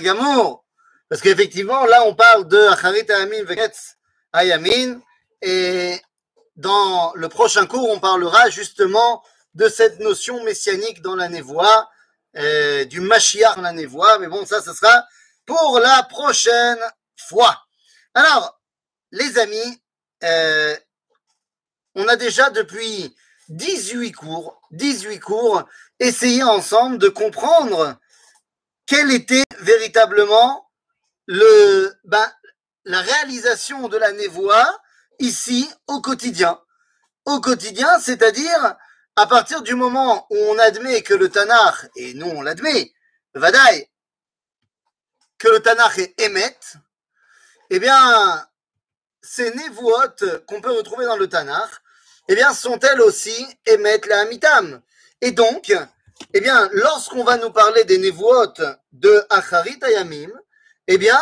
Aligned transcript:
Gamour. 0.00 0.64
Parce 1.08 1.20
qu'effectivement, 1.20 1.84
là, 1.84 2.04
on 2.06 2.14
parle 2.14 2.48
de 2.48 2.58
Acharit 2.68 3.10
Ayamin 3.10 3.44
Veketz 3.44 3.96
Ayamin. 4.32 5.00
Et 5.42 6.00
dans 6.56 7.12
le 7.14 7.28
prochain 7.28 7.66
cours, 7.66 7.90
on 7.90 8.00
parlera 8.00 8.48
justement 8.48 9.22
de 9.54 9.68
cette 9.68 10.00
notion 10.00 10.42
messianique 10.44 11.02
dans 11.02 11.16
la 11.16 11.28
névoie, 11.28 11.90
euh, 12.36 12.84
du 12.86 13.00
Mashiach 13.00 13.56
dans 13.56 13.62
la 13.62 13.72
névoie. 13.72 14.18
Mais 14.18 14.28
bon, 14.28 14.46
ça, 14.46 14.62
ce 14.62 14.72
sera 14.72 15.04
pour 15.44 15.78
la 15.80 16.02
prochaine 16.04 16.80
fois. 17.16 17.60
Alors, 18.14 18.60
les 19.10 19.38
amis, 19.38 19.82
euh, 20.24 20.74
on 21.94 22.08
a 22.08 22.16
déjà 22.16 22.48
depuis 22.50 23.14
18 23.50 24.12
cours, 24.12 24.62
18 24.70 25.20
cours, 25.20 25.64
essayé 25.98 26.42
ensemble 26.42 26.96
de 26.96 27.08
comprendre 27.08 27.98
quel 28.92 29.10
était 29.10 29.44
véritablement 29.60 30.70
le, 31.24 31.94
ben, 32.04 32.30
la 32.84 33.00
réalisation 33.00 33.88
de 33.88 33.96
la 33.96 34.12
névoie 34.12 34.82
ici 35.18 35.66
au 35.86 36.02
quotidien. 36.02 36.60
Au 37.24 37.40
quotidien, 37.40 37.98
c'est-à-dire 38.00 38.76
à 39.16 39.26
partir 39.26 39.62
du 39.62 39.74
moment 39.74 40.26
où 40.28 40.36
on 40.36 40.58
admet 40.58 41.00
que 41.00 41.14
le 41.14 41.30
Tanakh, 41.30 41.88
et 41.96 42.12
nous 42.12 42.26
on 42.26 42.42
l'admet, 42.42 42.92
Vadaï, 43.32 43.88
que 45.38 45.48
le 45.48 45.60
Tanakh 45.60 45.96
est 45.96 46.20
émet, 46.20 46.58
eh 47.70 47.78
bien, 47.78 48.46
ces 49.22 49.54
névoites 49.54 50.44
qu'on 50.44 50.60
peut 50.60 50.76
retrouver 50.76 51.06
dans 51.06 51.16
le 51.16 51.30
Tanakh, 51.30 51.70
eh 52.28 52.34
bien, 52.34 52.52
sont-elles 52.52 53.00
aussi 53.00 53.46
émet 53.64 54.02
la 54.06 54.20
Amitam. 54.20 54.82
Et 55.22 55.30
donc, 55.30 55.72
eh 56.34 56.40
bien, 56.40 56.68
lorsqu'on 56.72 57.24
va 57.24 57.36
nous 57.36 57.50
parler 57.50 57.84
des 57.84 57.98
névoites 57.98 58.62
de 58.92 59.24
Acharit 59.30 59.78
Ayamim, 59.82 60.30
eh 60.88 60.98
bien, 60.98 61.20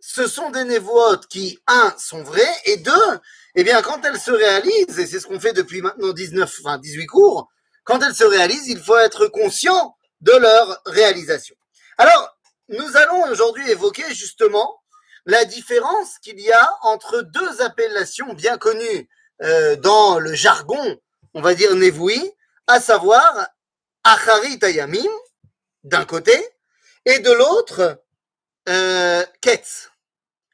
ce 0.00 0.26
sont 0.26 0.50
des 0.50 0.64
névoites 0.64 1.26
qui, 1.26 1.58
un, 1.66 1.94
sont 1.98 2.22
vraies, 2.22 2.56
et 2.64 2.76
deux, 2.76 3.18
eh 3.54 3.64
bien, 3.64 3.82
quand 3.82 4.04
elles 4.04 4.20
se 4.20 4.30
réalisent, 4.30 4.98
et 4.98 5.06
c'est 5.06 5.20
ce 5.20 5.26
qu'on 5.26 5.40
fait 5.40 5.52
depuis 5.52 5.82
maintenant 5.82 6.12
19, 6.12 6.52
enfin 6.60 6.78
18 6.78 7.06
cours, 7.06 7.48
quand 7.84 8.00
elles 8.02 8.14
se 8.14 8.24
réalisent, 8.24 8.68
il 8.68 8.80
faut 8.80 8.96
être 8.96 9.26
conscient 9.28 9.96
de 10.20 10.32
leur 10.32 10.80
réalisation. 10.86 11.56
Alors, 11.98 12.36
nous 12.68 12.96
allons 12.96 13.30
aujourd'hui 13.30 13.68
évoquer 13.70 14.12
justement 14.14 14.82
la 15.24 15.44
différence 15.44 16.18
qu'il 16.18 16.40
y 16.40 16.52
a 16.52 16.72
entre 16.82 17.22
deux 17.22 17.62
appellations 17.62 18.32
bien 18.34 18.58
connues 18.58 19.08
euh, 19.42 19.76
dans 19.76 20.18
le 20.18 20.34
jargon, 20.34 20.98
on 21.34 21.42
va 21.42 21.54
dire 21.54 21.74
névoui, 21.74 22.32
à 22.66 22.80
savoir 22.80 23.48
Acharit 24.08 24.60
Ayamim, 24.62 25.10
d'un 25.82 26.04
côté, 26.04 26.32
et 27.04 27.18
de 27.18 27.32
l'autre, 27.32 28.00
euh, 28.68 29.24
Ketz, 29.40 29.90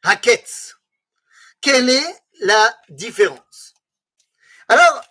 Haketz. 0.03 0.75
Quelle 1.61 1.91
est 1.91 2.23
la 2.41 2.75
différence? 2.89 3.75
Alors, 4.69 5.03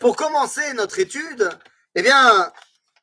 pour 0.00 0.14
commencer 0.14 0.74
notre 0.74 0.98
étude, 0.98 1.48
eh 1.94 2.02
bien, 2.02 2.52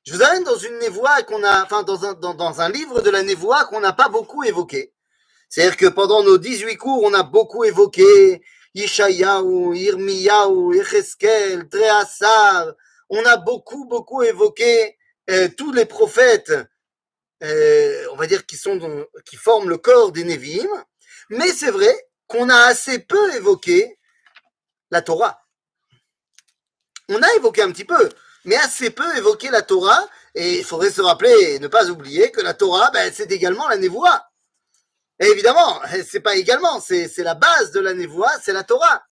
je 0.06 0.14
vous 0.14 0.22
amène 0.22 0.44
dans 0.44 0.58
une 0.58 0.78
névoie 0.78 1.24
qu'on 1.24 1.44
a, 1.44 1.64
enfin, 1.64 1.82
dans 1.82 2.06
un, 2.06 2.14
dans, 2.14 2.36
dans 2.36 2.62
un 2.62 2.70
livre 2.70 3.02
de 3.02 3.10
la 3.10 3.24
névoie 3.24 3.66
qu'on 3.66 3.80
n'a 3.80 3.94
pas 3.94 4.10
beaucoup 4.10 4.44
évoqué. 4.44 4.94
C'est-à-dire 5.50 5.78
que 5.78 5.88
pendant 5.88 6.22
nos 6.22 6.38
18 6.38 6.78
cours, 6.78 7.02
on 7.02 7.16
a 7.16 7.24
beaucoup 7.24 7.64
évoqué 7.64 8.44
Yishayahu, 8.76 9.76
Irmiyahu, 9.76 10.76
Yecheskel, 10.76 11.68
Trehassar. 11.68 12.74
On 13.16 13.24
a 13.26 13.38
beaucoup, 13.38 13.86
beaucoup 13.86 14.24
évoqué 14.24 14.98
euh, 15.30 15.48
tous 15.56 15.72
les 15.72 15.86
prophètes 15.86 16.52
euh, 17.44 18.08
on 18.12 18.16
va 18.16 18.26
dire, 18.26 18.46
qui, 18.46 18.56
sont 18.56 18.80
forment 19.38 19.70
le 19.70 19.78
corps 19.78 20.14
des 20.14 20.24
Nevi'im, 20.24 20.68
mais 21.30 21.50
c'est 21.50 21.72
vrai 21.72 21.94
qu'on 22.28 22.50
a 22.50 22.56
assez 22.68 23.00
peu 23.00 23.36
évoqué 23.36 24.00
la 24.92 25.02
Torah. 25.02 25.42
On 27.10 27.22
a 27.22 27.34
évoqué 27.36 27.62
un 27.62 27.72
petit 27.72 27.84
peu, 27.84 28.10
mais 28.46 28.56
assez 28.56 28.92
peu 28.92 29.18
évoqué 29.18 29.50
la 29.50 29.62
Torah, 29.62 30.08
et 30.36 30.60
il 30.60 30.64
faudrait 30.64 30.92
se 30.92 31.02
rappeler 31.02 31.56
et 31.56 31.60
ne 31.60 31.68
pas 31.68 31.90
oublier 31.90 32.32
que 32.32 32.40
la 32.40 32.54
Torah, 32.54 32.92
ben, 32.92 33.12
c'est 33.14 33.32
également 33.32 33.68
la 33.68 33.76
névoie. 33.76 34.26
Et 35.20 35.26
évidemment, 35.26 35.82
c'est 36.10 36.22
pas 36.22 36.36
également, 36.36 36.80
c'est 36.80 37.12
la 37.18 37.36
base 37.36 37.72
de 37.72 37.82
la 37.82 37.94
névoie, 37.94 38.32
c'est 38.42 38.54
la 38.54 38.64
Torah. 38.64 39.04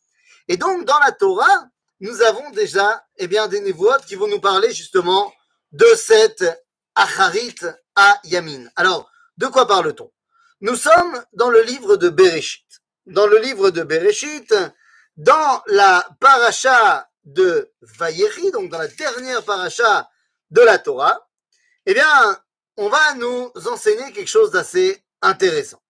Et 0.47 0.56
donc, 0.56 0.85
dans 0.85 1.00
la 1.00 1.11
Torah, 1.11 1.67
nous 2.01 2.22
avons 2.23 2.50
déjà 2.50 3.06
eh 3.17 3.28
bien, 3.28 3.47
des 3.47 3.62
névoites 3.62 4.06
qui 4.06 4.16
vont 4.16 4.28
nous 4.28 4.39
parler 4.39 4.73
justement 4.73 5.31
de 5.72 5.85
cette 5.95 6.44
Acharit 6.95 7.56
à 7.95 8.19
Yamin. 8.25 8.66
Alors, 8.75 9.09
de 9.38 9.45
quoi 9.47 9.67
parle-t-on? 9.67 10.11
Nous 10.61 10.75
sommes 10.75 11.23
dans 11.34 11.50
le 11.50 11.61
livre 11.61 11.95
de 11.97 12.09
Bereshit. 12.09 12.66
Dans 13.06 13.28
le 13.28 13.38
livre 13.38 13.69
de 13.69 13.84
Bereshit, 13.84 14.53
dans 15.16 15.63
la 15.67 16.07
paracha 16.19 17.07
de 17.23 17.72
Vayeri, 17.81 18.51
donc 18.51 18.69
dans 18.69 18.79
la 18.79 18.88
dernière 18.88 19.44
paracha 19.44 20.09
de 20.50 20.61
la 20.61 20.79
Torah, 20.79 21.29
eh 21.85 21.94
bien, 21.94 22.44
on 22.78 22.90
va 22.90 23.13
nous 23.13 23.51
enseigner 23.67 24.11
quelque 24.11 24.28
chose 24.28 24.51
d'assez 24.51 25.03
intéressant. 25.22 25.81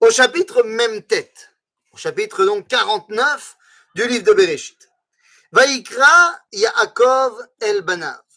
Au 0.00 0.10
chapitre 0.10 0.62
même 0.62 1.02
tête, 1.02 1.54
au 1.92 1.96
chapitre 1.98 2.44
donc 2.44 2.66
49 2.66 3.56
du 3.95 4.07
livre 4.07 4.25
de 4.25 4.33
Bereshit, 4.33 4.89
Vaikra 5.51 6.39
Yaakov 6.53 7.33
el 7.61 7.81
Banav. 7.81 8.27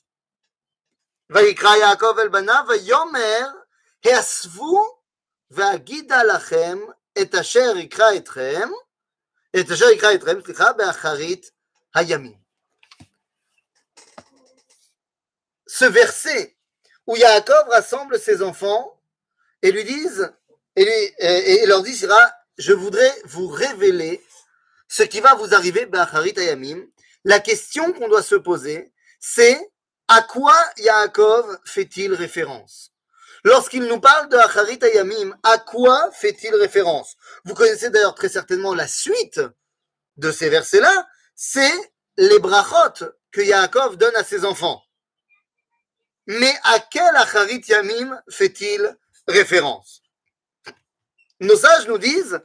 ויקרא 1.31 1.77
יעקב 1.77 2.19
אל 2.19 2.29
בניו 2.29 2.65
ויאמר 2.69 3.49
הסבו 4.05 5.01
ואגידה 5.51 6.23
לכם 6.23 6.79
את 7.23 7.35
אשר 7.35 7.77
יקרא 7.77 8.17
אתכם, 8.17 8.69
את 9.61 9.71
אשר 9.71 9.85
יקרא 9.85 10.15
אתכם, 10.15 10.43
סליחה, 10.45 10.73
באחרית 10.73 11.51
הימים. 11.95 12.41
Ce 15.69 15.85
verset 15.85 16.57
où 17.07 17.17
Yaakov 17.17 17.69
rassemble 17.69 18.19
ses 18.19 18.43
enfants 18.43 19.01
et 19.63 19.71
lui 19.71 19.85
disent, 19.85 20.33
et, 20.77 20.85
lui, 20.85 21.15
et, 21.19 21.63
et 21.63 21.67
leur 21.67 21.83
dit, 21.83 21.97
je 22.59 22.73
voudrais 22.73 23.15
vous 23.25 23.47
révéler 23.47 24.23
ce 24.88 25.04
qui 25.04 25.20
va 25.20 25.36
vous 25.36 25.54
arriver. 25.54 25.90
La 27.24 27.40
question 27.40 27.94
qu'on 27.94 28.08
doit 28.08 28.24
se 28.24 28.36
poser, 28.36 28.94
c'est 29.20 29.60
à 30.08 30.22
quoi 30.22 30.56
Yaakov 30.78 31.60
fait-il 31.66 32.14
référence? 32.14 32.92
Lorsqu'il 33.44 33.84
nous 33.84 34.00
parle 34.00 34.30
de 34.30 34.38
Acharit 34.38 34.80
Ayamim, 34.82 35.38
à 35.44 35.60
quoi 35.60 36.12
fait-il 36.12 36.54
référence? 36.56 37.16
Vous 37.44 37.54
connaissez 37.54 37.90
d'ailleurs 37.90 38.16
très 38.16 38.30
certainement 38.30 38.74
la 38.74 38.88
suite 38.88 39.40
de 40.18 40.32
ces 40.32 40.50
versets-là, 40.50 41.08
c'est 41.36 41.94
les 42.18 42.40
brachot 42.40 43.06
que 43.32 43.42
Yaakov 43.42 43.98
donne 43.98 44.16
à 44.16 44.24
ses 44.24 44.46
enfants. 44.46 44.82
Mais 46.28 46.54
à 46.64 46.80
quel 46.80 47.16
Acharit 47.16 47.62
Yamim 47.68 48.20
fait-il 48.30 48.98
référence? 49.28 50.02
Nos 51.40 51.56
sages 51.56 51.88
nous 51.88 51.98
disent, 51.98 52.40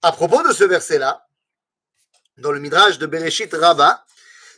à 0.00 0.12
propos 0.12 0.42
de 0.42 0.52
ce 0.52 0.64
verset-là, 0.64 1.27
dans 2.38 2.52
le 2.52 2.60
Midrash 2.60 2.98
de 2.98 3.06
Bereshit 3.06 3.52
Rabba, 3.52 4.04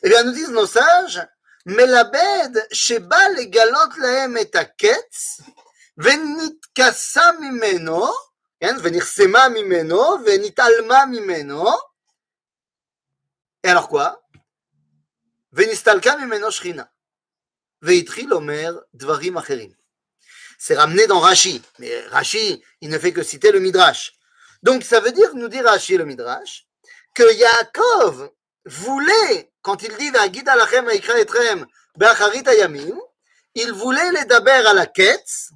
eh 0.02 0.08
bien, 0.08 0.24
nous 0.24 0.32
disent 0.32 0.50
nos 0.50 0.66
sages, 0.66 1.26
Melabed, 1.66 2.66
Sheba 2.72 3.28
le 3.30 3.44
galot 3.44 3.92
lahem 3.98 4.36
et 4.38 4.54
aketz, 4.54 5.42
venitkasa 5.96 7.34
mimeno, 7.34 8.10
hein, 8.62 8.76
venirsema 8.78 9.48
mimeno, 9.50 10.18
venitalma 10.18 11.06
mimeno. 11.06 11.66
Et 13.62 13.68
alors 13.68 13.88
quoi? 13.88 14.22
Venistalka 15.52 16.16
mimeno 16.16 16.50
shrina. 16.50 16.90
Veitril 17.82 18.32
omer 18.32 18.72
dvarim 18.94 19.36
acherim. 19.36 19.74
C'est 20.58 20.76
ramené 20.76 21.06
dans 21.06 21.20
Rashi. 21.20 21.62
Mais 21.78 22.06
Rashi, 22.08 22.62
il 22.82 22.90
ne 22.90 22.98
fait 22.98 23.12
que 23.12 23.22
citer 23.22 23.50
le 23.50 23.60
Midrash. 23.60 24.12
Donc 24.62 24.82
ça 24.82 25.00
veut 25.00 25.12
dire, 25.12 25.34
nous 25.34 25.48
dit 25.48 25.60
Rashi 25.62 25.96
le 25.96 26.04
Midrash, 26.04 26.66
que 27.14 27.34
Yaakov 27.34 28.30
voulait 28.64 29.52
quand 29.62 29.82
il 29.82 29.96
dit 29.96 30.12
il 33.54 33.72
voulait 33.72 34.12
les 34.12 34.24
daber 34.26 34.50
à 34.50 34.74
la 34.74 34.86
quête, 34.86 35.50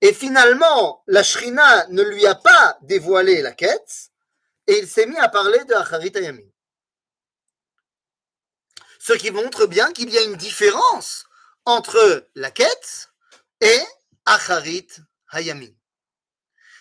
et 0.00 0.12
finalement, 0.12 1.02
la 1.06 1.22
Shrina 1.22 1.86
ne 1.88 2.02
lui 2.02 2.26
a 2.26 2.34
pas 2.34 2.76
dévoilé 2.82 3.40
la 3.40 3.52
quête, 3.52 4.10
et 4.66 4.78
il 4.78 4.88
s'est 4.88 5.06
mis 5.06 5.16
à 5.16 5.28
parler 5.28 5.64
de 5.64 5.74
Acharit 5.74 6.12
Ayamim. 6.14 6.48
Ce 8.98 9.12
qui 9.14 9.30
montre 9.30 9.66
bien 9.66 9.92
qu'il 9.92 10.10
y 10.10 10.18
a 10.18 10.22
une 10.22 10.36
différence 10.36 11.24
entre 11.64 12.28
la 12.34 12.50
quête 12.50 13.10
et 13.60 13.80
Acharit 14.26 14.88
Hayamim. 15.30 15.74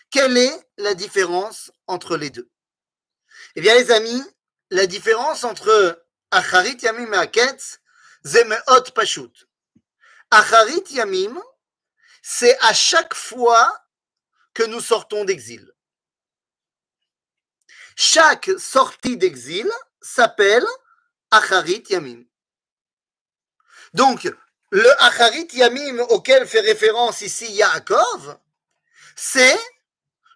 Quelle 0.10 0.38
est 0.38 0.70
la 0.78 0.94
différence 0.94 1.72
entre 1.88 2.18
les 2.18 2.30
deux? 2.30 2.50
Eh 3.56 3.62
bien, 3.62 3.76
les 3.76 3.92
amis, 3.92 4.24
la 4.70 4.86
différence 4.86 5.44
entre 5.44 6.06
Acharit 6.32 6.78
Yamim 6.82 7.12
et 7.14 7.18
Aketz, 7.18 7.80
c'est 8.24 8.46
Meot 8.46 8.92
Pashut. 8.96 9.48
Acharit 10.30 10.84
Yamim, 10.92 11.42
c'est 12.22 12.58
à 12.60 12.74
chaque 12.74 13.14
fois 13.14 13.78
que 14.54 14.64
nous 14.64 14.80
sortons 14.80 15.26
d'exil. 15.26 15.70
Chaque 17.96 18.50
sortie 18.58 19.18
d'exil 19.18 19.70
s'appelle 20.02 20.66
Acharit 21.30 21.84
Yamim. 21.90 22.24
Donc, 23.94 24.32
le 24.70 25.04
Acharit 25.04 25.50
Yamim 25.52 26.00
auquel 26.10 26.48
fait 26.48 26.62
référence 26.62 27.20
ici 27.22 27.52
Yaakov, 27.52 28.40
c'est 29.18 29.60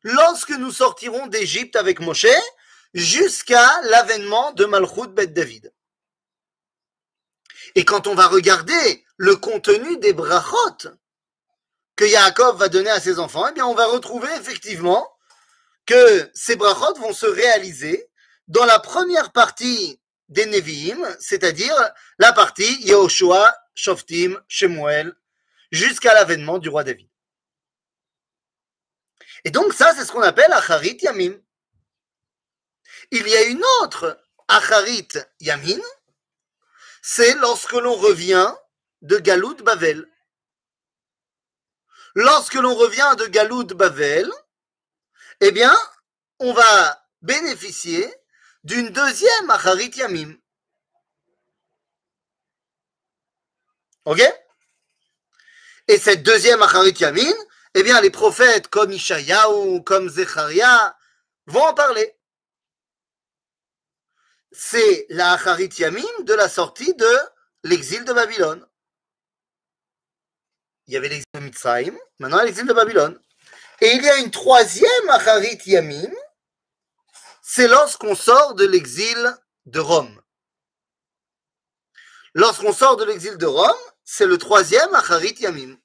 lorsque 0.04 0.52
nous 0.52 0.72
sortirons 0.72 1.28
d'Égypte 1.28 1.78
avec 1.78 2.02
Moshe 2.02 2.26
jusqu'à 2.96 3.82
l'avènement 3.84 4.54
de 4.54 4.66
Malchut 4.66 5.10
Bet 5.10 5.28
David. 5.28 5.72
Et 7.76 7.84
quand 7.84 8.08
on 8.08 8.16
va 8.16 8.28
regarder 8.28 9.06
le 9.18 9.36
contenu 9.36 9.98
des 9.98 10.14
brachot 10.14 10.96
que 11.98 12.06
Yaakov 12.06 12.58
va 12.58 12.70
donner 12.70 12.90
à 12.90 13.02
ses 13.02 13.20
enfants, 13.20 13.48
eh 13.50 13.54
bien, 13.54 13.66
on 13.66 13.76
va 13.76 13.86
retrouver 13.86 14.30
effectivement 14.36 15.08
que 15.86 16.32
ces 16.34 16.56
brachot 16.56 16.96
vont 16.96 17.14
se 17.14 17.26
réaliser 17.26 18.10
dans 18.48 18.66
la 18.66 18.80
première 18.80 19.32
partie 19.32 20.00
des 20.30 20.46
Nevi'im, 20.46 21.06
c'est-à-dire 21.20 21.76
la 22.18 22.32
partie 22.32 22.82
Yehoshua, 22.84 23.56
Shoftim, 23.76 24.42
Shemuel, 24.48 25.14
jusqu'à 25.72 26.14
l'avènement 26.14 26.60
du 26.60 26.70
roi 26.70 26.84
David. 26.84 27.10
Et 29.44 29.52
donc 29.52 29.74
ça, 29.74 29.94
c'est 29.96 30.06
ce 30.06 30.12
qu'on 30.12 30.22
appelle 30.22 30.52
Acharit 30.54 30.98
Yamim. 31.02 31.36
Il 33.12 33.28
y 33.28 33.36
a 33.36 33.44
une 33.44 33.64
autre 33.82 34.20
Acharit 34.48 35.08
Yamin, 35.40 35.82
c'est 37.02 37.36
lorsque 37.36 37.74
l'on 37.74 37.96
revient 37.96 38.54
de 39.02 39.18
Galoud 39.18 39.62
Bavel. 39.62 40.08
Lorsque 42.16 42.56
l'on 42.56 42.74
revient 42.74 43.16
de 43.18 43.26
Galoud 43.26 43.74
Bavel, 43.74 44.32
eh 45.42 45.52
bien, 45.52 45.76
on 46.40 46.54
va 46.54 47.06
bénéficier 47.22 48.14
d'une 48.64 48.90
deuxième 48.90 49.50
Acharit 49.50 49.92
Yamim. 49.96 50.38
Ok? 54.06 54.22
Et 55.88 56.00
cette 56.00 56.24
deuxième 56.24 56.62
Acharit 56.62 56.96
Yamin, 57.00 57.34
eh 57.74 57.84
bien, 57.84 58.00
les 58.02 58.10
prophètes 58.10 58.70
comme 58.70 58.92
Ishayahu, 58.92 59.84
comme 59.84 60.10
Zecharia 60.10 60.98
vont 61.48 61.64
en 61.64 61.74
parler. 61.74 62.15
C'est 64.58 65.06
la 65.10 65.34
Acharit 65.34 65.70
Yamim 65.80 66.24
de 66.24 66.34
la 66.34 66.48
sortie 66.48 66.94
de 66.94 67.20
l'exil 67.64 68.06
de 68.06 68.14
Babylone. 68.14 68.66
Il 70.88 70.94
y 70.94 70.98
avait 70.98 71.10
l'exil 71.10 71.26
de 71.34 71.40
Mitzrayim, 71.42 71.98
maintenant 72.20 72.42
l'exil 72.42 72.66
de 72.66 72.72
Babylone. 72.72 73.20
Et 73.82 73.92
il 73.92 74.02
y 74.02 74.10
a 74.10 74.18
une 74.20 74.32
troisième 74.32 75.10
Acharit 75.10 75.60
Yamim, 75.66 76.14
c'est 77.42 77.68
lorsqu'on 77.68 78.16
sort 78.16 78.56
de 78.56 78.66
l'exil 78.66 79.36
de 79.66 79.82
Rome. 79.82 80.22
Lorsqu'on 82.34 82.72
sort 82.72 82.96
de 82.96 83.04
l'exil 83.04 83.38
de 83.38 83.46
Rome, 83.46 83.76
c'est 84.06 84.26
le 84.26 84.38
troisième 84.38 84.94
Acharit 84.96 85.36
Yamim. 85.40 85.78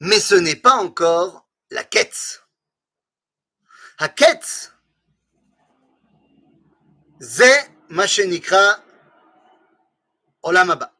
Mais 0.00 0.20
ce 0.20 0.34
n'est 0.34 0.56
pas 0.56 0.74
encore 0.74 1.48
la 1.70 1.84
quête. 1.84 2.42
Olam 10.42 10.70
Haba. 10.70 10.94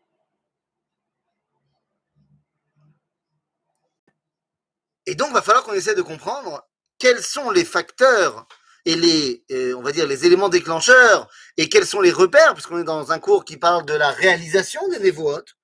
Et 5.07 5.15
donc, 5.15 5.33
va 5.33 5.41
falloir 5.41 5.65
qu'on 5.65 5.73
essaie 5.73 5.95
de 5.95 6.03
comprendre 6.03 6.69
quels 6.99 7.23
sont 7.23 7.51
les 7.51 7.65
facteurs 7.65 8.47
et 8.85 8.97
les, 8.97 9.47
euh, 9.51 9.73
on 9.79 9.83
va 9.83 9.93
dire, 9.93 10.07
les 10.07 10.27
éléments 10.27 10.51
déclencheurs 10.51 11.27
et 11.57 11.71
quels 11.71 11.87
sont 11.87 12.03
les 12.03 12.13
repères, 12.13 12.53
puisqu'on 12.53 12.81
est 12.81 12.85
dans 12.85 13.13
un 13.13 13.19
cours 13.19 13.47
qui 13.47 13.57
parle 13.57 13.87
de 13.87 13.95
la 13.95 14.11
réalisation 14.11 14.87
des 14.91 14.99
névotes, 14.99 15.57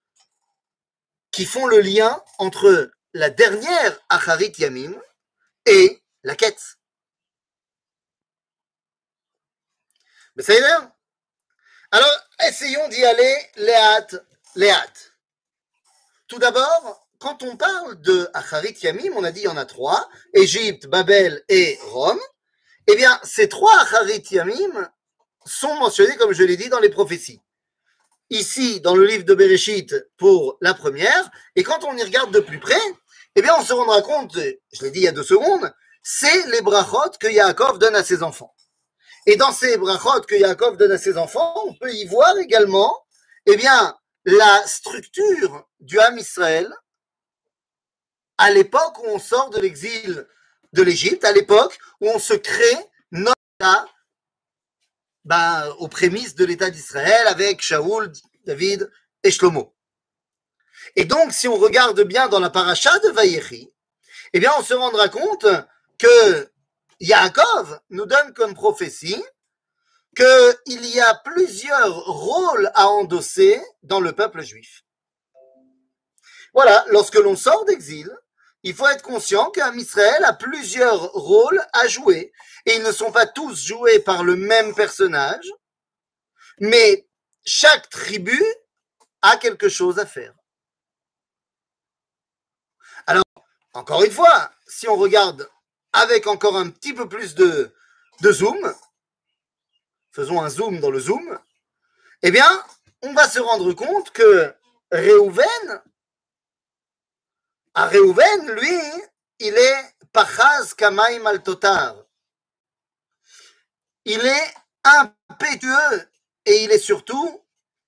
qui 1.33 1.45
font 1.45 1.67
le 1.67 1.81
lien 1.81 2.19
entre 2.39 2.91
la 3.13 3.29
dernière 3.29 4.01
Acharit 4.09 4.55
Yamim 4.57 4.95
et 5.67 6.03
la 6.25 6.35
quête. 6.35 6.76
Mais 10.37 10.43
ça 10.43 10.53
y 10.53 10.57
est 10.59 10.89
Alors, 11.93 12.29
essayons 12.47 12.89
d'y 12.89 13.03
aller 13.05 13.37
léat, 13.57 14.07
léat. 14.55 14.93
Tout 16.29 16.39
d'abord, 16.39 17.09
quand 17.19 17.43
on 17.43 17.57
parle 17.57 18.01
de 18.03 18.29
Acharit 18.35 18.77
Yamim, 18.83 19.13
on 19.17 19.25
a 19.25 19.33
dit 19.33 19.41
il 19.41 19.45
y 19.45 19.49
en 19.49 19.57
a 19.57 19.65
trois, 19.65 20.09
Égypte, 20.35 20.87
Babel 20.89 21.43
et 21.49 21.79
Rome. 21.85 22.21
Eh 22.87 22.97
bien, 22.97 23.19
ces 23.23 23.49
trois 23.49 23.81
Acharit 23.81 24.25
Yamim 24.31 24.91
sont 25.47 25.75
mentionnés, 25.77 26.17
comme 26.17 26.33
je 26.35 26.43
l'ai 26.43 26.59
dit, 26.59 26.69
dans 26.69 26.81
les 26.81 26.91
prophéties. 26.91 27.41
Ici, 28.29 28.81
dans 28.81 28.95
le 28.95 29.07
livre 29.07 29.25
de 29.25 29.35
Bereshit, 29.35 29.95
pour 30.19 30.59
la 30.61 30.75
première, 30.75 31.31
et 31.55 31.63
quand 31.63 31.85
on 31.85 31.97
y 31.97 32.03
regarde 32.03 32.33
de 32.33 32.41
plus 32.41 32.59
près, 32.59 32.81
eh 33.37 33.43
bien, 33.43 33.55
on 33.59 33.65
se 33.65 33.73
rendra 33.73 34.03
compte, 34.03 34.37
je 34.37 34.83
l'ai 34.83 34.91
dit 34.91 35.01
il 35.01 35.05
y 35.05 35.09
a 35.09 35.13
deux 35.13 35.23
secondes, 35.23 35.73
c'est 36.03 36.47
les 36.49 36.61
brachot 36.61 37.13
que 37.21 37.29
Yaakov 37.29 37.79
donne 37.79 37.95
à 37.95 38.05
ses 38.05 38.23
enfants. 38.23 38.56
Et 39.27 39.37
dans 39.37 39.53
ces 39.53 39.77
brachot 39.77 40.21
que 40.23 40.37
Yaakov 40.37 40.77
donne 40.77 40.93
à 40.93 40.99
ses 40.99 41.19
enfants, 41.19 41.53
on 41.67 41.75
peut 41.75 41.93
y 41.93 42.07
voir 42.07 42.39
également, 42.39 43.05
eh 43.45 43.57
bien, 43.57 43.97
la 44.25 44.67
structure 44.67 45.69
du 45.81 45.99
Ham 45.99 46.17
Israël 46.17 46.73
à 48.39 48.51
l'époque 48.51 48.99
où 48.99 49.07
on 49.09 49.19
sort 49.19 49.51
de 49.51 49.61
l'exil 49.61 50.27
de 50.73 50.83
l'Égypte, 50.83 51.25
à 51.25 51.33
l'époque 51.33 51.79
où 52.01 52.09
on 52.09 52.19
se 52.19 52.35
crée 52.35 52.77
notre 53.11 53.35
État 53.59 53.87
ben, 55.25 55.69
aux 55.79 55.89
prémices 55.89 56.35
de 56.35 56.45
l'État 56.45 56.71
d'Israël 56.71 57.27
avec 57.27 57.63
Shaoul, 57.63 58.13
David 58.45 58.91
et 59.25 59.31
Shlomo. 59.31 59.75
Et 60.95 61.05
donc, 61.05 61.33
si 61.33 61.49
on 61.49 61.57
regarde 61.57 62.01
bien 62.03 62.29
dans 62.29 62.39
la 62.39 62.51
paracha 62.51 62.97
de 63.01 63.09
Vaïri, 63.09 63.73
eh 64.33 64.41
bien, 64.41 64.53
on 64.59 64.63
se 64.63 64.75
rendra 64.75 65.09
compte 65.09 65.47
que 65.99 66.51
Yaakov 67.01 67.81
nous 67.91 68.07
donne 68.07 68.33
comme 68.35 68.55
prophétie 68.55 69.23
qu'il 70.17 70.87
y 70.87 71.01
a 71.01 71.15
plusieurs 71.17 72.05
rôles 72.07 72.71
à 72.75 72.89
endosser 72.89 73.61
dans 73.83 74.01
le 74.01 74.13
peuple 74.13 74.43
juif. 74.43 74.83
Voilà, 76.55 76.85
lorsque 76.89 77.17
l'on 77.17 77.37
sort 77.37 77.67
d'exil, 77.67 78.11
il 78.63 78.75
faut 78.75 78.89
être 78.89 79.03
conscient 79.03 79.51
qu'un 79.51 79.75
Israël 79.77 80.25
a 80.25 80.33
plusieurs 80.33 81.13
rôles 81.13 81.63
à 81.75 81.87
jouer 81.87 82.33
et 82.65 82.77
ils 82.77 82.83
ne 82.83 82.93
sont 82.93 83.13
pas 83.13 83.27
tous 83.27 83.63
joués 83.65 83.99
par 83.99 84.25
le 84.25 84.37
même 84.37 84.75
personnage, 84.75 85.47
mais 86.59 87.07
chaque 87.45 87.91
tribu 87.91 88.43
a 89.23 89.37
quelque 89.37 89.69
chose 89.69 89.99
à 89.99 90.07
faire. 90.07 90.35
Alors, 93.07 93.23
encore 93.75 94.03
une 94.03 94.11
fois, 94.11 94.51
si 94.67 94.89
on 94.89 94.97
regarde 94.97 95.49
avec 95.97 96.27
encore 96.27 96.59
un 96.59 96.69
petit 96.69 96.93
peu 96.93 97.09
plus 97.09 97.35
de, 97.35 97.73
zoom, 98.23 98.75
faisons 100.13 100.43
un 100.43 100.51
zoom 100.51 100.79
dans 100.79 100.91
le 100.91 101.01
zoom, 101.01 101.39
eh 102.23 102.31
bien, 102.31 102.63
on 103.03 103.15
va 103.15 103.27
se 103.27 103.39
rendre 103.39 103.73
compte 103.73 104.11
que 104.11 104.55
Réhouven 104.93 105.83
à 107.75 107.87
Réhouven, 107.87 108.51
lui, 108.53 108.81
il 109.39 109.55
est 109.55 109.95
Pachaz 110.13 110.75
Kamaim 110.75 111.25
al 111.27 111.43
Totar. 111.43 111.97
Il 114.05 114.21
est 114.25 114.55
impétueux 114.85 116.09
et 116.45 116.65
il 116.65 116.71
est 116.71 116.79
surtout 116.79 117.43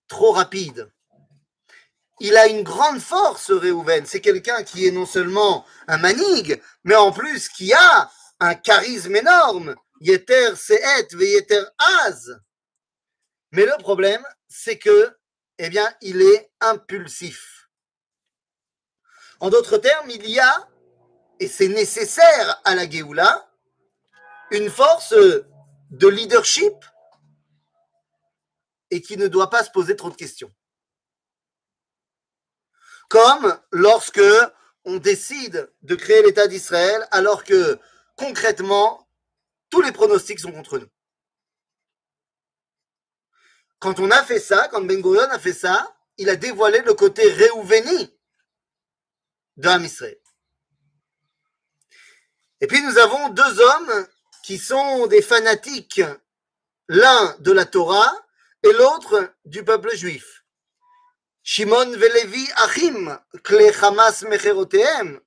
trop 0.08 0.32
rapide. 0.32 0.90
Il 2.20 2.36
a 2.36 2.48
une 2.48 2.62
grande 2.62 3.00
force, 3.00 3.50
Réhouven. 3.50 4.04
C'est 4.06 4.20
quelqu'un 4.20 4.62
qui 4.62 4.86
est 4.86 4.90
non 4.90 5.06
seulement 5.06 5.64
un 5.86 5.98
manig, 5.98 6.60
mais 6.88 6.97
en 6.97 7.12
plus 7.12 7.50
qui 7.50 7.75
a 7.75 8.11
un 8.40 8.54
charisme 8.54 9.14
énorme. 9.14 9.76
Yeter 10.00 10.57
Sehet 10.57 11.09
Yeter 11.12 11.64
Az. 11.76 12.40
Mais 13.52 13.66
le 13.66 13.76
problème, 13.83 14.25
c'est 14.49 14.78
que, 14.78 15.14
eh 15.59 15.68
bien, 15.68 15.87
il 16.00 16.23
est 16.23 16.50
impulsif. 16.61 17.68
En 19.38 19.50
d'autres 19.50 19.76
termes, 19.76 20.09
il 20.09 20.30
y 20.30 20.40
a, 20.40 20.66
et 21.38 21.47
c'est 21.47 21.68
nécessaire 21.68 22.59
à 22.64 22.75
la 22.75 22.88
Géoula, 22.88 23.52
une 24.50 24.71
force 24.71 25.12
de 25.90 26.09
leadership 26.09 26.75
et 28.90 29.02
qui 29.02 29.18
ne 29.18 29.28
doit 29.28 29.50
pas 29.50 29.62
se 29.62 29.71
poser 29.71 29.95
trop 29.95 30.09
de 30.09 30.16
questions. 30.16 30.50
Comme 33.11 33.61
lorsque 33.73 34.23
on 34.88 34.97
décide 34.97 35.71
de 35.83 35.95
créer 35.95 36.23
l'État 36.23 36.47
d'Israël 36.47 37.07
alors 37.11 37.45
que 37.45 37.78
concrètement, 38.16 39.07
tous 39.68 39.83
les 39.83 39.92
pronostics 39.92 40.40
sont 40.40 40.50
contre 40.50 40.78
nous. 40.78 40.88
Quand 43.80 44.00
on 44.00 44.11
a 44.11 44.25
fait 44.25 44.40
ça, 44.40 44.66
quand 44.68 44.80
Ben 44.80 45.00
Gurion 45.02 45.30
a 45.30 45.38
fait 45.38 45.52
ça, 45.52 45.95
il 46.16 46.30
a 46.30 46.37
dévoilé 46.37 46.80
le 46.80 46.95
côté 46.95 47.30
réouveni 47.30 48.18
de 49.59 49.85
Israël. 49.85 50.18
Et 52.61 52.66
puis 52.66 52.80
nous 52.83 52.97
avons 52.97 53.28
deux 53.28 53.61
hommes 53.61 54.07
qui 54.42 54.57
sont 54.57 55.07
des 55.07 55.21
fanatiques, 55.21 56.00
l'un 56.88 57.37
de 57.40 57.52
la 57.52 57.66
Torah 57.66 58.12
et 58.62 58.73
l'autre 58.73 59.35
du 59.45 59.62
peuple 59.64 59.95
juif. 59.95 60.38
Shimon 61.43 61.93
velevi 61.95 62.45
achim, 62.55 63.17
kle 63.43 63.72
Hamas 63.72 64.24
mecherotehem. 64.24 65.19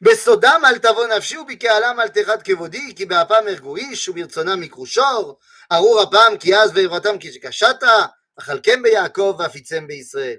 בסודם 0.00 0.62
אל 0.64 0.78
תבוא 0.78 1.06
נפשי 1.06 1.38
ובקהלם 1.38 2.00
אל 2.00 2.08
תחת 2.08 2.42
כבודי 2.42 2.94
כי 2.96 3.04
באפם 3.06 3.44
הרגו 3.48 3.76
איש 3.76 4.08
וברצונם 4.08 4.62
יקרו 4.62 4.86
שור 4.86 5.38
ארור 5.72 6.02
אפם 6.02 6.38
כי 6.40 6.56
אז 6.56 6.70
ועברתם 6.74 7.16
כשקשתה 7.20 8.06
אכלכם 8.38 8.82
ביעקב 8.82 9.36
ואפיצם 9.38 9.86
בישראל. 9.86 10.38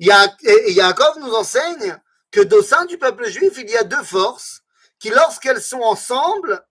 Yaakov 0.00 1.18
nous 1.18 1.34
enseigne 1.34 2.00
que 2.30 2.54
au 2.54 2.62
sein 2.62 2.84
du 2.86 2.98
peuple 2.98 3.28
juif, 3.28 3.58
il 3.58 3.68
y 3.68 3.76
a 3.76 3.84
deux 3.84 4.04
forces 4.04 4.62
qui, 4.98 5.10
lorsqu'elles 5.10 5.60
sont 5.60 5.80
ensemble, 5.80 6.64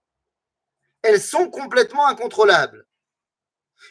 elles 1.02 1.20
sont 1.20 1.50
complètement 1.50 2.06
incontrôlables. 2.06 2.86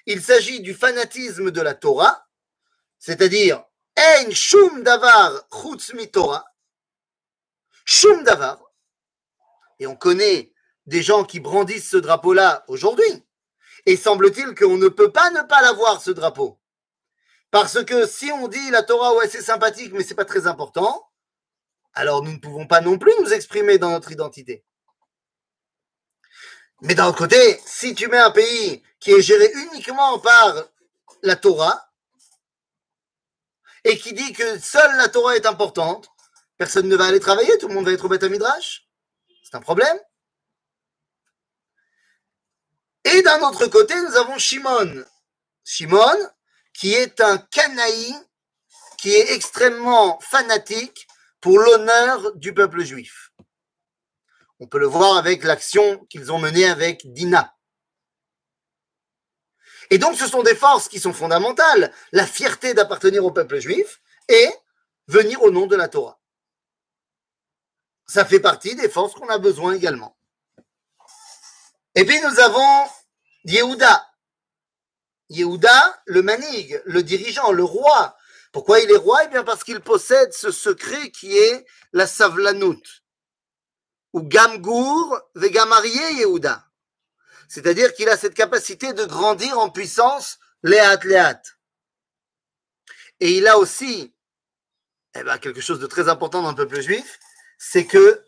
Il 0.05 0.21
s'agit 0.23 0.61
du 0.61 0.73
fanatisme 0.73 1.51
de 1.51 1.61
la 1.61 1.75
Torah, 1.75 2.25
c'est-à-dire 3.02 3.64
Ein 3.96 4.30
shum 4.30 4.84
davar 4.84 5.48
Torah, 6.12 6.44
shum 7.84 8.22
davar. 8.22 8.62
Et 9.80 9.88
on 9.88 9.96
connaît 9.96 10.52
des 10.86 11.02
gens 11.02 11.24
qui 11.24 11.40
brandissent 11.40 11.90
ce 11.90 11.96
drapeau-là 11.96 12.64
aujourd'hui. 12.68 13.24
Et 13.86 13.96
semble-t-il 13.96 14.54
qu'on 14.54 14.78
ne 14.78 14.86
peut 14.88 15.10
pas 15.10 15.30
ne 15.30 15.42
pas 15.42 15.60
l'avoir, 15.62 16.00
ce 16.00 16.12
drapeau. 16.12 16.60
Parce 17.50 17.84
que 17.84 18.06
si 18.06 18.30
on 18.30 18.46
dit 18.46 18.70
la 18.70 18.84
Torah, 18.84 19.14
ouais, 19.16 19.28
c'est 19.28 19.42
sympathique, 19.42 19.92
mais 19.92 20.04
c'est 20.04 20.14
pas 20.14 20.24
très 20.24 20.46
important, 20.46 21.10
alors 21.94 22.22
nous 22.22 22.32
ne 22.32 22.38
pouvons 22.38 22.68
pas 22.68 22.80
non 22.80 22.98
plus 22.98 23.12
nous 23.20 23.32
exprimer 23.32 23.78
dans 23.78 23.90
notre 23.90 24.12
identité. 24.12 24.64
Mais 26.82 26.94
d'un 26.94 27.12
côté, 27.12 27.60
si 27.66 27.96
tu 27.96 28.06
mets 28.06 28.18
un 28.18 28.30
pays 28.30 28.80
qui 29.00 29.10
est 29.10 29.22
géré 29.22 29.52
uniquement 29.72 30.20
par 30.20 30.54
la 31.22 31.34
Torah 31.34 31.91
et 33.84 33.98
qui 33.98 34.12
dit 34.12 34.32
que 34.32 34.58
seule 34.58 34.96
la 34.96 35.08
Torah 35.08 35.36
est 35.36 35.46
importante, 35.46 36.08
personne 36.56 36.88
ne 36.88 36.96
va 36.96 37.06
aller 37.06 37.20
travailler, 37.20 37.58
tout 37.58 37.68
le 37.68 37.74
monde 37.74 37.86
va 37.86 37.92
être 37.92 38.04
au 38.04 38.08
Beth 38.08 38.22
Midrash. 38.24 38.86
C'est 39.42 39.56
un 39.56 39.60
problème. 39.60 39.98
Et 43.04 43.22
d'un 43.22 43.40
autre 43.42 43.66
côté, 43.66 43.94
nous 44.00 44.16
avons 44.16 44.38
Shimon. 44.38 45.04
Shimon, 45.64 46.16
qui 46.72 46.94
est 46.94 47.20
un 47.20 47.38
canaï 47.38 48.14
qui 48.98 49.10
est 49.10 49.32
extrêmement 49.32 50.20
fanatique 50.20 51.08
pour 51.40 51.58
l'honneur 51.58 52.36
du 52.36 52.54
peuple 52.54 52.84
juif. 52.84 53.32
On 54.60 54.68
peut 54.68 54.78
le 54.78 54.86
voir 54.86 55.16
avec 55.16 55.42
l'action 55.42 55.98
qu'ils 56.06 56.30
ont 56.30 56.38
menée 56.38 56.66
avec 56.66 57.12
Dina. 57.12 57.52
Et 59.92 59.98
donc 59.98 60.16
ce 60.16 60.26
sont 60.26 60.42
des 60.42 60.54
forces 60.54 60.88
qui 60.88 60.98
sont 60.98 61.12
fondamentales, 61.12 61.92
la 62.12 62.26
fierté 62.26 62.72
d'appartenir 62.72 63.26
au 63.26 63.30
peuple 63.30 63.58
juif 63.58 64.00
et 64.26 64.48
venir 65.06 65.42
au 65.42 65.50
nom 65.50 65.66
de 65.66 65.76
la 65.76 65.86
Torah. 65.86 66.18
Ça 68.06 68.24
fait 68.24 68.40
partie 68.40 68.74
des 68.74 68.88
forces 68.88 69.12
qu'on 69.12 69.28
a 69.28 69.36
besoin 69.36 69.74
également. 69.74 70.16
Et 71.94 72.06
puis 72.06 72.18
nous 72.22 72.40
avons 72.40 72.88
Yehuda, 73.44 74.08
Yehuda, 75.28 76.02
le 76.06 76.22
manig, 76.22 76.80
le 76.86 77.02
dirigeant, 77.02 77.52
le 77.52 77.64
roi. 77.64 78.16
Pourquoi 78.50 78.80
il 78.80 78.90
est 78.90 78.96
roi? 78.96 79.24
Eh 79.24 79.28
bien 79.28 79.44
parce 79.44 79.62
qu'il 79.62 79.80
possède 79.80 80.32
ce 80.32 80.50
secret 80.50 81.10
qui 81.10 81.36
est 81.36 81.66
la 81.92 82.06
savlanout. 82.06 82.82
Ou 84.14 84.22
gamgour 84.22 85.20
vegamarié 85.34 86.14
Yehuda. 86.14 86.66
C'est-à-dire 87.52 87.92
qu'il 87.92 88.08
a 88.08 88.16
cette 88.16 88.32
capacité 88.32 88.94
de 88.94 89.04
grandir 89.04 89.58
en 89.58 89.68
puissance, 89.68 90.38
léat 90.62 90.96
léat. 91.04 91.42
Et 93.20 93.36
il 93.36 93.46
a 93.46 93.58
aussi 93.58 94.14
eh 95.14 95.22
ben, 95.22 95.36
quelque 95.36 95.60
chose 95.60 95.78
de 95.78 95.86
très 95.86 96.08
important 96.08 96.40
dans 96.40 96.48
le 96.48 96.56
peuple 96.56 96.80
juif, 96.80 97.18
c'est 97.58 97.84
que 97.84 98.24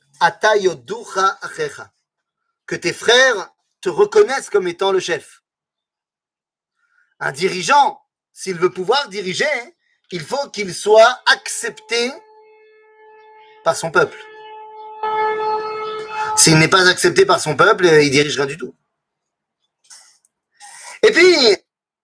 que 2.67 2.77
tes 2.77 2.93
frères 2.93 3.49
te 3.81 3.89
reconnaissent 3.89 4.51
comme 4.51 4.69
étant 4.69 4.93
le 4.93 5.01
chef. 5.01 5.41
Un 7.19 7.33
dirigeant, 7.33 8.03
s'il 8.35 8.59
veut 8.59 8.75
pouvoir 8.75 9.09
diriger, 9.09 9.47
il 10.11 10.21
faut 10.21 10.51
qu'il 10.51 10.75
soit 10.75 11.23
accepté 11.25 12.13
par 13.65 13.75
son 13.75 13.91
peuple. 13.91 14.19
S'il 16.37 16.59
n'est 16.59 16.69
pas 16.69 16.87
accepté 16.91 17.25
par 17.25 17.41
son 17.41 17.57
peuple, 17.57 17.87
il 17.87 18.11
dirigera 18.11 18.45
du 18.45 18.59
tout. 18.59 18.77
Et 21.07 21.13
puis, 21.13 21.37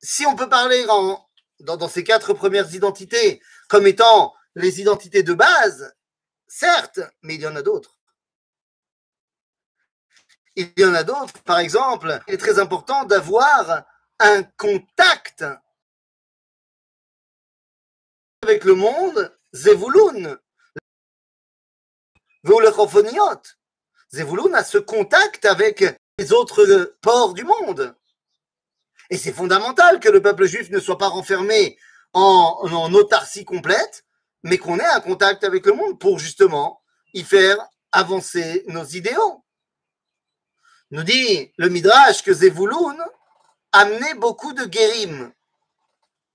si 0.03 0.27
on 0.27 0.37
peut 0.37 0.51
parler 0.51 0.85
dans, 0.85 1.89
ces 1.89 2.05
quatre 2.05 2.35
premières 2.35 2.75
identités 2.75 3.41
comme 3.67 3.87
étant 3.87 4.35
les 4.55 4.83
identités 4.83 5.23
de 5.23 5.33
base, 5.33 5.97
certes, 6.47 7.01
mais 7.23 7.37
il 7.37 7.41
y 7.41 7.47
en 7.47 7.57
a 7.57 7.63
d'autres. 7.63 7.99
Il 10.55 10.71
y 10.77 10.85
en 10.85 10.93
a 10.93 11.03
d'autres. 11.03 11.43
Par 11.45 11.61
exemple, 11.61 12.21
il 12.29 12.35
est 12.35 12.37
très 12.37 12.59
important 12.59 13.05
d'avoir 13.05 13.87
un 14.19 14.43
contact 14.43 15.47
avec 18.43 18.65
le 18.65 18.75
monde, 18.75 19.35
Zevulun. 19.55 20.39
Zevulun 24.13 24.53
a 24.53 24.65
ce 24.65 24.77
contact 24.77 25.47
avec 25.47 25.85
les 26.19 26.33
autres 26.35 26.99
ports 27.01 27.33
du 27.33 27.45
monde. 27.45 27.97
Et 29.11 29.17
c'est 29.17 29.33
fondamental 29.33 29.99
que 29.99 30.09
le 30.09 30.23
peuple 30.23 30.47
juif 30.47 30.71
ne 30.71 30.79
soit 30.79 30.99
pas 30.99 31.09
renfermé 31.09 31.77
en, 32.13 32.93
autarcie 32.95 33.45
complète, 33.45 34.05
mais 34.45 34.57
qu'on 34.57 34.79
ait 34.79 34.85
un 34.85 35.01
contact 35.01 35.45
avec 35.45 35.67
le 35.67 35.73
monde 35.73 35.99
pour 35.99 36.19
justement 36.19 36.81
y 37.13 37.23
faire 37.25 37.59
avancer 37.93 38.65
nos 38.69 38.85
idéaux. 38.85 39.45
Nous 40.93 41.03
dit 41.03 41.53
le 41.57 41.69
Midrash 41.69 42.23
que 42.23 42.33
Zevulun 42.33 42.97
amenait 43.73 44.15
beaucoup 44.15 44.53
de 44.53 44.65
guérim. 44.65 45.33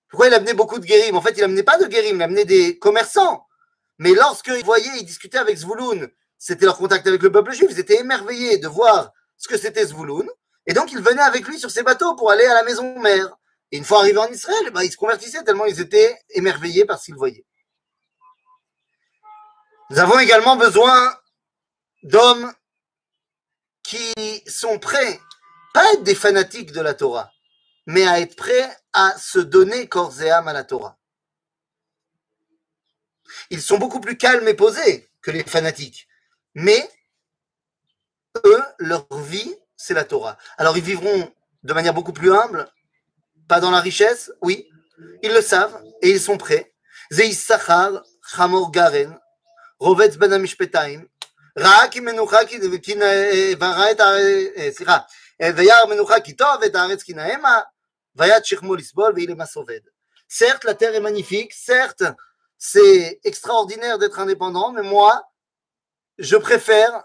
Pourquoi 0.09 0.27
il 0.27 0.33
amenait 0.33 0.53
beaucoup 0.53 0.79
de 0.79 0.85
guérim? 0.85 1.15
En 1.15 1.21
fait, 1.21 1.33
il 1.37 1.43
amenait 1.43 1.63
pas 1.63 1.77
de 1.77 1.87
guérim, 1.87 2.17
il 2.17 2.21
amenait 2.21 2.45
des 2.45 2.77
commerçants. 2.77 3.45
Mais 3.97 4.13
lorsqu'ils 4.13 4.63
voyaient, 4.63 4.97
ils 4.99 5.05
discutaient 5.05 5.37
avec 5.37 5.57
Zvouloun, 5.57 6.09
c'était 6.37 6.65
leur 6.65 6.77
contact 6.77 7.07
avec 7.07 7.21
le 7.21 7.31
peuple 7.31 7.53
juif, 7.53 7.69
ils 7.71 7.79
étaient 7.79 7.99
émerveillés 7.99 8.57
de 8.57 8.67
voir 8.67 9.11
ce 9.37 9.47
que 9.47 9.57
c'était 9.57 9.85
Zvouloun. 9.85 10.29
Et 10.67 10.73
donc, 10.73 10.91
ils 10.91 11.01
venaient 11.01 11.21
avec 11.21 11.47
lui 11.47 11.59
sur 11.59 11.71
ses 11.71 11.83
bateaux 11.83 12.15
pour 12.15 12.31
aller 12.31 12.45
à 12.45 12.53
la 12.53 12.63
maison 12.63 12.99
mère. 12.99 13.35
Et 13.71 13.77
une 13.77 13.83
fois 13.83 13.99
arrivés 13.99 14.17
en 14.17 14.27
Israël, 14.27 14.71
bah, 14.71 14.83
ils 14.83 14.91
se 14.91 14.97
convertissaient 14.97 15.43
tellement 15.43 15.65
ils 15.65 15.79
étaient 15.79 16.17
émerveillés 16.29 16.85
par 16.85 16.99
ce 16.99 17.05
qu'ils 17.05 17.15
voyaient. 17.15 17.45
Nous 19.89 19.99
avons 19.99 20.17
également 20.19 20.55
besoin 20.55 21.15
d'hommes 22.03 22.51
qui 23.83 24.13
sont 24.47 24.79
prêts 24.79 25.19
pas 25.75 25.91
être 25.93 26.03
des 26.03 26.15
fanatiques 26.15 26.71
de 26.71 26.79
la 26.79 26.93
Torah, 26.93 27.31
mais 27.85 28.07
à 28.07 28.21
être 28.21 28.37
prêts 28.37 28.77
à 28.93 29.17
se 29.17 29.39
donner 29.39 29.89
corps 29.89 30.21
et 30.21 30.31
âme 30.31 30.47
à 30.47 30.53
la 30.53 30.63
Torah. 30.63 30.97
Ils 33.49 33.61
sont 33.61 33.77
beaucoup 33.77 33.99
plus 33.99 34.17
calmes 34.17 34.47
et 34.47 34.53
posés 34.53 35.09
que 35.21 35.31
les 35.31 35.43
fanatiques, 35.43 36.07
mais 36.53 36.89
eux, 38.45 38.63
leur 38.79 39.05
vie, 39.21 39.53
c'est 39.76 39.94
la 39.94 40.04
Torah. 40.04 40.36
Alors 40.58 40.76
ils 40.76 40.84
vivront 40.84 41.30
de 41.62 41.72
manière 41.72 41.94
beaucoup 41.94 42.12
plus 42.12 42.32
humble, 42.32 42.68
pas 43.48 43.60
dans 43.60 43.70
la 43.70 43.80
richesse, 43.80 44.32
oui, 44.42 44.68
ils 45.22 45.32
le 45.32 45.42
savent 45.42 45.82
et 46.02 46.10
ils 46.10 46.20
sont 46.20 46.36
prêts. 46.36 46.72
Sachar, 47.32 48.02
Chamor 48.26 48.70
Garen, 48.70 49.18
Rovetz 49.78 50.16
Ben 50.16 50.32
Amishpetaim, 50.32 51.04
Raak 51.56 51.96
Menucha 51.96 52.46
סליחה, 54.72 55.06
Certes, 60.28 60.64
la 60.64 60.74
terre 60.74 60.94
est 60.94 61.00
magnifique, 61.00 61.54
certes, 61.54 62.04
c'est 62.58 63.20
extraordinaire 63.24 63.98
d'être 63.98 64.20
indépendant, 64.20 64.70
mais 64.72 64.82
moi, 64.82 65.24
je 66.18 66.36
préfère 66.36 67.04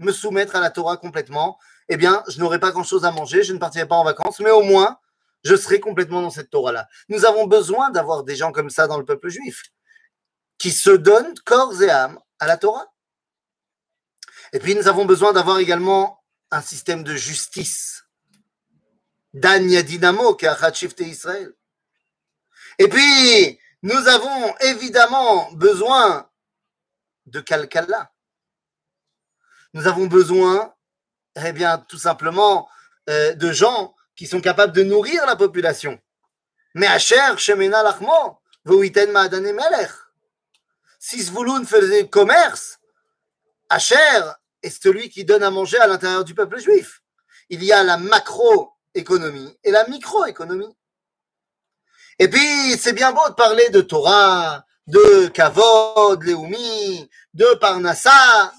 me 0.00 0.10
soumettre 0.10 0.56
à 0.56 0.60
la 0.60 0.70
Torah 0.70 0.96
complètement. 0.96 1.58
eh 1.93 1.97
bien, 1.97 2.23
je 2.29 2.39
n'aurai 2.39 2.57
pas 2.57 2.71
grand-chose 2.71 3.03
à 3.03 3.11
manger, 3.11 3.43
je 3.43 3.51
ne 3.51 3.59
partirai 3.59 3.85
pas 3.85 3.97
en 3.97 4.05
vacances, 4.05 4.39
mais 4.39 4.49
au 4.49 4.63
moins, 4.63 4.97
je 5.43 5.57
serai 5.57 5.81
complètement 5.81 6.21
dans 6.21 6.29
cette 6.29 6.49
Torah-là. 6.49 6.87
Nous 7.09 7.25
avons 7.25 7.47
besoin 7.47 7.89
d'avoir 7.89 8.23
des 8.23 8.37
gens 8.37 8.53
comme 8.53 8.69
ça 8.69 8.87
dans 8.87 8.97
le 8.97 9.03
peuple 9.03 9.27
juif, 9.27 9.61
qui 10.57 10.71
se 10.71 10.89
donnent 10.89 11.35
corps 11.43 11.83
et 11.83 11.89
âme 11.89 12.17
à 12.39 12.47
la 12.47 12.55
Torah. 12.55 12.87
Et 14.53 14.59
puis, 14.59 14.73
nous 14.73 14.87
avons 14.87 15.03
besoin 15.03 15.33
d'avoir 15.33 15.59
également 15.59 16.23
un 16.49 16.61
système 16.61 17.03
de 17.03 17.13
justice. 17.13 18.05
Danya 19.33 19.83
Dynamo, 19.83 20.35
qui 20.35 20.47
a 20.47 20.57
Israël. 20.99 21.53
Et 22.79 22.87
puis, 22.87 23.59
nous 23.81 24.07
avons 24.07 24.55
évidemment 24.61 25.51
besoin 25.51 26.29
de 27.25 27.41
Kalkala. 27.41 28.13
Nous 29.73 29.87
avons 29.87 30.07
besoin, 30.07 30.73
eh 31.35 31.51
bien, 31.51 31.77
tout 31.87 31.97
simplement, 31.97 32.69
euh, 33.09 33.33
de 33.33 33.51
gens 33.51 33.95
qui 34.15 34.27
sont 34.27 34.41
capables 34.41 34.73
de 34.73 34.83
nourrir 34.83 35.25
la 35.25 35.35
population. 35.35 35.99
Mais 36.75 36.87
Asher, 36.87 37.37
Shemena 37.37 37.83
Lachmo, 37.83 38.39
Vouiten 38.65 39.11
Maadane 39.11 39.53
Melech. 39.53 39.91
Si 40.99 41.21
Zvouloun 41.23 41.65
faisait 41.65 42.07
commerce, 42.07 42.79
Asher 43.69 44.21
est 44.61 44.69
celui 44.69 45.09
qui 45.09 45.25
donne 45.25 45.43
à 45.43 45.49
manger 45.49 45.77
à 45.77 45.87
l'intérieur 45.87 46.23
du 46.23 46.35
peuple 46.35 46.59
juif. 46.59 47.01
Il 47.49 47.63
y 47.63 47.73
a 47.73 47.83
la 47.83 47.97
macroéconomie 47.97 49.57
et 49.63 49.71
la 49.71 49.87
microéconomie. 49.87 50.75
Et 52.19 52.29
puis, 52.29 52.77
c'est 52.77 52.93
bien 52.93 53.11
beau 53.11 53.27
de 53.29 53.33
parler 53.33 53.69
de 53.69 53.81
Torah, 53.81 54.63
de 54.87 55.27
Kavod, 55.29 56.21
Leumi, 56.21 57.09
de 57.33 57.55
Parnassa, 57.55 58.53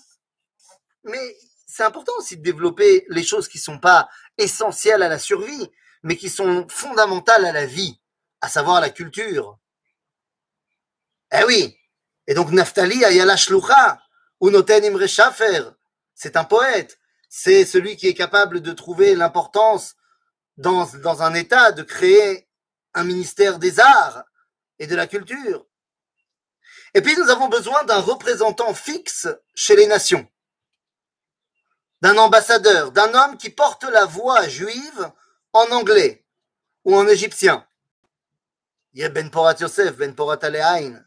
mais 1.05 1.37
c'est 1.73 1.85
important 1.85 2.13
aussi 2.19 2.37
de 2.37 2.43
développer 2.43 3.07
les 3.09 3.23
choses 3.23 3.49
qui 3.49 3.57
ne 3.57 3.63
sont 3.63 3.79
pas 3.79 4.07
essentielles 4.37 5.03
à 5.03 5.09
la 5.09 5.19
survie, 5.19 5.71
mais 6.03 6.17
qui 6.17 6.29
sont 6.29 6.67
fondamentales 6.69 7.47
à 7.47 7.53
la 7.53 7.65
vie, 7.65 7.99
à 8.43 8.51
savoir 8.51 8.83
la 8.83 8.91
culture. 8.91 9.59
Eh 11.33 11.45
oui. 11.45 11.75
Et 12.27 12.35
donc, 12.35 12.51
Naftali 12.51 13.03
Ayala 13.07 13.39
Shlucha, 13.39 14.03
ou 14.41 14.51
Noten 14.51 14.85
Imre 14.85 15.07
Shafer, 15.07 15.71
c'est 16.15 16.37
un 16.37 16.45
poète. 16.45 16.99
C'est 17.31 17.65
celui 17.65 17.97
qui 17.97 18.07
est 18.07 18.15
capable 18.15 18.61
de 18.61 18.73
trouver 18.73 19.15
l'importance 19.15 19.95
dans, 20.59 20.85
dans 21.03 21.23
un 21.23 21.33
État 21.33 21.73
de 21.73 21.83
créer 21.83 22.49
un 22.93 23.05
ministère 23.05 23.59
des 23.59 23.81
arts 23.81 24.25
et 24.79 24.87
de 24.87 24.95
la 24.95 25.07
culture. 25.07 25.65
Et 26.93 27.01
puis 27.01 27.17
nous 27.17 27.31
avons 27.31 27.49
besoin 27.49 27.83
d'un 27.85 28.01
représentant 28.01 28.75
fixe 28.75 29.27
chez 29.55 29.75
les 29.75 29.87
nations, 29.87 30.29
d'un 32.03 32.17
ambassadeur, 32.19 32.91
d'un 32.91 33.15
homme 33.15 33.39
qui 33.39 33.49
porte 33.49 33.85
la 33.85 34.05
voix 34.05 34.49
juive 34.49 35.13
en 35.53 35.71
anglais 35.71 36.27
ou 36.85 36.97
en 36.97 37.07
égyptien. 37.07 37.67
Il 38.93 39.01
y 39.01 39.05
a 39.05 39.09
Ben 39.09 39.31
Porat 39.31 39.55
Yosef, 39.61 39.97
Ben 39.97 40.15
Porat 40.15 40.39
Alehain, 40.43 41.03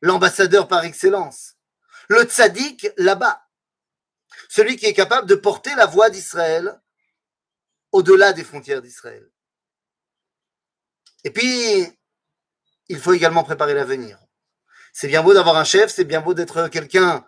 l'ambassadeur 0.00 0.68
par 0.68 0.84
excellence. 0.84 1.56
Le 2.08 2.22
tzaddik 2.22 2.86
là-bas, 2.96 3.42
celui 4.48 4.76
qui 4.76 4.86
est 4.86 4.94
capable 4.94 5.26
de 5.26 5.34
porter 5.34 5.74
la 5.74 5.86
voix 5.86 6.08
d'Israël 6.08 6.80
au-delà 7.90 8.32
des 8.32 8.44
frontières 8.44 8.80
d'Israël. 8.80 9.28
Et 11.24 11.30
puis, 11.30 11.84
il 12.86 12.98
faut 13.00 13.12
également 13.12 13.42
préparer 13.42 13.74
l'avenir. 13.74 14.18
C'est 14.92 15.08
bien 15.08 15.22
beau 15.22 15.34
d'avoir 15.34 15.56
un 15.56 15.64
chef, 15.64 15.90
c'est 15.90 16.04
bien 16.04 16.20
beau 16.20 16.32
d'être 16.32 16.68
quelqu'un 16.68 17.26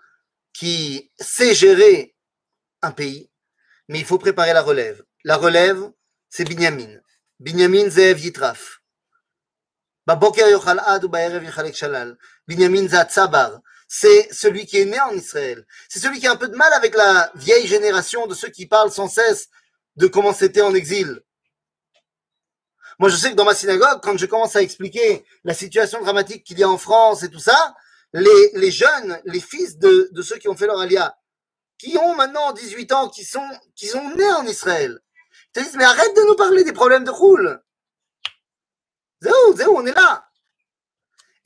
qui 0.52 1.12
sait 1.18 1.54
gérer 1.54 2.14
un 2.82 2.92
pays, 2.92 3.30
mais 3.88 3.98
il 3.98 4.04
faut 4.04 4.18
préparer 4.18 4.52
la 4.52 4.62
relève. 4.62 5.02
La 5.24 5.36
relève, 5.36 5.90
c'est 6.28 6.44
Binyamin. 6.44 7.00
Binyamin 7.38 7.88
Zev 7.90 8.18
Yitraf. 8.20 8.80
Binyamin 12.46 12.88
Zatzabar. 12.88 13.60
C'est 13.88 14.32
celui 14.32 14.66
qui 14.66 14.78
est 14.78 14.84
né 14.84 15.00
en 15.00 15.12
Israël. 15.12 15.66
C'est 15.88 15.98
celui 15.98 16.20
qui 16.20 16.26
a 16.26 16.32
un 16.32 16.36
peu 16.36 16.48
de 16.48 16.56
mal 16.56 16.72
avec 16.72 16.94
la 16.94 17.32
vieille 17.34 17.66
génération 17.66 18.26
de 18.26 18.34
ceux 18.34 18.48
qui 18.48 18.66
parlent 18.66 18.92
sans 18.92 19.08
cesse 19.08 19.48
de 19.96 20.06
comment 20.06 20.32
c'était 20.32 20.62
en 20.62 20.74
exil. 20.74 21.20
Moi, 23.00 23.08
je 23.08 23.16
sais 23.16 23.30
que 23.30 23.34
dans 23.34 23.44
ma 23.46 23.54
synagogue, 23.54 24.00
quand 24.02 24.16
je 24.18 24.26
commence 24.26 24.56
à 24.56 24.62
expliquer 24.62 25.24
la 25.42 25.54
situation 25.54 26.00
dramatique 26.02 26.44
qu'il 26.44 26.58
y 26.58 26.62
a 26.62 26.68
en 26.68 26.78
France 26.78 27.22
et 27.22 27.30
tout 27.30 27.40
ça, 27.40 27.74
les, 28.12 28.50
les 28.54 28.70
jeunes, 28.70 29.18
les 29.24 29.40
fils 29.40 29.78
de, 29.78 30.10
de, 30.12 30.22
ceux 30.22 30.36
qui 30.36 30.48
ont 30.48 30.56
fait 30.56 30.66
leur 30.66 30.78
alia, 30.78 31.16
qui 31.80 31.96
ont 31.96 32.14
maintenant 32.14 32.52
18 32.52 32.92
ans, 32.92 33.08
qui 33.08 33.24
sont, 33.24 33.48
qui 33.74 33.86
sont 33.86 34.06
nés 34.14 34.32
en 34.32 34.46
Israël, 34.46 35.00
te 35.54 35.60
disent, 35.60 35.76
mais 35.76 35.84
arrête 35.84 36.14
de 36.14 36.28
nous 36.28 36.36
parler 36.36 36.62
des 36.62 36.74
problèmes 36.74 37.04
de 37.04 37.10
roule. 37.10 37.62
Zéro, 39.22 39.56
zéro, 39.56 39.78
on 39.78 39.86
est 39.86 39.94
là. 39.94 40.28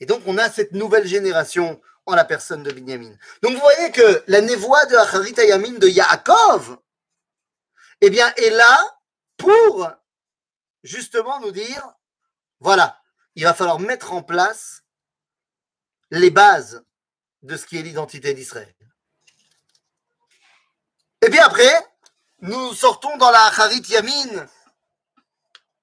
Et 0.01 0.05
donc, 0.05 0.23
on 0.25 0.37
a 0.37 0.49
cette 0.49 0.73
nouvelle 0.73 1.07
génération 1.07 1.81
en 2.05 2.15
la 2.15 2.25
personne 2.25 2.63
de 2.63 2.71
Binyamin. 2.71 3.15
Donc, 3.41 3.53
vous 3.53 3.61
voyez 3.61 3.91
que 3.93 4.23
la 4.27 4.41
névoie 4.41 4.85
de 4.87 4.97
Acharit 4.97 5.35
Yamin 5.37 5.79
de 5.79 5.87
Yaakov, 5.87 6.79
eh 8.01 8.09
bien, 8.09 8.29
est 8.35 8.49
là 8.49 8.99
pour 9.37 9.89
justement 10.83 11.39
nous 11.39 11.51
dire, 11.51 11.93
voilà, 12.59 13.01
il 13.35 13.45
va 13.45 13.53
falloir 13.53 13.79
mettre 13.79 14.11
en 14.11 14.21
place 14.21 14.83
les 16.11 16.29
bases 16.29 16.83
de 17.41 17.55
ce 17.55 17.65
qui 17.65 17.77
est 17.77 17.83
l'identité 17.83 18.33
d'Israël. 18.33 18.74
Et 21.25 21.29
puis 21.31 21.39
après, 21.39 21.87
nous 22.41 22.75
sortons 22.75 23.17
dans 23.17 23.31
la 23.31 23.45
Harit 23.45 23.81
Yamin 23.89 24.45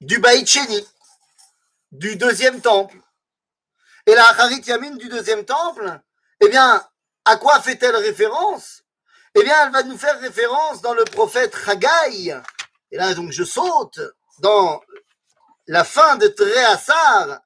du 0.01 0.21
Baït 0.21 0.47
Sheni, 0.47 0.87
du 1.91 2.15
deuxième 2.15 2.61
temple. 2.61 2.97
Et 4.07 4.15
la 4.15 4.29
Harit 4.29 4.63
Yamin 4.65 4.95
du 4.95 5.09
deuxième 5.09 5.45
temple, 5.45 6.01
eh 6.39 6.49
bien, 6.49 6.87
à 7.25 7.37
quoi 7.39 7.61
fait-elle 7.61 7.97
référence? 7.97 8.85
Eh 9.35 9.43
bien, 9.43 9.67
elle 9.67 9.73
va 9.73 9.83
nous 9.83 9.99
faire 9.99 10.21
référence 10.21 10.81
dans 10.81 10.95
le 10.95 11.03
prophète 11.03 11.57
Haggai. 11.67 12.41
Et 12.93 12.97
là, 12.97 13.13
donc, 13.15 13.33
je 13.33 13.43
saute 13.43 13.99
dans 14.39 14.81
la 15.67 15.83
fin 15.83 16.15
de 16.19 16.29
Tréassar, 16.29 17.41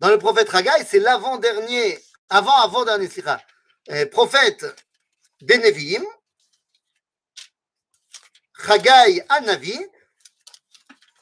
dans 0.00 0.10
le 0.10 0.18
prophète 0.18 0.54
Haggai, 0.54 0.84
c'est 0.86 1.00
l'avant-dernier, 1.00 1.98
avant-avant-dernier, 2.28 3.08
euh, 3.88 4.04
prophète 4.10 4.66
des 5.41 5.57
Nevi'im, 5.57 6.05
Haggai 8.67 9.23
Anavi. 9.29 9.79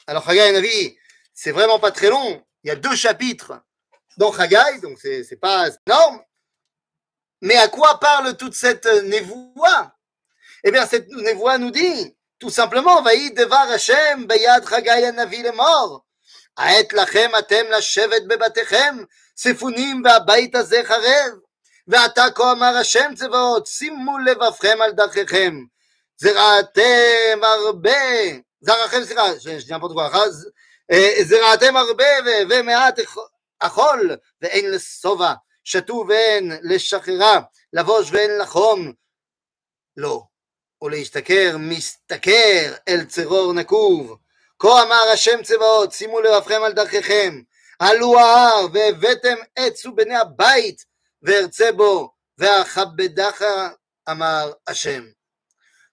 Alors, 0.08 0.28
Haggai 0.30 0.50
Anavi, 0.50 0.98
c'est 1.34 1.52
vraiment 1.52 1.80
pas 1.80 1.92
très 1.92 2.10
long. 2.10 2.44
Il 2.64 2.70
y 2.70 2.72
a 2.72 2.76
deux 2.76 2.96
chapitres 2.96 3.62
dans 4.18 4.32
Haggai, 4.32 4.80
donc 4.82 5.00
c'est 5.00 5.40
pas 5.40 5.70
énorme. 5.88 6.22
Mais 7.42 7.58
à 7.58 7.68
quoi 7.68 8.00
parle 8.00 8.38
toute 8.38 8.56
cette 8.56 8.86
névoie 9.04 9.96
Eh 10.64 10.72
bien, 10.72 10.86
cette 10.88 11.10
névoie 11.10 11.58
nous 11.58 11.72
dit 11.72 12.16
tout 12.40 12.50
simplement, 12.50 13.02
ויהי 13.06 13.30
דבר 13.30 13.66
השם 13.76 14.28
ביד 14.28 14.66
חגי 14.66 14.90
הנביא 14.90 15.44
לאמור, 15.44 16.02
העת 16.58 16.94
לכם 16.94 17.32
אתם 17.40 17.66
לשבת 17.70 18.22
בבתיכם, 18.28 18.98
ספונים 19.38 20.02
והבית 20.06 20.56
הזה 20.56 20.82
חרב. 20.84 21.32
ועתה 21.89 22.25
כה 22.35 22.53
אמר 22.53 22.77
השם 22.77 23.13
צבאות, 23.15 23.67
שימו 23.67 24.19
לבבכם 24.19 24.79
על 24.83 24.93
דרכיכם. 24.93 25.65
זרעתם 26.17 27.41
הרבה, 27.43 27.91
זרעכם, 28.61 29.05
סליחה, 29.05 29.41
שנייה 29.41 29.81
פה 29.81 29.89
כבר, 29.93 30.09
זרעתם 31.23 31.77
הרבה 31.77 32.05
ומעט 32.51 33.01
אכול, 33.59 34.17
ואין 34.43 34.71
לשובע, 34.71 35.33
שתו 35.65 36.05
ואין 36.09 36.53
לשחררה, 36.63 37.41
לבוש 37.73 38.11
ואין 38.13 38.39
לחום. 38.39 38.93
לא. 39.97 40.23
ולהשתכר 40.83 41.57
משתכר 41.59 42.75
אל 42.89 43.05
צרור 43.05 43.53
נקוב. 43.53 44.19
כה 44.59 44.83
אמר 44.83 45.09
השם 45.13 45.43
צבאות, 45.43 45.93
שימו 45.93 46.21
לבבכם 46.21 46.63
על 46.63 46.73
דרככם, 46.73 47.41
עלו 47.79 48.19
ההר 48.19 48.67
והבאתם 48.73 49.37
עץ 49.57 49.87
ובני 49.87 50.17
הבית, 50.17 50.85
ve'ertze 51.23 51.73
bo 51.73 52.15
ve'achabbedacha 52.39 53.77
amar 54.07 54.57
Hashem. 54.67 55.13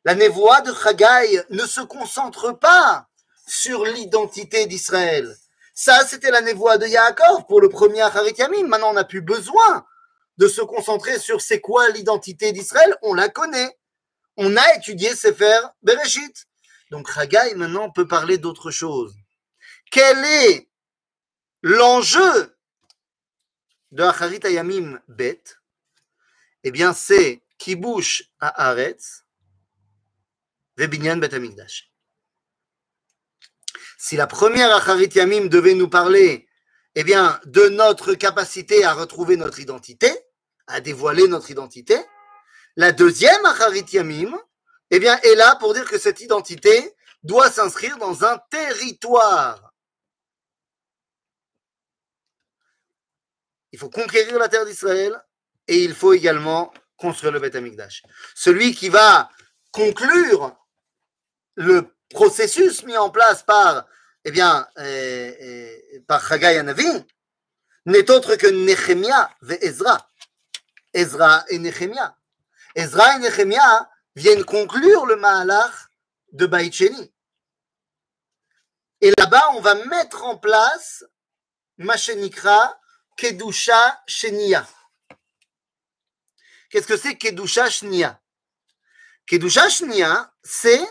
La 0.05 0.15
névoie 0.15 0.61
de 0.61 0.73
Chagai 0.73 1.43
ne 1.49 1.65
se 1.65 1.81
concentre 1.81 2.57
pas 2.57 3.07
sur 3.45 3.85
l'identité 3.85 4.65
d'Israël. 4.65 5.35
Ça, 5.73 6.05
c'était 6.07 6.31
la 6.31 6.41
névoie 6.41 6.77
de 6.77 6.87
Yaakov 6.87 7.45
pour 7.47 7.61
le 7.61 7.69
premier 7.69 8.01
Harit 8.01 8.33
Yamim. 8.37 8.67
Maintenant, 8.67 8.91
on 8.91 8.93
n'a 8.93 9.03
plus 9.03 9.21
besoin 9.21 9.85
de 10.37 10.47
se 10.47 10.61
concentrer 10.61 11.19
sur 11.19 11.41
c'est 11.41 11.61
quoi 11.61 11.89
l'identité 11.89 12.51
d'Israël. 12.51 12.97
On 13.01 13.13
la 13.13 13.29
connaît. 13.29 13.77
On 14.37 14.55
a 14.55 14.75
étudié 14.75 15.15
Sefer 15.15 15.59
Bereshit. 15.83 16.47
Donc, 16.89 17.11
Chagai, 17.11 17.53
maintenant, 17.55 17.91
peut 17.91 18.07
parler 18.07 18.37
d'autre 18.37 18.71
chose. 18.71 19.13
Quel 19.91 20.17
est 20.23 20.69
l'enjeu 21.61 22.56
de 23.91 24.03
Acharit 24.03 24.39
Bet 25.07 25.43
Eh 26.63 26.71
bien, 26.71 26.93
c'est 26.93 27.43
Kibush 27.57 28.31
Haaretz 28.39 29.25
Vebinyan 30.77 31.17
Bet 31.17 31.33
Amigdash. 31.33 31.91
Si 33.97 34.15
la 34.15 34.27
première 34.27 34.73
Acharit 34.75 35.09
Yamim 35.15 35.47
devait 35.47 35.73
nous 35.73 35.89
parler 35.89 36.47
eh 36.95 37.03
bien, 37.03 37.39
de 37.45 37.67
notre 37.69 38.13
capacité 38.13 38.83
à 38.83 38.93
retrouver 38.93 39.37
notre 39.37 39.59
identité, 39.59 40.11
à 40.67 40.81
dévoiler 40.81 41.27
notre 41.27 41.51
identité, 41.51 41.97
la 42.75 42.91
deuxième 42.91 43.45
Acharit 43.45 43.85
Yamim, 43.91 44.37
eh 44.91 44.99
bien, 44.99 45.17
est 45.21 45.35
là 45.35 45.55
pour 45.57 45.73
dire 45.73 45.89
que 45.89 45.97
cette 45.97 46.21
identité 46.21 46.95
doit 47.23 47.51
s'inscrire 47.51 47.97
dans 47.97 48.23
un 48.23 48.39
territoire. 48.49 49.66
Il 53.77 53.79
faut 53.79 53.91
conquérir 53.91 54.39
la 54.39 54.49
terre 54.49 54.65
d'Israël 54.65 55.23
et 55.67 55.83
il 55.83 55.93
faut 55.93 56.11
également 56.11 56.73
construire 56.97 57.31
le 57.31 57.39
Beth 57.39 57.53
Amikdash. 57.53 58.01
Celui 58.33 58.73
qui 58.73 58.89
va 58.89 59.29
conclure 59.69 60.57
le 61.53 61.95
processus 62.09 62.83
mis 62.85 62.97
en 62.97 63.11
place 63.11 63.43
par, 63.43 63.85
eh 64.25 64.31
bien, 64.31 64.67
euh, 64.79 65.31
euh, 65.41 65.77
par 66.07 66.31
Anavi 66.31 66.87
n'est 67.85 68.09
autre 68.09 68.35
que 68.35 68.47
Nehemia 68.47 69.29
et 69.47 69.67
Ezra. 69.67 70.09
Ezra 70.95 71.45
et 71.49 71.59
Nehemia. 71.59 72.17
Ezra 72.73 73.17
et 73.17 73.19
Nehemia 73.19 73.91
viennent 74.15 74.43
conclure 74.43 75.05
le 75.05 75.17
Mahalach 75.17 75.75
de 76.31 76.47
Baïcheni. 76.47 77.13
Et 79.01 79.11
là-bas, 79.19 79.51
on 79.53 79.61
va 79.61 79.75
mettre 79.85 80.23
en 80.23 80.35
place 80.35 81.05
Machenikra 81.77 82.75
Kedusha 83.17 84.01
Shenia. 84.07 84.65
Qu'est-ce 86.69 86.87
que 86.87 86.97
c'est 86.97 87.17
Kedusha 87.17 87.69
Shenia? 87.69 88.21
Kedusha 89.25 89.67
Shenia, 89.69 90.31
c'est 90.43 90.85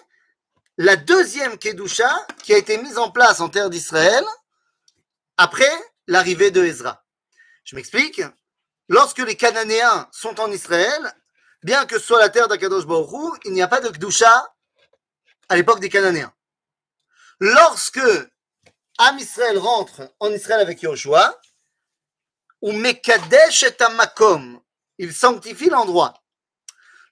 la 0.77 0.97
deuxième 0.97 1.57
Kedusha 1.57 2.27
qui 2.43 2.53
a 2.53 2.59
été 2.59 2.79
mise 2.79 2.99
en 2.99 3.11
place 3.11 3.41
en 3.41 3.49
terre 3.49 3.71
d'Israël 3.71 4.25
après 5.37 5.71
l'arrivée 6.09 6.51
de 6.51 6.65
Ezra. 6.65 7.05
Je 7.65 7.77
m'explique. 7.77 8.21
Lorsque 8.89 9.19
les 9.19 9.37
Cananéens 9.37 10.09
sont 10.12 10.41
en 10.41 10.51
Israël, 10.51 11.12
bien 11.62 11.87
que 11.87 11.99
ce 11.99 12.07
soit 12.07 12.21
la 12.21 12.29
terre 12.29 12.49
d'Akadosh 12.49 12.87
Baruch 12.87 13.41
il 13.45 13.53
n'y 13.53 13.62
a 13.62 13.69
pas 13.69 13.81
de 13.81 13.89
Kedusha 13.89 14.53
à 15.49 15.57
l'époque 15.57 15.81
des 15.81 15.89
Cananéens. 15.89 16.33
Lorsque 17.39 18.01
Am 18.99 19.19
Israël 19.19 19.59
rentre 19.59 20.12
en 20.21 20.31
Israël 20.33 20.61
avec 20.61 20.83
Yoshua, 20.83 21.39
ou 22.62 22.73
Mekadesh 22.73 23.64
et 23.64 23.83
Amakom, 23.83 24.61
il 24.99 25.14
sanctifie 25.14 25.69
l'endroit. 25.69 26.14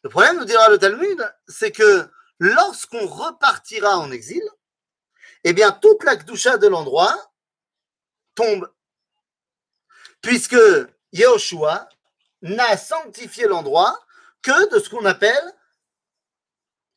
Le 0.02 0.10
problème, 0.10 0.38
nous 0.38 0.44
dira 0.44 0.68
le 0.68 0.78
Talmud, 0.78 1.34
c'est 1.48 1.72
que 1.72 2.10
lorsqu'on 2.38 3.06
repartira 3.06 3.98
en 3.98 4.10
exil, 4.10 4.42
eh 5.44 5.52
bien, 5.52 5.72
toute 5.72 6.04
la 6.04 6.16
Kedusha 6.16 6.58
de 6.58 6.68
l'endroit 6.68 7.14
tombe. 8.34 8.70
Puisque 10.20 10.56
Yehoshua 11.12 11.88
n'a 12.42 12.76
sanctifié 12.76 13.46
l'endroit 13.46 13.98
que 14.42 14.74
de 14.74 14.78
ce 14.78 14.88
qu'on 14.88 15.04
appelle 15.04 15.52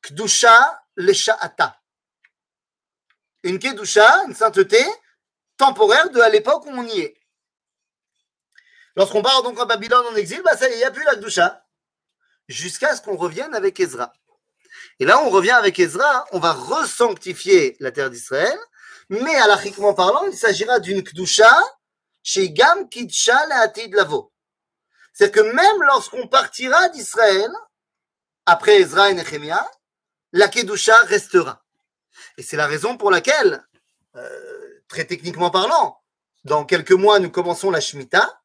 Kdusha 0.01 0.83
Lesha'ata. 0.95 1.81
Une 3.43 3.59
Kedusha, 3.59 4.25
une 4.25 4.35
sainteté 4.35 4.83
temporaire 5.57 6.09
de 6.09 6.19
à 6.19 6.29
l'époque 6.29 6.65
où 6.65 6.71
on 6.71 6.85
y 6.85 6.99
est. 6.99 7.17
Lorsqu'on 8.97 9.21
part 9.21 9.43
donc 9.43 9.59
en 9.59 9.67
Babylone 9.67 10.07
en 10.07 10.15
exil, 10.15 10.41
bah 10.43 10.57
ça 10.57 10.67
il 10.69 10.75
n'y 10.75 10.83
a 10.83 10.89
plus 10.89 11.03
la 11.03 11.13
Kedusha. 11.13 11.63
Jusqu'à 12.47 12.95
ce 12.95 13.01
qu'on 13.03 13.15
revienne 13.15 13.53
avec 13.53 13.79
Ezra. 13.79 14.11
Et 14.99 15.05
là, 15.05 15.21
on 15.21 15.29
revient 15.29 15.51
avec 15.51 15.77
Ezra, 15.79 16.25
on 16.31 16.39
va 16.39 16.53
resanctifier 16.53 17.77
la 17.79 17.91
terre 17.91 18.09
d'Israël, 18.09 18.57
mais 19.09 19.35
alachiquement 19.35 19.93
parlant, 19.93 20.25
il 20.25 20.35
s'agira 20.35 20.79
d'une 20.79 21.03
Kedusha 21.03 21.55
chez 22.23 22.49
Gam 22.49 22.89
Kidsha 22.89 23.45
Le'atid 23.45 23.93
Lavo. 23.93 24.33
C'est 25.13 25.31
que 25.31 25.41
même 25.41 25.83
lorsqu'on 25.83 26.27
partira 26.27 26.89
d'Israël, 26.89 27.51
après 28.47 28.81
Ezra 28.81 29.11
et 29.11 29.13
Nehemiah, 29.13 29.69
la 30.31 30.47
Kedusha 30.47 30.97
restera. 31.03 31.63
Et 32.37 32.41
c'est 32.41 32.57
la 32.57 32.65
raison 32.65 32.97
pour 32.97 33.11
laquelle, 33.11 33.63
euh, 34.15 34.81
très 34.87 35.05
techniquement 35.05 35.51
parlant, 35.51 36.01
dans 36.45 36.65
quelques 36.65 36.91
mois, 36.93 37.19
nous 37.19 37.29
commençons 37.29 37.69
la 37.69 37.79
Shemitah. 37.79 38.41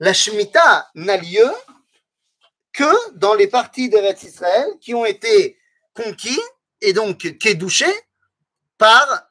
La 0.00 0.12
Shemitah 0.12 0.90
n'a 0.94 1.16
lieu 1.16 1.50
que 2.72 3.16
dans 3.16 3.34
les 3.34 3.48
parties 3.48 3.88
d'Eretz 3.88 4.22
Israël 4.22 4.68
qui 4.80 4.94
ont 4.94 5.04
été 5.04 5.58
conquis 5.94 6.40
et 6.80 6.92
donc 6.92 7.38
kédouchés 7.38 7.94
par 8.76 9.28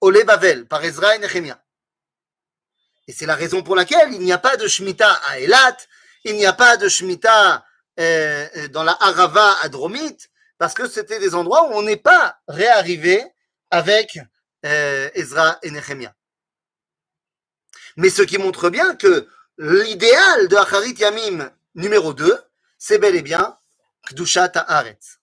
Olé 0.00 0.24
Bavel, 0.24 0.66
par 0.66 0.84
Ezra 0.84 1.16
et 1.16 1.18
Nehemiah. 1.18 1.62
Et 3.08 3.12
c'est 3.12 3.26
la 3.26 3.34
raison 3.34 3.62
pour 3.62 3.76
laquelle 3.76 4.12
il 4.12 4.20
n'y 4.20 4.32
a 4.32 4.38
pas 4.38 4.56
de 4.56 4.68
Shemitah 4.68 5.12
à 5.28 5.38
Elat, 5.38 5.76
il 6.24 6.36
n'y 6.36 6.46
a 6.46 6.52
pas 6.52 6.76
de 6.76 6.88
Shemitah 6.88 7.64
euh, 8.00 8.48
euh, 8.56 8.68
dans 8.68 8.82
la 8.82 8.96
Arava 9.00 9.56
à 9.62 9.68
Dromit, 9.68 10.16
parce 10.58 10.74
que 10.74 10.88
c'était 10.88 11.18
des 11.18 11.34
endroits 11.34 11.68
où 11.68 11.72
on 11.74 11.82
n'est 11.82 11.96
pas 11.96 12.38
réarrivé 12.48 13.24
avec 13.70 14.18
euh, 14.66 15.10
Ezra 15.14 15.58
et 15.62 15.70
Nehemiah. 15.70 16.14
Mais 17.96 18.10
ce 18.10 18.22
qui 18.22 18.38
montre 18.38 18.70
bien 18.70 18.96
que 18.96 19.28
l'idéal 19.58 20.48
de 20.48 20.56
Acharit 20.56 20.94
Yamim 20.94 21.50
numéro 21.74 22.14
2, 22.14 22.38
c'est 22.78 22.98
bel 22.98 23.14
et 23.14 23.22
bien 23.22 23.58
Kdushat 24.06 24.52
Haaretz. 24.54 25.20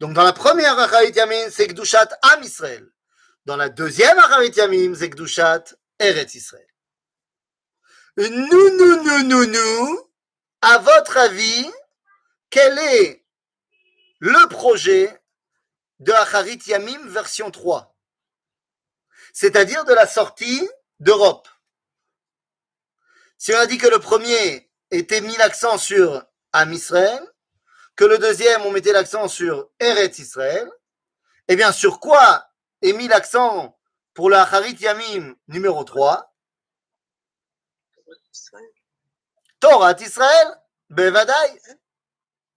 Donc 0.00 0.12
dans 0.12 0.24
la 0.24 0.32
première 0.32 0.78
Acharit 0.78 1.12
Yamim, 1.12 1.50
c'est 1.50 1.68
Kdushat 1.68 2.08
Am 2.22 2.42
Israël. 2.42 2.90
Dans 3.44 3.56
la 3.56 3.68
deuxième 3.68 4.18
Acharit 4.18 4.52
Yamim, 4.56 4.94
c'est 4.94 5.10
Kdushat 5.10 5.64
Eretz 5.98 6.34
Israël. 6.34 6.66
Nous, 8.16 8.28
nous, 8.28 9.02
nous, 9.02 9.22
nous, 9.22 9.46
nous, 9.46 10.10
à 10.62 10.78
votre 10.78 11.16
avis, 11.18 11.70
quel 12.50 12.78
est 12.78 13.24
le 14.18 14.48
projet 14.48 15.20
de 16.00 16.12
Acharit 16.12 16.60
Yamim 16.66 17.08
version 17.08 17.50
3, 17.50 17.94
c'est-à-dire 19.32 19.84
de 19.84 19.92
la 19.92 20.06
sortie 20.06 20.68
d'Europe. 20.98 21.48
Si 23.38 23.52
on 23.52 23.58
a 23.58 23.66
dit 23.66 23.78
que 23.78 23.86
le 23.86 23.98
premier 23.98 24.70
était 24.90 25.20
mis 25.20 25.36
l'accent 25.36 25.78
sur 25.78 26.24
Am 26.52 26.72
Israël, 26.72 27.20
que 27.94 28.04
le 28.04 28.18
deuxième 28.18 28.62
on 28.62 28.70
mettait 28.70 28.92
l'accent 28.92 29.28
sur 29.28 29.70
Eretz 29.78 30.18
Israël, 30.18 30.70
eh 31.48 31.56
bien 31.56 31.72
sur 31.72 32.00
quoi 32.00 32.46
est 32.82 32.92
mis 32.92 33.08
l'accent 33.08 33.78
pour 34.14 34.30
le 34.30 34.36
Acharit 34.36 34.76
Yamim 34.80 35.34
numéro 35.48 35.84
3 35.84 36.32
Torah 39.60 39.94
Israël, 40.00 40.48
Bevadai, 40.90 41.60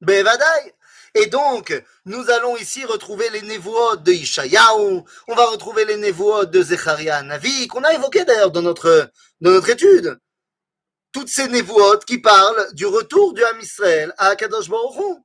Bevadai. 0.01 0.75
Et 1.15 1.25
donc, 1.27 1.73
nous 2.05 2.29
allons 2.29 2.55
ici 2.57 2.85
retrouver 2.85 3.29
les 3.31 3.41
névoids 3.41 3.97
de 3.97 4.11
Ishayahu, 4.11 5.01
on 5.27 5.35
va 5.35 5.45
retrouver 5.45 5.85
les 5.85 5.97
névoids 5.97 6.45
de 6.45 6.61
Zecharia 6.61 7.23
Navi, 7.23 7.67
qu'on 7.67 7.83
a 7.83 7.93
évoqué 7.93 8.25
d'ailleurs 8.25 8.51
dans 8.51 8.61
notre, 8.61 9.11
dans 9.41 9.51
notre 9.51 9.69
étude 9.69 10.19
Toutes 11.12 11.28
ces 11.28 11.48
névoids 11.48 11.98
qui 11.98 12.18
parlent 12.18 12.72
du 12.72 12.86
retour 12.86 13.34
du 13.34 13.44
Ham 13.44 13.60
Israël 13.60 14.12
à 14.18 14.34
Kadosh 14.36 14.68
Baruch 14.68 14.96
Hu. 14.96 15.22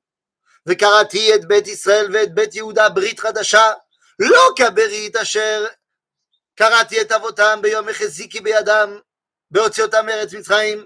וקראתי 0.65 1.31
et 1.31 1.39
bet 1.39 1.67
Israël 1.67 2.09
ואת 2.13 2.33
bet 2.33 2.55
יהודה 2.55 2.89
ברית 2.89 3.19
חדשה, 3.19 3.73
לא 4.19 4.53
כברית 4.55 5.15
אשר 5.15 5.65
קראתי 6.55 7.01
את 7.01 7.12
אבותם 7.12 7.59
ביום 7.62 7.89
החזיקי 7.89 8.41
בידם, 8.41 8.99
בהוציא 9.51 9.83
אותם 9.83 10.05
מארץ 10.05 10.33
מצרים. 10.33 10.85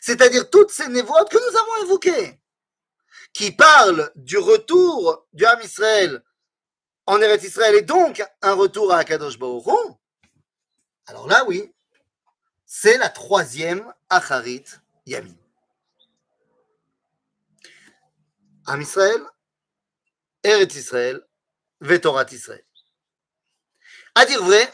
C'est-à-dire 0.00 0.50
toutes 0.50 0.70
ces 0.70 0.88
névoids 0.88 1.24
que 1.26 1.36
nous 1.36 1.56
avons 1.56 1.84
évoquées 1.84 2.40
qui 3.32 3.52
parle 3.52 4.10
du 4.16 4.36
retour 4.38 5.26
du 5.32 5.44
Ham 5.44 5.60
Israël 5.62 6.22
en 7.06 7.20
Eretz 7.20 7.44
Israël 7.44 7.74
et 7.76 7.82
donc 7.82 8.22
un 8.42 8.54
retour 8.54 8.92
à 8.92 8.98
Akadosh 8.98 9.38
Baruch 9.38 9.64
alors 11.06 11.26
là, 11.26 11.44
oui, 11.46 11.72
c'est 12.67 12.97
la 12.97 13.09
troisième 13.09 13.91
Acharit 14.09 14.65
Yamin. 15.05 15.33
Am 18.65 18.81
Israël, 18.81 19.21
Eretz 20.43 20.75
Israël, 20.75 21.25
Vetorat 21.79 22.25
Israël. 22.31 22.65
À 24.15 24.25
dire 24.25 24.43
vrai, 24.43 24.69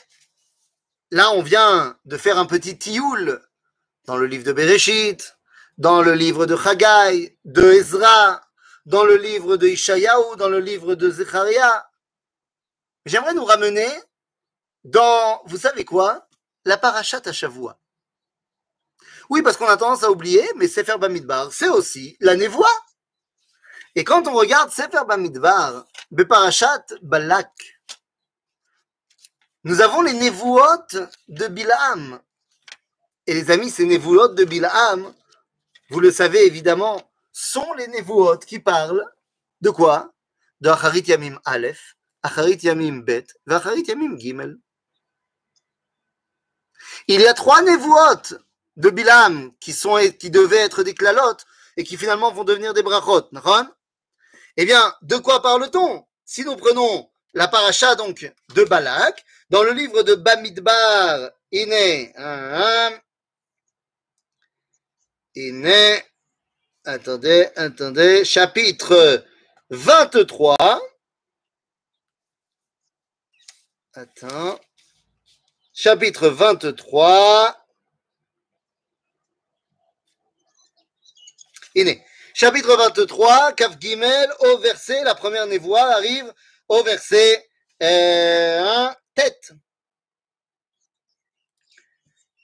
là, 1.11 1.31
on 1.31 1.43
vient 1.43 1.97
de 2.05 2.17
faire 2.17 2.39
un 2.39 2.47
petit 2.47 2.77
tioul 2.79 3.47
dans 4.05 4.17
le 4.17 4.25
livre 4.25 4.43
de 4.43 4.53
Bereshit, 4.53 5.37
dans 5.77 6.01
le 6.01 6.13
livre 6.13 6.47
de 6.47 6.57
Chagai, 6.57 7.37
de 7.45 7.73
Ezra, 7.73 8.41
dans 8.87 9.03
le 9.05 9.17
livre 9.17 9.55
de 9.55 9.67
Ishayahu, 9.67 10.35
dans 10.37 10.49
le 10.49 10.59
livre 10.59 10.95
de 10.95 11.11
Zecharia. 11.11 11.89
J'aimerais 13.05 13.35
nous 13.35 13.45
ramener 13.45 13.89
dans, 14.83 15.43
vous 15.45 15.57
savez 15.57 15.85
quoi, 15.85 16.27
la 16.65 16.77
parachat 16.77 17.21
à 17.25 17.31
Shavua. 17.31 17.79
Oui, 19.29 19.41
parce 19.41 19.57
qu'on 19.57 19.67
a 19.67 19.77
tendance 19.77 20.03
à 20.03 20.11
oublier, 20.11 20.47
mais 20.55 20.67
Sefer 20.67 20.97
Bamidbar, 20.97 21.51
c'est 21.51 21.69
aussi 21.69 22.17
la 22.19 22.35
névoie. 22.35 22.69
Et 23.95 24.03
quand 24.03 24.27
on 24.27 24.33
regarde 24.33 24.71
Sefer 24.71 25.03
Bamidbar, 25.07 25.85
Beparashat 26.11 26.85
Balak, 27.01 27.51
nous 29.63 29.81
avons 29.81 30.01
les 30.01 30.13
névouotes 30.13 30.97
de 31.29 31.47
Bilaam. 31.47 32.19
Et 33.27 33.33
les 33.33 33.51
amis, 33.51 33.69
ces 33.69 33.85
névouotes 33.85 34.35
de 34.35 34.43
Bilaam, 34.43 35.13
vous 35.89 35.99
le 35.99 36.11
savez 36.11 36.45
évidemment, 36.45 37.01
sont 37.31 37.73
les 37.73 37.87
névouot 37.87 38.39
qui 38.39 38.59
parlent 38.59 39.05
de 39.61 39.69
quoi? 39.69 40.13
De 40.59 40.69
Acharit 40.69 41.03
Yamim 41.07 41.39
Aleph, 41.45 41.95
Acharit 42.21 42.59
Yamim 42.63 43.01
Bet, 43.01 43.27
Acharit 43.47 43.83
Yamim 43.83 44.17
Gimel. 44.17 44.57
Il 47.07 47.21
y 47.21 47.27
a 47.27 47.33
trois 47.33 47.61
névoites 47.61 48.35
de 48.77 48.89
Bilam 48.89 49.51
qui, 49.59 49.73
sont, 49.73 49.97
qui 50.19 50.29
devaient 50.29 50.57
être 50.57 50.83
des 50.83 50.93
clalotes 50.93 51.45
et 51.77 51.83
qui 51.83 51.97
finalement 51.97 52.31
vont 52.31 52.43
devenir 52.43 52.73
des 52.73 52.83
brachot. 52.83 53.29
Eh 54.57 54.65
bien, 54.65 54.93
de 55.01 55.17
quoi 55.17 55.41
parle-t-on? 55.41 56.05
Si 56.25 56.43
nous 56.43 56.55
prenons 56.55 57.09
la 57.33 57.47
paracha 57.47 57.95
donc 57.95 58.31
de 58.55 58.63
Balak, 58.63 59.25
dans 59.49 59.63
le 59.63 59.71
livre 59.71 60.03
de 60.03 60.15
Bamidbar, 60.15 61.31
Iné, 61.51 62.13
Iné, 65.35 66.03
attendez, 66.85 67.49
attendez, 67.55 68.23
chapitre 68.23 69.25
23. 69.69 70.55
Attends. 73.95 74.59
Chapitre 75.73 76.29
23. 76.29 77.62
Iné. 81.74 82.04
Chapitre 82.34 82.76
23, 82.76 83.52
Kaf 83.52 83.78
Gimel, 83.80 84.32
au 84.40 84.58
verset, 84.58 85.02
la 85.04 85.14
première 85.14 85.46
névoie 85.46 85.82
arrive 85.82 86.32
au 86.68 86.82
verset 86.82 87.48
euh, 87.82 88.88
1, 88.90 88.96
tête. 89.14 89.52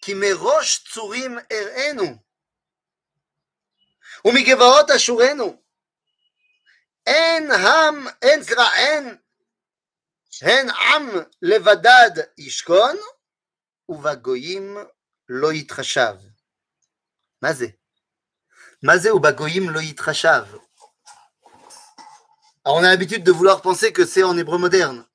Qui 0.00 0.14
me 0.14 0.32
roche 0.34 0.84
tsurim 0.84 1.40
erenu. 1.50 2.18
ומגבעות 4.24 4.90
אשורנו. 4.90 5.62
אין 7.06 7.50
ham, 7.50 8.10
אין 8.22 8.42
סליחה, 8.42 8.76
אין, 8.76 9.16
הן 10.42 10.70
עם 10.70 11.10
לבדד 11.42 12.10
ישכון, 12.38 12.96
ובגויים 13.88 14.76
לא 15.28 15.52
יתחשב. 15.52 16.14
מה 17.42 17.52
זה? 17.52 17.66
Mazéo 18.81 19.19
Bagoïm 19.19 19.71
Loïtrashav. 19.71 20.47
Alors 22.63 22.77
on 22.77 22.83
a 22.83 22.87
l'habitude 22.87 23.25
de 23.25 23.31
vouloir 23.31 23.61
penser 23.61 23.91
que 23.91 24.05
c'est 24.05 24.23
en 24.23 24.37
hébreu 24.37 24.57
moderne. 24.57 25.05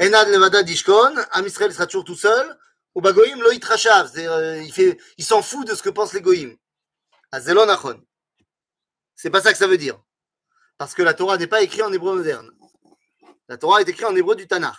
Enad 0.00 0.26
Levada 0.28 0.64
Dishkon, 0.64 1.14
Am 1.30 1.48
sera 1.48 1.86
toujours 1.86 2.04
tout 2.04 2.16
seul, 2.16 2.58
ou 2.96 3.00
Bagoïm 3.00 3.40
Loïtrashav. 3.40 4.10
Euh, 4.16 4.60
il, 4.64 4.98
il 5.16 5.24
s'en 5.24 5.42
fout 5.42 5.64
de 5.64 5.76
ce 5.76 5.82
que 5.84 5.90
pensent 5.90 6.12
les 6.12 6.20
Goïm. 6.20 6.56
Azelon 7.30 7.68
ah, 7.68 7.74
Achon. 7.74 8.02
C'est 9.14 9.30
pas 9.30 9.40
ça 9.40 9.52
que 9.52 9.58
ça 9.58 9.68
veut 9.68 9.78
dire. 9.78 10.02
Parce 10.76 10.92
que 10.92 11.02
la 11.02 11.14
Torah 11.14 11.38
n'est 11.38 11.46
pas 11.46 11.62
écrite 11.62 11.82
en 11.82 11.92
hébreu 11.92 12.16
moderne. 12.16 12.50
La 13.48 13.58
Torah 13.58 13.80
est 13.80 13.88
écrite 13.88 14.06
en 14.06 14.16
hébreu 14.16 14.34
du 14.34 14.48
Tanakh. 14.48 14.74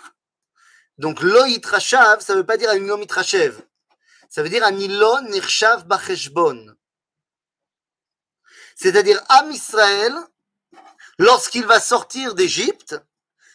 Donc 0.97 1.21
Loïtrashav, 1.21 2.19
ça 2.19 2.33
ne 2.33 2.39
veut 2.39 2.45
pas 2.45 2.57
dire 2.57 2.69
Anilom 2.69 3.01
Itrashev. 3.01 3.61
Ça 4.29 4.43
veut 4.43 4.49
dire 4.49 4.65
Anilon 4.65 5.21
Nirshav 5.29 5.87
Bacheshbon 5.87 6.76
C'est-à-dire, 8.76 9.22
Am 9.28 9.50
Israël, 9.50 10.14
lorsqu'il 11.18 11.64
va 11.66 11.80
sortir 11.80 12.34
d'Égypte, 12.34 12.96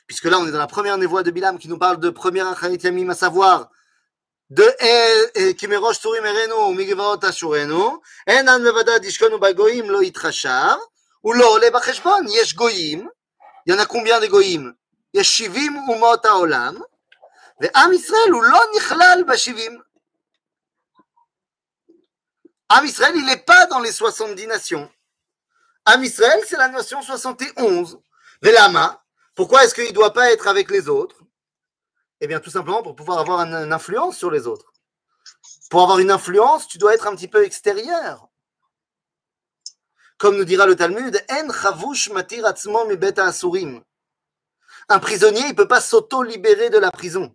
puisque 0.06 0.25
là 0.25 0.39
on 0.39 0.47
est 0.47 0.51
dans 0.51 0.60
la 0.60 0.67
première 0.67 0.97
névoie 0.97 1.23
de 1.23 1.32
Bilam 1.32 1.58
qui 1.60 1.67
nous 1.67 1.77
parle 1.77 1.99
de 1.99 2.10
première 2.10 2.47
Achanit 2.47 2.77
Yamim, 2.77 3.10
à 3.10 3.15
savoir 3.15 3.69
de 4.49 5.51
Kimerosh 5.53 5.99
Turim 5.99 6.25
Erenu, 6.25 6.75
Migvaot 6.75 7.23
Ashurenu, 7.25 7.99
Enan 8.25 8.60
Levada 8.60 8.99
Dishkonu 8.99 9.38
Bagoim 9.38 9.88
Lo 9.88 10.01
Itrashav, 10.01 10.77
ou 11.23 11.34
Lo 11.34 11.56
Ole 11.56 11.69
Bacheshbon, 11.71 12.25
Yesh 12.27 12.56
Goyim, 12.56 13.10
il 13.65 13.73
y 13.73 13.75
en 13.75 13.80
a 13.80 13.86
combien 13.86 14.19
de 14.21 14.27
Goyim? 14.27 14.73
Yesh 15.13 15.27
Shivim 15.27 15.75
Umot 15.89 16.25
HaOlam, 16.25 16.82
ועם 17.62 17.93
ישראל 17.93 18.32
הוא 18.32 18.43
לא 18.43 18.60
נכלל 18.75 19.23
בשבעים. 19.27 19.82
עם 22.69 22.86
ישראל, 22.86 23.15
il 23.15 23.25
n'est 23.25 23.38
pas 23.38 23.65
dans 23.67 23.80
les 23.80 23.91
70 23.91 24.45
nations. 24.47 24.89
Am 25.85 26.03
Israël, 26.05 26.40
c'est 26.47 26.57
la 26.57 26.68
nation 26.68 27.03
71. 27.03 28.01
Velama, 28.40 29.05
pourquoi 29.35 29.64
est-ce 29.64 29.75
qu'il 29.75 29.87
ne 29.87 29.92
doit 29.92 30.12
pas 30.12 30.33
être 30.33 30.47
avec 30.47 30.71
les 30.71 30.88
autres? 30.88 31.23
Eh 32.21 32.27
bien, 32.27 32.38
tout 32.38 32.51
simplement 32.51 32.83
pour 32.83 32.95
pouvoir 32.95 33.18
avoir 33.18 33.40
une 33.40 33.73
influence 33.73 34.16
sur 34.16 34.31
les 34.31 34.47
autres. 34.47 34.73
Pour 35.71 35.83
avoir 35.83 35.99
une 35.99 36.11
influence, 36.11 36.68
tu 36.68 36.79
dois 36.79 36.95
être 36.95 37.07
un 37.07 37.16
petit 37.16 37.29
peu 37.29 37.45
extérieur. 37.45 38.29
Comme 40.18 40.37
nous 40.37 40.45
dira 40.45 40.66
le 40.66 40.77
Talmud, 40.77 41.25
En 41.29 41.53
chavush 41.53 42.11
matir 42.11 42.47
asurim. 42.47 43.83
Un 44.88 44.99
prisonnier, 45.01 45.40
il 45.40 45.49
ne 45.49 45.55
peut 45.55 45.66
pas 45.66 45.81
s'auto-libérer 45.81 46.71
de 46.71 46.79
la 46.79 46.92
prison. 46.92 47.35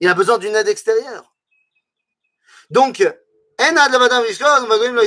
Il 0.00 0.08
a 0.08 0.14
besoin 0.14 0.38
d'une 0.38 0.56
aide 0.56 0.68
extérieure. 0.68 1.34
Donc, 2.70 3.00
En 3.60 3.76
ad 3.76 3.92
levadam 3.92 4.24
vishkon, 4.24 4.66
magrim 4.66 4.94
lo. 4.94 5.02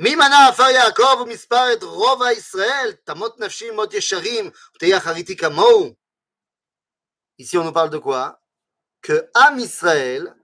מי 0.00 0.14
מנה 0.14 0.48
עפר 0.48 0.68
יעקב 0.68 1.20
ומספר 1.20 1.72
את 1.72 1.82
רוב 1.82 2.22
ישראל, 2.36 2.92
תמות 3.04 3.40
נפשי 3.40 3.70
מות 3.70 3.94
ישרים, 3.94 4.50
ותהיה 4.74 4.96
אחריתי 4.96 5.36
כמוהו. 5.36 5.94
Ici, 7.38 7.58
on 7.58 7.64
nous 7.64 7.72
parle 7.72 7.90
de 7.90 7.98
quoi 7.98 8.40
Que 9.02 9.28
Am 9.34 9.58
Israël, 9.58 10.34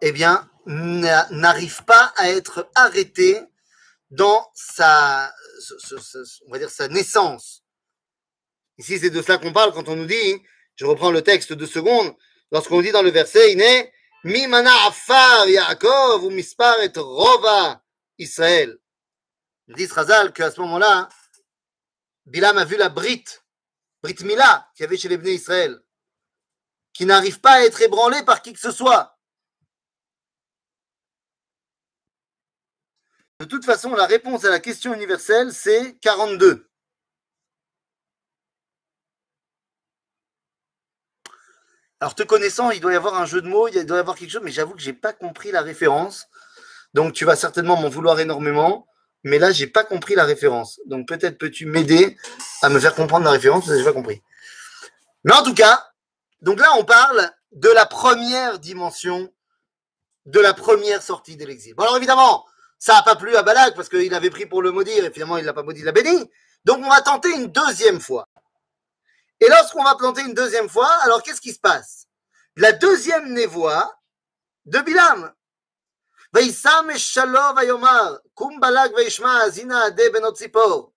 eh 0.00 0.12
bien, 0.12 0.48
n'arrive 0.66 1.84
pas 1.84 2.12
à 2.16 2.30
être 2.30 2.70
arrêté 2.74 3.42
dans 4.10 4.50
sa, 4.54 5.30
on 6.46 6.52
va 6.52 6.58
dire, 6.58 6.70
sa 6.70 6.88
naissance. 6.88 7.62
Ici, 8.78 8.98
c'est 8.98 9.10
de 9.10 9.20
cela 9.20 9.36
qu'on 9.36 9.52
parle 9.52 9.74
quand 9.74 9.88
on 9.88 9.96
nous 9.96 10.06
dit, 10.06 10.42
je 10.76 10.86
reprends 10.86 11.10
le 11.10 11.22
texte 11.22 11.52
de 11.52 11.66
secondes, 11.66 12.14
lorsqu'on 12.50 12.80
dit 12.80 12.92
dans 12.92 13.02
le 13.02 13.10
verset, 13.10 13.52
il 13.52 13.60
est 13.60 13.92
Mi 14.24 14.46
mana 14.46 14.86
afar 14.86 15.46
Yaakov 15.46 16.24
ou 16.24 16.30
mispar 16.30 16.80
et 16.80 16.90
rova 16.96 17.82
Israël. 18.19 18.77
Ils 19.67 19.75
disent 19.75 19.91
Razal 19.91 20.33
qu'à 20.33 20.51
ce 20.51 20.59
moment-là, 20.61 21.09
Bilam 22.25 22.57
a 22.57 22.65
vu 22.65 22.77
la 22.77 22.89
Brit, 22.89 23.25
Brit 24.03 24.23
Mila, 24.23 24.69
qu'il 24.75 24.83
y 24.83 24.87
avait 24.87 24.97
chez 24.97 25.09
les 25.09 25.17
Bnei 25.17 25.35
Israël, 25.35 25.81
qui 26.93 27.05
n'arrive 27.05 27.39
pas 27.39 27.53
à 27.53 27.61
être 27.61 27.81
ébranlé 27.81 28.23
par 28.23 28.41
qui 28.41 28.53
que 28.53 28.59
ce 28.59 28.71
soit. 28.71 29.17
De 33.39 33.45
toute 33.45 33.63
façon, 33.63 33.95
la 33.95 34.05
réponse 34.05 34.43
à 34.43 34.49
la 34.49 34.59
question 34.59 34.93
universelle, 34.93 35.53
c'est 35.53 35.97
42. 35.99 36.69
Alors, 42.01 42.15
te 42.15 42.23
connaissant, 42.23 42.71
il 42.71 42.79
doit 42.79 42.93
y 42.93 42.95
avoir 42.95 43.15
un 43.15 43.25
jeu 43.25 43.41
de 43.41 43.47
mots, 43.47 43.67
il 43.67 43.85
doit 43.85 43.97
y 43.97 43.99
avoir 43.99 44.17
quelque 44.17 44.29
chose, 44.29 44.41
mais 44.43 44.51
j'avoue 44.51 44.73
que 44.73 44.81
je 44.81 44.89
n'ai 44.89 44.95
pas 44.95 45.13
compris 45.13 45.51
la 45.51 45.61
référence. 45.61 46.27
Donc, 46.93 47.13
tu 47.13 47.25
vas 47.25 47.35
certainement 47.35 47.77
m'en 47.77 47.89
vouloir 47.89 48.19
énormément, 48.19 48.87
mais 49.23 49.39
là, 49.39 49.51
j'ai 49.51 49.67
pas 49.67 49.83
compris 49.83 50.15
la 50.15 50.25
référence. 50.25 50.79
Donc, 50.85 51.07
peut-être 51.07 51.37
peux-tu 51.37 51.65
m'aider 51.65 52.17
à 52.61 52.69
me 52.69 52.79
faire 52.79 52.95
comprendre 52.95 53.25
la 53.25 53.31
référence, 53.31 53.65
parce 53.65 53.73
que 53.73 53.79
j'ai 53.79 53.85
pas 53.85 53.93
compris. 53.93 54.21
Mais 55.23 55.33
en 55.33 55.43
tout 55.43 55.53
cas, 55.53 55.85
donc 56.41 56.59
là, 56.59 56.69
on 56.77 56.85
parle 56.85 57.31
de 57.51 57.69
la 57.69 57.85
première 57.85 58.59
dimension, 58.59 59.31
de 60.25 60.39
la 60.39 60.53
première 60.53 61.01
sortie 61.01 61.35
de 61.35 61.45
l'exil. 61.45 61.73
Bon, 61.75 61.83
alors 61.83 61.97
évidemment, 61.97 62.45
ça 62.77 62.93
n'a 62.93 63.03
pas 63.03 63.15
plu 63.15 63.35
à 63.35 63.43
Balak 63.43 63.75
parce 63.75 63.89
qu'il 63.89 64.13
avait 64.13 64.29
pris 64.29 64.45
pour 64.45 64.61
le 64.61 64.71
maudire 64.71 65.03
et 65.03 65.11
finalement 65.11 65.37
il 65.37 65.45
l'a 65.45 65.53
pas 65.53 65.63
maudit, 65.63 65.81
il 65.81 65.85
l'a 65.85 65.91
béni. 65.91 66.29
Donc 66.65 66.79
on 66.79 66.89
va 66.89 67.01
tenter 67.01 67.29
une 67.29 67.47
deuxième 67.47 67.99
fois. 67.99 68.27
Et 69.39 69.47
lorsqu'on 69.47 69.83
va 69.83 69.95
tenter 69.95 70.21
une 70.21 70.33
deuxième 70.33 70.69
fois, 70.69 70.89
alors 71.01 71.23
qu'est-ce 71.23 71.41
qui 71.41 71.53
se 71.53 71.59
passe? 71.59 72.07
La 72.55 72.71
deuxième 72.71 73.33
névoie 73.33 73.99
de 74.65 74.79
Bilam. 74.79 75.33
וישם 76.34 76.84
משלו 76.94 77.40
ויאמר, 77.56 78.16
קום 78.34 78.60
בלק 78.60 78.90
וישמע, 78.96 79.42
אז 79.42 79.58
הנה 79.58 79.86
עדי 79.86 80.10
בנות 80.12 80.36
ציפור. 80.36 80.92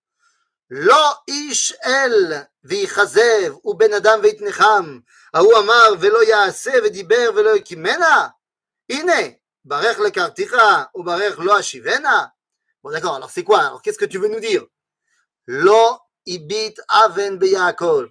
לא 0.70 1.14
איש 1.28 1.72
אל 1.72 2.32
ויכזב, 2.64 3.54
ובן 3.64 3.92
אדם 3.92 4.18
ויתנחם. 4.22 4.98
ההוא 5.34 5.58
אמר 5.58 5.88
ולא 6.00 6.22
יעשה, 6.22 6.72
ודיבר 6.84 7.30
ולא 7.36 7.56
יקימנה. 7.56 8.28
הנה, 8.90 9.28
ברך 9.64 9.98
לקרתיך, 9.98 10.54
וברך 10.94 11.38
לא 11.38 11.60
אשיבנה. 11.60 12.26
Bon 12.84 12.90
d'accord, 12.90 13.16
alors 13.16 13.30
c'est 13.30 13.42
quoi 13.42 13.60
Alors 13.60 13.82
qu'est-ce 13.82 13.98
que 13.98 14.04
tu 14.04 14.18
veux 14.18 14.28
nous 14.28 14.40
dire 14.40 14.64
לא 15.48 15.98
הביט 16.28 16.80
אבן 16.90 17.38
ביעקב, 17.38 18.04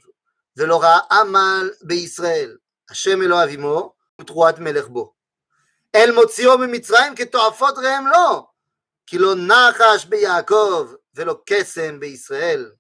ולא 0.58 0.82
ראה 0.82 1.00
עמל 1.12 1.72
בישראל. 1.82 2.58
השם 2.90 3.22
אלוהיו 3.22 3.50
עמו, 3.50 3.94
ותרועת 4.22 4.60
מלך 4.60 4.88
בו. 4.88 5.14
אל 5.96 6.12
מוציאו 6.12 6.58
ממצרים 6.58 7.16
כתועפות 7.16 7.76
ראם 7.78 8.08
לו, 8.08 8.48
כי 9.08 9.18
לא 9.18 9.36
נחש 9.36 10.06
ביעקב 10.06 10.94
ולא 11.16 11.42
קסם 11.46 12.00
בישראל. 12.00 12.72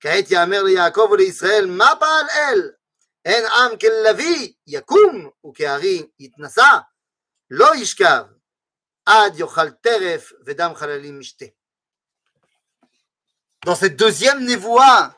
כעת 0.00 0.30
יאמר 0.30 0.62
ליעקב 0.62 1.08
ולישראל, 1.10 1.66
מה 1.66 1.92
פעל 2.00 2.26
אל? 2.30 2.70
אין 3.24 3.44
עם 3.46 3.78
כלביא 3.78 4.52
יקום 4.66 5.30
וכארי 5.46 6.06
יתנשא, 6.18 6.78
לא 7.50 7.76
ישכב, 7.76 8.24
עד 9.06 9.38
יאכל 9.38 9.70
טרף 9.70 10.32
ודם 10.46 10.72
חללים 10.74 11.20
משתה. 11.20 11.46
Dans 13.66 13.74
cette 13.74 13.96
deuxième 13.96 14.44
névoie, 14.44 15.10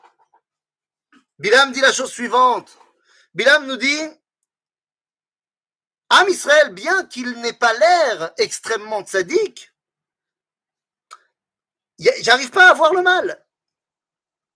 Bilam 1.39 1.71
dit 1.71 1.81
la 1.81 1.93
chose 1.93 2.11
suivante 2.11 2.77
Bilam 3.33 3.65
nous 3.65 3.77
dit 3.77 4.01
Am 6.10 6.28
Israël, 6.28 6.72
bien 6.72 7.04
qu'il 7.06 7.30
n'ait 7.40 7.52
pas 7.52 7.72
l'air 7.74 8.32
extrêmement 8.38 9.04
sadique, 9.04 9.72
j'arrive 11.98 12.50
pas 12.50 12.70
à 12.70 12.74
voir 12.74 12.92
le 12.92 13.02
mal. 13.02 13.44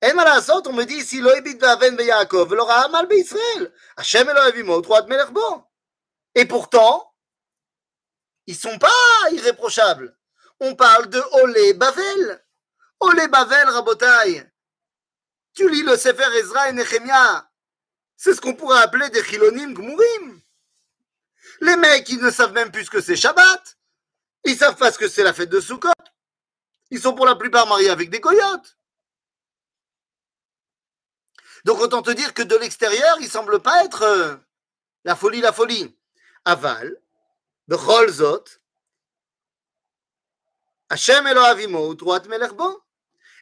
On 0.03 0.73
me 0.73 0.85
dit 0.85 1.03
si 1.03 1.21
loébit 1.21 1.57
vaven 1.57 1.97
be 1.97 2.03
Yaakov, 2.03 2.55
l'aura 2.55 2.89
mal 2.89 3.07
be 3.07 3.15
Israël. 3.15 3.73
Hashem 3.97 4.29
elohim 4.29 4.81
droit 4.81 5.03
de 5.03 5.09
melerbo. 5.09 5.65
Et 6.35 6.45
pourtant, 6.45 7.13
ils 8.47 8.57
sont 8.57 8.79
pas 8.79 9.31
irréprochables. 9.33 10.17
On 10.61 10.75
parle 10.75 11.09
de 11.09 11.21
Olé 11.43 11.75
Bavel. 11.75 12.45
Olé 13.01 13.29
Bavel, 13.29 13.69
Rabotai. 13.69 14.45
Tu 15.55 15.69
lis 15.69 15.83
le 15.83 15.97
Sefer 15.97 16.37
Ezra 16.39 16.69
et 16.69 16.73
Nehemia. 16.73 17.51
C'est 18.17 18.35
ce 18.35 18.41
qu'on 18.41 18.55
pourrait 18.55 18.83
appeler 18.83 19.11
des 19.11 19.23
chilonim 19.23 19.75
gmourim. 19.75 20.41
Les 21.61 21.77
mecs, 21.77 22.09
ils 22.09 22.21
ne 22.21 22.31
savent 22.31 22.53
même 22.53 22.71
plus 22.71 22.85
ce 22.85 22.91
que 22.91 23.01
c'est 23.01 23.17
Shabbat. 23.17 23.79
Ils 24.45 24.57
savent 24.57 24.77
pas 24.77 24.93
ce 24.93 24.99
que 24.99 25.09
c'est 25.09 25.23
la 25.23 25.33
fête 25.33 25.51
de 25.51 25.61
Sukkot. 25.61 25.91
Ils 26.91 27.01
sont 27.01 27.15
pour 27.15 27.27
la 27.27 27.37
plupart 27.37 27.67
mariés 27.67 27.91
avec 27.91 28.11
des 28.11 28.21
coyotes. 28.21 28.79
Donc 31.65 31.81
autant 31.81 32.03
te 32.03 32.11
dire 32.11 32.33
que 32.35 32.43
de 32.43 32.57
l'extérieur, 32.57 33.17
il 33.21 33.29
semble 33.29 33.61
pas 33.61 33.85
être 33.85 34.03
euh, 34.03 34.37
la 35.05 35.17
folie, 35.17 35.41
la 35.41 35.53
folie. 35.53 35.95
Aval, 36.45 36.97
bechol 37.67 38.11
zot, 38.11 38.45
Hashem 40.91 41.27
Elohim 41.27 41.75
utruat 41.91 42.27
melech 42.29 42.53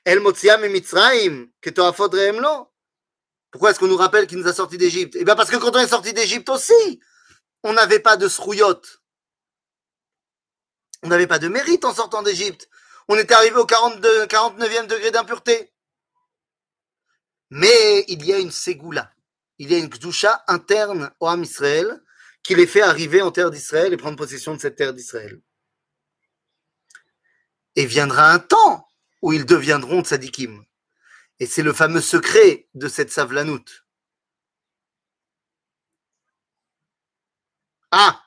El 0.04 0.20
motzia 0.20 0.56
mimitzraim, 0.56 1.50
ketoafod 1.60 2.14
rehem 2.14 2.40
lo. 2.40 2.72
Pourquoi 3.50 3.70
est-ce 3.70 3.78
qu'on 3.78 3.88
nous 3.88 3.96
rappelle 3.96 4.26
qu'il 4.26 4.38
nous 4.38 4.46
a 4.46 4.52
sortis 4.52 4.78
d'Égypte? 4.78 5.16
Eh 5.18 5.24
bien 5.24 5.34
parce 5.34 5.50
que 5.50 5.56
quand 5.56 5.74
on 5.74 5.78
est 5.78 5.88
sorti 5.88 6.12
d'Égypte 6.12 6.48
aussi, 6.48 7.00
on 7.66 7.72
n'avait 7.72 7.98
pas 7.98 8.16
de 8.16 8.28
srouillotte. 8.28 9.02
On 11.02 11.08
n'avait 11.08 11.26
pas 11.26 11.40
de 11.40 11.48
mérite 11.48 11.84
en 11.84 11.92
sortant 11.92 12.22
d'Égypte. 12.22 12.68
On 13.08 13.16
était 13.18 13.34
arrivé 13.34 13.56
au 13.56 13.66
42, 13.66 14.26
49e 14.26 14.86
degré 14.86 15.10
d'impureté. 15.10 15.72
Mais 17.50 18.04
il 18.06 18.24
y 18.24 18.32
a 18.32 18.38
une 18.38 18.52
ségoula, 18.52 19.12
il 19.58 19.70
y 19.70 19.74
a 19.74 19.78
une 19.78 19.90
kdusha 19.90 20.44
interne 20.46 21.12
au 21.18 21.26
Ham 21.26 21.42
Israël 21.42 22.02
qui 22.44 22.54
les 22.54 22.68
fait 22.68 22.82
arriver 22.82 23.20
en 23.20 23.32
terre 23.32 23.50
d'Israël 23.50 23.92
et 23.92 23.96
prendre 23.96 24.16
possession 24.16 24.54
de 24.54 24.60
cette 24.60 24.76
terre 24.76 24.94
d'Israël. 24.94 25.40
Et 27.74 27.86
viendra 27.86 28.30
un 28.30 28.38
temps 28.38 28.88
où 29.22 29.32
ils 29.32 29.44
deviendront 29.44 30.04
tzadikim. 30.04 30.64
Et 31.40 31.46
c'est 31.46 31.62
le 31.64 31.72
fameux 31.72 32.00
secret 32.00 32.68
de 32.74 32.86
cette 32.86 33.10
savlanout. 33.10 33.85
Ah 37.90 38.22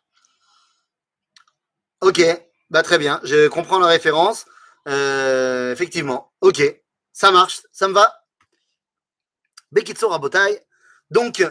Ok, 2.01 2.21
bah 2.69 2.81
très 2.81 2.97
bien, 2.97 3.19
je 3.23 3.47
comprends 3.49 3.79
la 3.79 3.87
référence. 3.87 4.45
Euh, 4.87 5.73
effectivement, 5.73 6.31
ok, 6.41 6.61
ça 7.11 7.31
marche, 7.31 7.61
ça 7.73 7.87
me 7.89 7.93
va. 7.93 8.25
Bekitso 9.71 10.07
Rabotai. 10.07 10.61
Donc, 11.11 11.43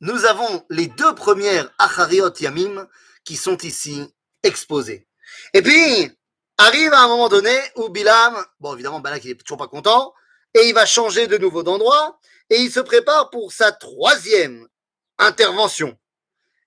nous 0.00 0.24
avons 0.26 0.66
les 0.68 0.88
deux 0.88 1.14
premières 1.14 1.72
Achariot 1.78 2.32
Yamim 2.38 2.86
qui 3.24 3.36
sont 3.36 3.56
ici 3.58 4.06
exposées. 4.42 5.08
Et 5.54 5.62
puis, 5.62 6.12
arrive 6.58 6.92
à 6.92 7.04
un 7.04 7.08
moment 7.08 7.28
donné 7.28 7.56
où 7.76 7.88
Bilam, 7.88 8.36
bon, 8.60 8.74
évidemment, 8.74 9.00
Balak, 9.00 9.24
il 9.24 9.30
est 9.30 9.42
toujours 9.42 9.58
pas 9.58 9.68
content, 9.68 10.12
et 10.52 10.68
il 10.68 10.74
va 10.74 10.86
changer 10.86 11.26
de 11.26 11.38
nouveau 11.38 11.62
d'endroit, 11.62 12.18
et 12.50 12.56
il 12.56 12.70
se 12.70 12.80
prépare 12.80 13.30
pour 13.30 13.52
sa 13.52 13.72
troisième 13.72 14.68
intervention. 15.18 15.96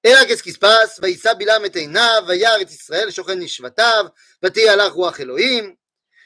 Et 0.06 0.10
là, 0.10 0.24
qu'est-ce 0.26 0.42
qui 0.42 0.52
se 0.52 0.58
passe? 0.58 1.00
Vaïssa 1.00 1.34
Bilam 1.34 1.64
et 1.64 1.78
Einav, 1.78 2.26
Vayar 2.26 2.60
et 2.60 2.64
Israël, 2.64 3.10
Shochen 3.12 3.38
Nishvatav, 3.38 4.10
Vati 4.42 4.66
Allah 4.66 4.88
Ruach 4.88 5.20
Elohim, 5.20 5.76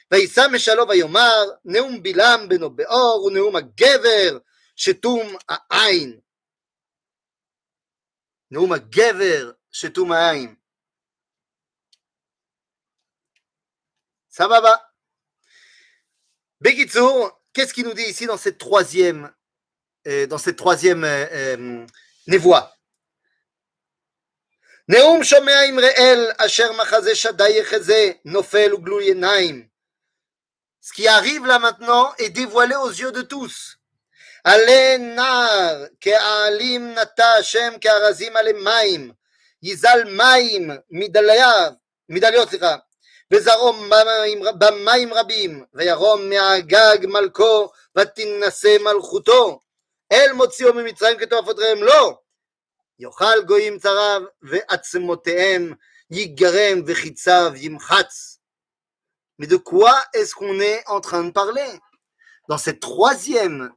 Vaïssa 0.09 0.49
Meshalo 0.49 0.85
Vayomar, 0.85 1.59
Neum 1.65 1.99
Bilam 1.99 2.47
beno 2.47 2.69
Beor, 2.69 3.23
ou 3.23 3.29
Neum 3.29 3.55
Gever, 3.77 4.39
שתום 4.77 5.35
העין. 5.49 6.19
נאום 8.51 8.73
הגבר 8.73 9.51
שתום 9.71 10.11
העין. 10.11 10.55
סבבה. 14.29 14.75
Bekitsour, 16.61 17.41
qu'est-ce 17.53 17.73
qu'il 17.73 17.85
nous 17.85 17.93
dit 17.93 18.03
ici 18.03 18.25
dans 18.25 18.37
cette 18.37 18.57
troisième, 18.57 19.31
euh, 20.07 20.25
dans 20.27 20.37
cette 20.39 20.57
troisième 20.57 21.03
euh, 21.03 21.25
euh, 21.31 21.85
névoie 22.27 22.70
נאום 24.89 25.23
שומע 25.23 25.65
אמראל 25.69 26.31
אשר 26.37 26.71
מחזה 26.71 27.15
שדי 27.15 27.49
יחזה 27.49 28.11
נופל 28.25 28.73
וגלוי 28.73 29.05
עיניים. 29.05 29.67
Ce 30.81 30.93
qui 30.93 31.07
arrive 31.07 31.45
là 31.45 31.59
maintenant 31.59 32.13
est 32.17 32.29
dévoilé 32.29 32.75
aux 32.75 32.93
yeux 33.01 33.11
de 33.11 33.21
tous. 33.21 33.75
עלה 34.43 34.97
נער 34.97 35.85
כעלים 36.01 36.93
נטע 36.93 37.33
השם 37.33 37.73
כארזים 37.81 38.37
עלי 38.37 38.53
מים, 38.53 39.11
יזל 39.63 40.03
מים 40.03 40.71
מדלייו, 40.91 41.71
מדליות 42.09 42.49
סליחה, 42.49 42.75
וזרום 43.33 43.89
במים 44.59 45.13
רבים, 45.13 45.65
וירום 45.73 46.29
מהגג 46.29 46.97
מלכו 47.03 47.69
ותנשא 47.97 48.77
מלכותו, 48.81 49.61
אל 50.11 50.33
מוציאו 50.33 50.73
ממצרים 50.73 51.17
כתועפות 51.17 51.59
ראם 51.59 51.83
לא, 51.83 52.19
יאכל 53.01 53.43
גויים 53.47 53.79
צריו 53.79 54.21
ועצמותיהם 54.41 55.73
ייגרם 56.11 56.81
וחיציו 56.87 57.51
ימחץ. 57.55 58.39
Mais 59.39 59.47
de 59.47 59.57
quoi 59.57 59.93
est-ce 60.13 60.33
qu'on 60.33 60.59
est 60.59 60.83
en 60.87 60.99
train 60.99 61.23
de 61.23 61.31
parler 61.31 61.79
Dans 62.49 62.57
cette 62.57 62.79
troisième 62.79 63.71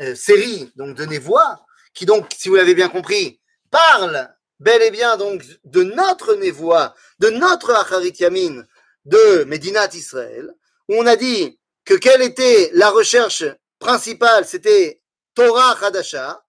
Euh, 0.00 0.14
série 0.14 0.70
donc 0.76 0.94
de 0.94 1.06
Névois, 1.06 1.64
qui 1.94 2.04
donc, 2.04 2.30
si 2.36 2.50
vous 2.50 2.54
l'avez 2.56 2.74
bien 2.74 2.90
compris, 2.90 3.40
parle 3.70 4.28
bel 4.60 4.82
et 4.82 4.90
bien 4.90 5.16
donc 5.16 5.42
de 5.64 5.84
notre 5.84 6.34
Névois, 6.34 6.94
de 7.18 7.30
notre 7.30 7.70
Acharit 7.70 8.12
Yamin, 8.18 8.64
de 9.06 9.44
Medinat 9.44 9.88
Israël, 9.94 10.52
où 10.90 10.96
on 10.96 11.06
a 11.06 11.16
dit 11.16 11.58
que 11.86 11.94
quelle 11.94 12.20
était 12.20 12.70
la 12.74 12.90
recherche 12.90 13.44
principale, 13.78 14.44
c'était 14.44 15.00
Torah 15.34 15.78
Hadasha, 15.82 16.44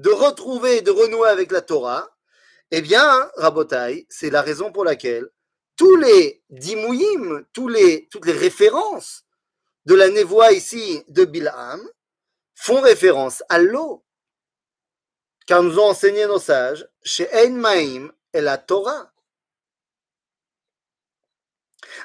de 0.00 0.10
retrouver, 0.10 0.80
de 0.80 0.90
renouer 0.90 1.28
avec 1.28 1.52
la 1.52 1.60
Torah, 1.60 2.08
eh 2.70 2.80
bien, 2.80 3.30
Rabotai, 3.36 4.06
c'est 4.08 4.30
la 4.30 4.40
raison 4.40 4.72
pour 4.72 4.84
laquelle 4.84 5.28
tous 5.76 5.96
les 5.96 6.42
les, 6.48 8.08
toutes 8.10 8.26
les 8.26 8.32
références 8.32 9.24
de 9.84 9.94
la 9.94 10.08
névoie 10.08 10.52
ici 10.52 11.04
de 11.08 11.24
Bilham 11.24 11.80
font 12.54 12.80
référence 12.80 13.42
à 13.48 13.58
l'eau. 13.58 14.04
Car 15.46 15.62
nous 15.62 15.78
ont 15.78 15.88
enseigné 15.90 16.26
nos 16.26 16.38
sages, 16.38 16.88
chez 17.02 17.28
Ein 17.32 17.56
Maïm 17.56 18.12
et 18.32 18.40
la 18.40 18.56
Torah. 18.56 19.12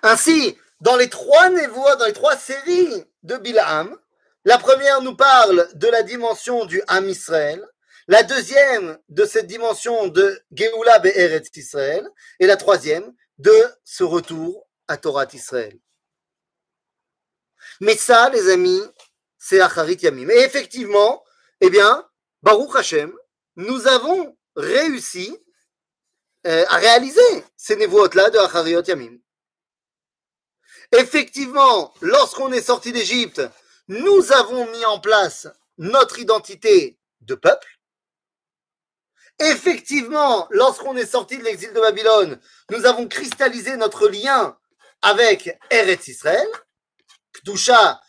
Ainsi, 0.03 0.58
dans 0.81 0.97
les 0.97 1.10
trois 1.10 1.49
névois, 1.49 1.95
dans 1.95 2.05
les 2.05 2.13
trois 2.13 2.36
séries 2.36 3.05
de 3.23 3.38
Bilham, 3.38 3.97
la 4.43 4.58
première 4.58 5.01
nous 5.01 5.15
parle 5.15 5.69
de 5.75 5.88
la 5.88 6.03
dimension 6.03 6.65
du 6.65 6.81
Ham 6.88 7.08
Israël, 7.08 7.65
la 8.08 8.24
deuxième 8.24 8.98
de 9.10 9.26
cette 9.26 9.48
dimension 9.48 10.08
de 10.08 10.41
Geoula 10.52 11.00
Be'eretz 11.00 11.50
Israël, 11.56 12.08
et 12.39 12.48
la 12.48 12.58
troisième 12.58 13.13
de 13.38 13.56
ce 13.84 14.04
retour 14.04 14.68
à 14.88 14.97
Torah 14.97 15.26
Israël. 15.34 15.78
Mais 17.82 17.95
ça, 17.95 18.30
les 18.30 18.49
amis, 18.49 18.82
c'est 19.38 19.60
Acharit 19.60 19.97
Yamim. 20.01 20.30
Et 20.30 20.39
effectivement, 20.39 21.24
eh 21.62 21.70
bien, 21.70 22.08
Baruch 22.41 22.76
Hashem, 22.76 23.14
nous 23.56 23.88
avons 23.88 24.38
réussi 24.56 25.38
euh, 26.47 26.66
à 26.70 26.78
réaliser 26.78 27.43
ces 27.58 27.76
névotes-là 27.76 28.30
de 28.30 28.38
Achariot 28.38 28.84
Yamim. 28.84 29.18
Effectivement, 30.91 31.93
lorsqu'on 32.01 32.51
est 32.53 32.62
sorti 32.62 32.91
d'Égypte, 32.91 33.41
nous 33.88 34.32
avons 34.32 34.70
mis 34.72 34.86
en 34.86 34.99
place 34.99 35.47
notre 35.78 36.20
identité 36.20 36.97
de 37.22 37.36
peuple. 37.36 37.74
Effectivement, 39.39 40.47
lorsqu'on 40.49 40.95
est 40.95 41.05
sorti 41.05 41.38
de 41.38 41.43
l'exil 41.43 41.73
de 41.73 41.79
Babylone, 41.79 42.39
nous 42.71 42.86
avons 42.86 43.07
cristallisé 43.07 43.75
notre 43.77 44.07
lien 44.07 44.57
avec 45.01 45.57
Eretz 45.69 46.07
Israël, 46.07 46.47
Kdusha 47.33 48.01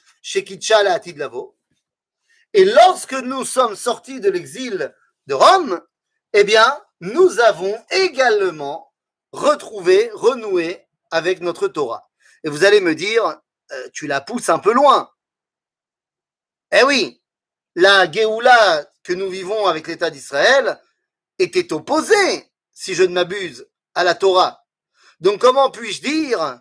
et 2.53 2.65
lorsque 2.65 3.13
nous 3.13 3.45
sommes 3.45 3.77
sortis 3.77 4.19
de 4.21 4.29
l'exil 4.29 4.93
de 5.27 5.35
Rome, 5.35 5.81
eh 6.33 6.43
bien, 6.43 6.81
nous 7.01 7.39
avons 7.39 7.77
également 7.91 8.93
retrouvé, 9.31 10.11
renoué 10.15 10.85
avec 11.13 11.41
notre 11.43 11.69
Torah. 11.69 12.11
Et 12.43 12.49
vous 12.49 12.65
allez 12.65 12.81
me 12.81 12.97
dire, 12.97 13.41
euh, 13.71 13.89
tu 13.93 14.09
la 14.09 14.21
pousses 14.21 14.49
un 14.49 14.59
peu 14.59 14.73
loin. 14.73 15.11
Eh 16.73 16.83
oui, 16.83 17.23
la 17.77 18.11
Géoula 18.11 18.85
que 19.05 19.13
nous 19.13 19.31
vivons 19.31 19.67
avec 19.67 19.87
l'État 19.87 20.11
d'Israël 20.11 20.81
était 21.39 21.73
opposé, 21.73 22.51
si 22.73 22.95
je 22.95 23.03
ne 23.03 23.13
m'abuse, 23.13 23.69
à 23.95 24.05
la 24.05 24.15
Torah. 24.15 24.65
Donc 25.21 25.41
comment 25.41 25.71
puis-je 25.71 26.03
dire, 26.03 26.61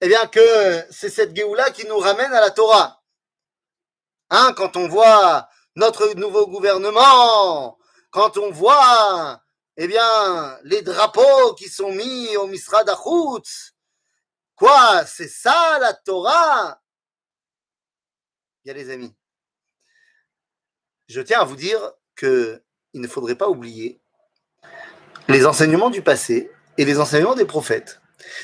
eh 0.00 0.08
bien, 0.08 0.26
que 0.26 0.84
c'est 0.90 1.10
cette 1.10 1.34
Géoula 1.34 1.70
qui 1.70 1.86
nous 1.86 1.98
ramène 1.98 2.32
à 2.32 2.40
la 2.40 2.50
Torah? 2.50 3.02
Hein, 4.30 4.52
quand 4.56 4.76
on 4.76 4.88
voit 4.88 5.48
notre 5.76 6.14
nouveau 6.14 6.46
gouvernement, 6.46 7.78
quand 8.10 8.38
on 8.38 8.50
voit, 8.50 9.42
eh 9.76 9.86
bien, 9.88 10.58
les 10.62 10.82
drapeaux 10.82 11.54
qui 11.54 11.68
sont 11.68 11.92
mis 11.92 12.36
au 12.36 12.46
Misra 12.46 12.84
d'Achutz, 12.84 13.74
quoi, 14.54 15.04
c'est 15.06 15.28
ça 15.28 15.78
la 15.80 15.94
Torah? 15.94 16.80
Bien 18.64 18.74
les 18.74 18.90
amis, 18.90 19.14
je 21.08 21.20
tiens 21.20 21.40
à 21.40 21.44
vous 21.44 21.56
dire 21.56 21.92
que 22.14 22.62
il 22.92 23.00
ne 23.00 23.08
faudrait 23.08 23.36
pas 23.36 23.48
oublier 23.48 23.99
les 25.30 25.46
enseignements 25.46 25.90
du 25.90 26.02
passé 26.02 26.50
et 26.76 26.84
les 26.84 26.98
enseignements 26.98 27.36
des 27.36 27.44
prophètes. 27.44 28.00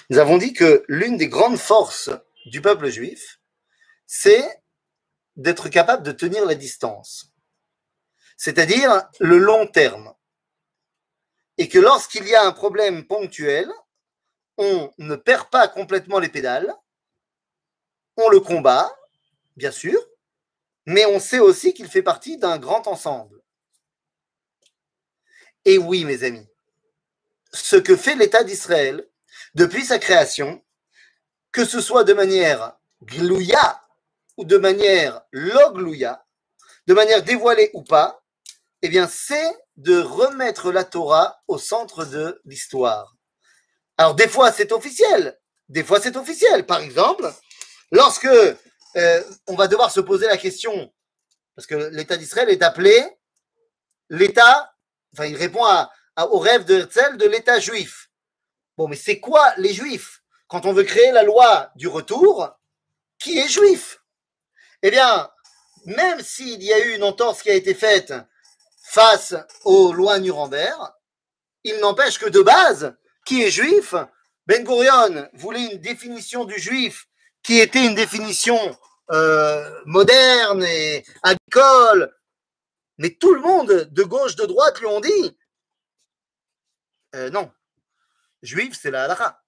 Nous 0.08 0.18
avons 0.18 0.38
dit 0.38 0.52
que 0.52 0.84
l'une 0.88 1.16
des 1.16 1.28
grandes 1.28 1.58
forces 1.58 2.10
du 2.46 2.60
peuple 2.60 2.88
juif, 2.88 3.40
c'est 4.06 4.62
d'être 5.34 5.68
capable 5.68 6.04
de 6.04 6.12
tenir 6.12 6.46
la 6.46 6.54
distance, 6.54 7.32
c'est-à-dire 8.36 9.02
le 9.18 9.38
long 9.38 9.66
terme. 9.66 10.14
Et 11.58 11.68
que 11.68 11.78
lorsqu'il 11.78 12.26
y 12.28 12.34
a 12.34 12.46
un 12.46 12.52
problème 12.52 13.06
ponctuel, 13.06 13.68
on 14.56 14.92
ne 14.98 15.16
perd 15.16 15.50
pas 15.50 15.68
complètement 15.68 16.20
les 16.20 16.28
pédales, 16.28 16.72
on 18.16 18.28
le 18.28 18.40
combat, 18.40 18.94
bien 19.56 19.72
sûr, 19.72 19.98
mais 20.86 21.04
on 21.06 21.18
sait 21.18 21.40
aussi 21.40 21.74
qu'il 21.74 21.88
fait 21.88 22.02
partie 22.02 22.38
d'un 22.38 22.58
grand 22.58 22.86
ensemble. 22.86 23.42
Et 25.64 25.78
oui, 25.78 26.04
mes 26.04 26.22
amis, 26.22 26.46
ce 27.56 27.76
que 27.76 27.96
fait 27.96 28.14
l'État 28.14 28.44
d'Israël 28.44 29.06
depuis 29.54 29.84
sa 29.84 29.98
création, 29.98 30.62
que 31.52 31.64
ce 31.64 31.80
soit 31.80 32.04
de 32.04 32.12
manière 32.12 32.76
glouya 33.02 33.82
ou 34.36 34.44
de 34.44 34.58
manière 34.58 35.22
loglouya, 35.32 36.24
de 36.86 36.94
manière 36.94 37.22
dévoilée 37.22 37.70
ou 37.74 37.82
pas, 37.82 38.22
eh 38.82 38.88
bien, 38.88 39.08
c'est 39.08 39.56
de 39.76 39.98
remettre 39.98 40.70
la 40.70 40.84
Torah 40.84 41.42
au 41.48 41.58
centre 41.58 42.04
de 42.04 42.40
l'histoire. 42.44 43.16
Alors, 43.96 44.14
des 44.14 44.28
fois, 44.28 44.52
c'est 44.52 44.72
officiel. 44.72 45.38
Des 45.68 45.82
fois, 45.82 46.00
c'est 46.00 46.16
officiel. 46.16 46.66
Par 46.66 46.80
exemple, 46.80 47.32
lorsque 47.90 48.26
euh, 48.26 49.22
on 49.46 49.56
va 49.56 49.68
devoir 49.68 49.90
se 49.90 50.00
poser 50.00 50.26
la 50.26 50.36
question, 50.36 50.92
parce 51.54 51.66
que 51.66 51.74
l'État 51.74 52.16
d'Israël 52.16 52.50
est 52.50 52.62
appelé 52.62 53.02
l'État, 54.10 54.74
enfin, 55.12 55.24
il 55.24 55.36
répond 55.36 55.64
à, 55.64 55.90
au 56.24 56.38
rêve 56.38 56.64
de 56.64 56.76
Herzl 56.76 57.16
de 57.16 57.26
l'État 57.26 57.60
juif. 57.60 58.10
Bon, 58.76 58.88
mais 58.88 58.96
c'est 58.96 59.20
quoi 59.20 59.54
les 59.56 59.72
juifs? 59.72 60.22
Quand 60.48 60.66
on 60.66 60.72
veut 60.72 60.84
créer 60.84 61.12
la 61.12 61.22
loi 61.22 61.70
du 61.76 61.88
retour, 61.88 62.50
qui 63.18 63.38
est 63.38 63.48
juif? 63.48 64.02
Eh 64.82 64.90
bien, 64.90 65.30
même 65.86 66.20
s'il 66.20 66.62
y 66.62 66.72
a 66.72 66.78
eu 66.86 66.94
une 66.94 67.02
entorse 67.02 67.42
qui 67.42 67.50
a 67.50 67.54
été 67.54 67.74
faite 67.74 68.14
face 68.82 69.34
aux 69.64 69.92
lois 69.92 70.18
Nuremberg, 70.18 70.92
il 71.64 71.78
n'empêche 71.80 72.18
que 72.18 72.28
de 72.28 72.40
base, 72.40 72.94
qui 73.24 73.42
est 73.42 73.50
juif? 73.50 73.94
Ben 74.46 74.62
Gurion 74.62 75.28
voulait 75.34 75.72
une 75.72 75.80
définition 75.80 76.44
du 76.44 76.58
juif 76.58 77.08
qui 77.42 77.58
était 77.58 77.84
une 77.84 77.94
définition 77.94 78.58
euh, 79.10 79.80
moderne 79.84 80.64
et 80.64 81.04
agricole, 81.22 82.14
mais 82.98 83.10
tout 83.10 83.34
le 83.34 83.40
monde, 83.40 83.88
de 83.90 84.02
gauche, 84.04 84.36
de 84.36 84.46
droite, 84.46 84.80
lui 84.80 84.86
ont 84.86 85.00
dit 85.00 85.36
euh, 87.16 87.30
non, 87.30 87.50
juif, 88.42 88.78
c'est 88.80 88.90
la 88.90 89.04
halakha. 89.04 89.42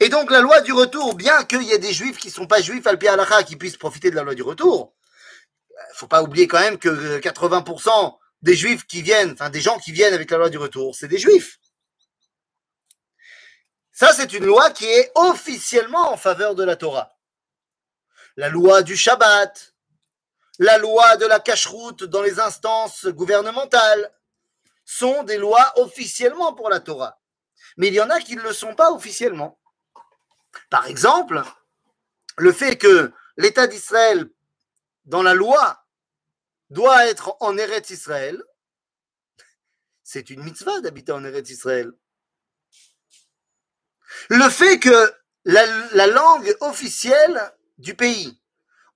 Et 0.00 0.08
donc 0.08 0.30
la 0.30 0.40
loi 0.40 0.60
du 0.60 0.72
retour, 0.72 1.14
bien 1.14 1.44
qu'il 1.44 1.62
y 1.62 1.72
ait 1.72 1.78
des 1.78 1.92
juifs 1.92 2.18
qui 2.18 2.28
ne 2.28 2.32
sont 2.32 2.46
pas 2.46 2.60
juifs 2.60 2.86
al 2.86 2.98
halakha 3.00 3.42
qui 3.42 3.56
puissent 3.56 3.76
profiter 3.76 4.10
de 4.10 4.16
la 4.16 4.22
loi 4.22 4.34
du 4.34 4.42
retour, 4.42 4.94
euh, 5.70 5.82
faut 5.94 6.08
pas 6.08 6.22
oublier 6.22 6.46
quand 6.46 6.60
même 6.60 6.78
que 6.78 7.18
80% 7.18 8.18
des 8.42 8.54
juifs 8.54 8.86
qui 8.86 9.02
viennent, 9.02 9.32
enfin 9.32 9.50
des 9.50 9.60
gens 9.60 9.78
qui 9.78 9.92
viennent 9.92 10.14
avec 10.14 10.30
la 10.30 10.38
loi 10.38 10.50
du 10.50 10.58
retour, 10.58 10.94
c'est 10.94 11.08
des 11.08 11.18
juifs. 11.18 11.58
Ça, 13.92 14.12
c'est 14.12 14.32
une 14.32 14.44
loi 14.44 14.70
qui 14.70 14.84
est 14.84 15.10
officiellement 15.16 16.12
en 16.12 16.16
faveur 16.16 16.54
de 16.54 16.62
la 16.62 16.76
Torah 16.76 17.18
la 18.38 18.48
loi 18.48 18.82
du 18.82 18.96
Shabbat, 18.96 19.74
la 20.60 20.78
loi 20.78 21.16
de 21.16 21.26
la 21.26 21.40
cacheroute 21.40 22.04
dans 22.04 22.22
les 22.22 22.38
instances 22.38 23.06
gouvernementales 23.06 24.12
sont 24.88 25.22
des 25.22 25.36
lois 25.36 25.70
officiellement 25.76 26.54
pour 26.54 26.70
la 26.70 26.80
Torah. 26.80 27.20
Mais 27.76 27.88
il 27.88 27.94
y 27.94 28.00
en 28.00 28.08
a 28.08 28.20
qui 28.20 28.36
ne 28.36 28.40
le 28.40 28.54
sont 28.54 28.74
pas 28.74 28.90
officiellement. 28.90 29.60
Par 30.70 30.86
exemple, 30.86 31.42
le 32.38 32.52
fait 32.52 32.78
que 32.78 33.12
l'État 33.36 33.66
d'Israël, 33.66 34.30
dans 35.04 35.22
la 35.22 35.34
loi, 35.34 35.84
doit 36.70 37.06
être 37.06 37.36
en 37.40 37.58
Eretz 37.58 37.90
Israël, 37.90 38.42
c'est 40.04 40.30
une 40.30 40.42
mitzvah 40.42 40.80
d'habiter 40.80 41.12
en 41.12 41.22
Eretz 41.22 41.50
Israël. 41.50 41.92
Le 44.30 44.48
fait 44.48 44.78
que 44.78 45.14
la, 45.44 45.66
la 45.92 46.06
langue 46.06 46.56
officielle 46.60 47.54
du 47.76 47.94
pays, 47.94 48.40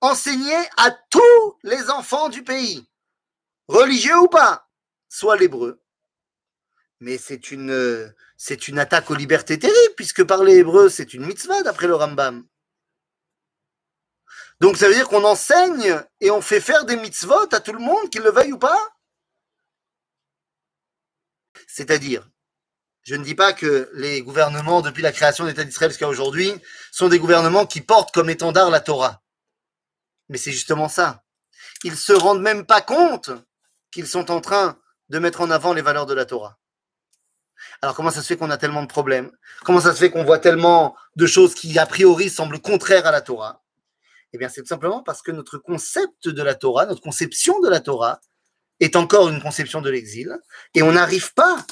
enseigner 0.01 0.57
à 0.77 0.89
tous 1.11 1.59
les 1.61 1.91
enfants 1.91 2.29
du 2.29 2.43
pays, 2.43 2.89
religieux 3.67 4.17
ou 4.17 4.27
pas, 4.27 4.67
soit 5.07 5.37
l'hébreu. 5.37 5.82
Mais 6.99 7.17
c'est 7.17 7.51
une, 7.51 8.13
c'est 8.37 8.67
une 8.67 8.79
attaque 8.79 9.11
aux 9.11 9.15
libertés 9.15 9.59
terribles, 9.59 9.95
puisque 9.95 10.23
parler 10.23 10.55
hébreu, 10.55 10.89
c'est 10.89 11.13
une 11.13 11.25
mitzvah 11.25 11.63
d'après 11.63 11.87
le 11.87 11.95
Rambam. 11.95 12.45
Donc 14.59 14.77
ça 14.77 14.87
veut 14.87 14.93
dire 14.93 15.09
qu'on 15.09 15.25
enseigne 15.25 16.01
et 16.21 16.31
on 16.31 16.41
fait 16.41 16.61
faire 16.61 16.85
des 16.85 16.95
mitzvot 16.95 17.53
à 17.53 17.59
tout 17.59 17.73
le 17.73 17.79
monde, 17.79 18.09
qu'il 18.09 18.21
le 18.21 18.31
veuille 18.31 18.53
ou 18.53 18.57
pas 18.57 18.79
C'est-à-dire, 21.67 22.29
je 23.03 23.15
ne 23.15 23.23
dis 23.23 23.35
pas 23.35 23.51
que 23.51 23.89
les 23.93 24.21
gouvernements, 24.21 24.81
depuis 24.81 25.01
la 25.01 25.11
création 25.11 25.43
de 25.43 25.49
l'État 25.49 25.63
d'Israël 25.63 25.91
jusqu'à 25.91 26.07
aujourd'hui, 26.07 26.53
sont 26.91 27.09
des 27.09 27.19
gouvernements 27.19 27.65
qui 27.65 27.81
portent 27.81 28.13
comme 28.13 28.29
étendard 28.29 28.69
la 28.69 28.79
Torah. 28.79 29.21
Mais 30.29 30.37
c'est 30.37 30.51
justement 30.51 30.87
ça. 30.87 31.23
Ils 31.83 31.97
se 31.97 32.13
rendent 32.13 32.41
même 32.41 32.65
pas 32.65 32.81
compte 32.81 33.31
qu'ils 33.91 34.07
sont 34.07 34.31
en 34.31 34.39
train 34.39 34.79
de 35.09 35.19
mettre 35.19 35.41
en 35.41 35.51
avant 35.51 35.73
les 35.73 35.81
valeurs 35.81 36.05
de 36.05 36.13
la 36.13 36.25
Torah. 36.25 36.57
Alors 37.81 37.95
comment 37.95 38.11
ça 38.11 38.21
se 38.21 38.27
fait 38.27 38.37
qu'on 38.37 38.49
a 38.49 38.57
tellement 38.57 38.81
de 38.81 38.87
problèmes? 38.87 39.31
Comment 39.63 39.81
ça 39.81 39.93
se 39.93 39.99
fait 39.99 40.09
qu'on 40.09 40.23
voit 40.23 40.39
tellement 40.39 40.95
de 41.15 41.25
choses 41.25 41.53
qui 41.55 41.77
a 41.79 41.85
priori 41.85 42.29
semblent 42.29 42.59
contraires 42.61 43.05
à 43.05 43.11
la 43.11 43.21
Torah? 43.21 43.63
Eh 44.33 44.37
bien 44.37 44.49
c'est 44.49 44.61
tout 44.61 44.67
simplement 44.67 45.03
parce 45.03 45.21
que 45.21 45.31
notre 45.31 45.57
concept 45.57 46.27
de 46.27 46.43
la 46.43 46.55
Torah, 46.55 46.85
notre 46.85 47.01
conception 47.01 47.59
de 47.59 47.69
la 47.69 47.79
Torah 47.79 48.19
est 48.79 48.95
encore 48.95 49.29
une 49.29 49.41
conception 49.41 49.81
de 49.81 49.89
l'exil 49.89 50.35
et 50.73 50.81
on 50.81 50.91
n'arrive 50.91 51.33
pas 51.33 51.65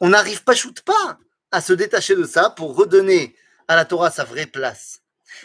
on 0.00 0.08
n'arrive 0.10 0.44
pas, 0.44 0.54
shoot 0.54 0.80
pas, 0.82 1.18
à 1.50 1.60
se 1.60 1.72
détacher 1.72 2.16
de 2.16 2.24
ça 2.24 2.50
pour 2.50 2.76
redonner 2.76 3.36
à 3.68 3.76
la 3.76 3.84
Torah 3.84 4.10
sa 4.10 4.24
vraie 4.24 4.46
place. 4.46 5.00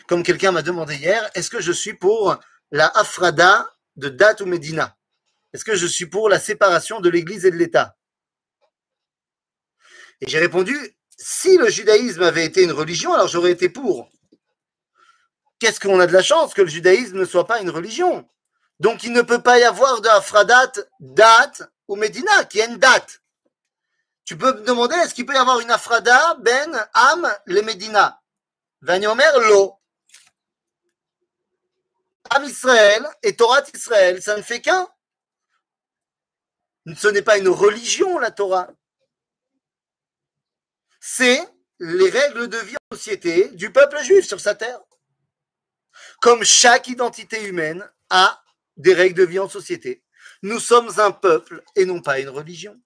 Comme 0.08 0.24
quelqu'un 0.24 0.52
m'a 0.52 0.62
demandé 0.62 0.96
hier, 0.96 1.30
est-ce 1.36 1.50
que 1.50 1.62
je 1.62 1.72
suis 1.72 1.94
pour 1.94 2.38
la 2.72 2.88
Afrada 2.88 3.72
de 3.96 4.10
date 4.10 4.42
ou 4.42 4.46
Médina? 4.46 4.98
Est-ce 5.54 5.64
que 5.64 5.76
je 5.76 5.88
suis 5.88 6.08
pour 6.08 6.30
la 6.30 6.40
séparation 6.40 7.00
de 7.00 7.10
l'Église 7.10 7.46
et 7.46 7.52
de 7.52 7.56
l'État? 7.56 7.96
Et 10.22 10.30
j'ai 10.30 10.40
répondu, 10.40 10.78
si 11.18 11.58
le 11.58 11.70
judaïsme 11.70 12.24
avait 12.24 12.46
été 12.46 12.64
une 12.64 12.72
religion, 12.72 13.14
alors 13.14 13.28
j'aurais 13.28 13.52
été 13.52 13.70
pour. 13.70 14.10
Qu'est-ce 15.60 15.80
qu'on 15.80 16.00
a 16.00 16.08
de 16.08 16.14
la 16.14 16.24
chance 16.24 16.54
que 16.54 16.62
le 16.62 16.68
judaïsme 16.68 17.18
ne 17.18 17.26
soit 17.26 17.48
pas 17.48 17.60
une 17.62 17.70
religion? 17.70 18.28
Donc 18.80 19.04
il 19.04 19.12
ne 19.12 19.22
peut 19.22 19.42
pas 19.42 19.60
y 19.60 19.64
avoir 19.64 20.00
de 20.02 20.08
Afradat, 20.08 20.72
date 21.00 21.64
ou 21.88 21.96
Médina, 21.96 22.46
qui 22.46 22.60
est 22.60 22.68
une 22.68 22.78
date. 22.78 23.22
Tu 24.30 24.38
peux 24.38 24.54
me 24.54 24.64
demander, 24.64 24.96
est-ce 24.96 25.16
qu'il 25.16 25.26
peut 25.26 25.34
y 25.34 25.38
avoir 25.38 25.60
une 25.60 25.72
afrada 25.72 26.36
ben 26.36 26.88
am 26.94 27.28
le 27.46 27.64
Medina 27.64 28.22
Vanyomer 28.80 29.32
lo. 29.50 29.74
Am 32.30 32.44
Israël 32.44 33.08
et 33.24 33.36
Torah 33.36 33.64
Israël, 33.74 34.22
ça 34.22 34.38
ne 34.38 34.44
fait 34.44 34.62
qu'un. 34.62 34.88
Ce 36.96 37.08
n'est 37.08 37.24
pas 37.24 37.40
une 37.40 37.50
religion, 37.50 38.20
la 38.20 38.30
Torah. 38.30 38.70
C'est 41.00 41.42
les 41.80 42.10
règles 42.10 42.48
de 42.48 42.58
vie 42.58 42.76
en 42.92 42.96
société 42.96 43.50
du 43.50 43.72
peuple 43.72 44.02
juif 44.04 44.28
sur 44.28 44.40
sa 44.40 44.56
terre. 44.56 44.80
Comme 46.22 46.44
chaque 46.44 46.88
identité 46.88 47.44
humaine 47.46 47.90
a 48.10 48.44
des 48.78 48.94
règles 48.94 49.16
de 49.16 49.26
vie 49.26 49.40
en 49.40 49.50
société. 49.50 50.04
Nous 50.42 50.60
sommes 50.60 51.00
un 51.00 51.12
peuple 51.12 51.64
et 51.76 51.86
non 51.86 52.02
pas 52.02 52.20
une 52.20 52.30
religion. 52.30 52.80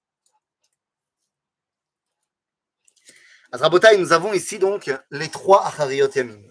À 3.51 3.57
Rabotai, 3.57 3.97
nous 3.97 4.13
avons 4.13 4.33
ici 4.33 4.57
donc 4.57 4.91
les 5.11 5.29
trois 5.29 5.67
Achariyot 5.67 6.09
Yamim. 6.15 6.41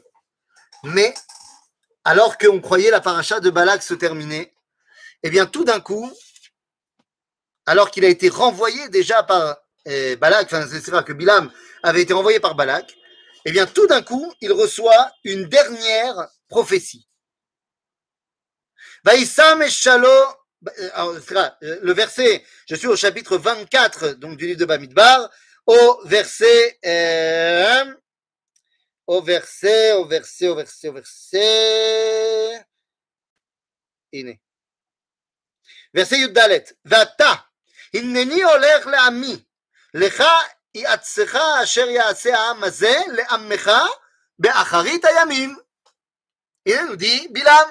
Mais, 0.85 1.15
alors 2.05 2.39
qu'on 2.39 2.61
croyait 2.61 2.91
la 2.91 3.01
paracha 3.01 3.41
de 3.41 3.51
Balak 3.51 3.83
se 3.83 3.95
terminer, 3.95 4.55
eh 5.25 5.31
bien, 5.31 5.47
tout 5.47 5.65
d'un 5.65 5.81
coup, 5.81 6.13
alors 7.67 7.91
qu'il 7.91 8.05
a 8.05 8.09
été 8.09 8.29
renvoyé 8.29 8.89
déjà 8.89 9.23
par 9.23 9.62
euh, 9.88 10.16
Balak, 10.18 10.48
enfin, 10.48 10.68
c'est 10.68 10.92
vrai 10.92 11.04
que 11.04 11.14
Bilam 11.14 11.52
avait 11.84 12.02
été 12.02 12.14
renvoyé 12.14 12.40
par 12.40 12.56
Balak, 12.56 12.96
eh 13.46 13.52
bien, 13.52 13.66
tout 13.66 13.88
d'un 13.88 14.02
coup, 14.02 14.34
il 14.42 14.52
reçoit 14.52 15.12
une 15.24 15.48
dernière 15.48 16.28
prophétie. 16.50 17.08
Vaïsam 19.04 19.62
et 19.62 19.70
Shalo, 19.70 20.10
euh, 20.80 21.20
le 21.82 21.94
verset, 21.94 22.44
je 22.68 22.76
suis 22.76 22.88
au 22.88 22.96
chapitre 22.96 23.38
24 23.38 24.14
donc, 24.14 24.38
du 24.38 24.48
livre 24.48 24.60
de 24.60 24.66
Bamidbar, 24.66 25.30
au 25.66 26.02
verset, 26.06 26.80
euh, 26.86 27.94
au 29.06 29.22
verset, 29.22 29.94
au 29.94 30.06
verset, 30.06 30.48
au 30.48 30.56
verset, 30.56 30.90
au 30.90 30.94
verset, 30.94 32.66
הנה. 34.14 34.34
verset 35.94 36.18
י"ד, 36.18 36.38
ואתה, 36.86 37.34
הנני 37.94 38.44
הולך 38.44 38.88
לעמי, 38.88 39.44
לך 39.94 40.24
יעצך 40.76 41.38
אשר 41.64 41.90
יעשה 41.90 42.38
העם 42.38 42.64
הזה 42.64 42.96
לעמך 43.08 43.72
באחרית 44.40 45.06
הימים. 45.06 45.58
Il 46.68 46.86
nous 46.90 46.98
dit, 46.98 47.30
Bilam, 47.30 47.70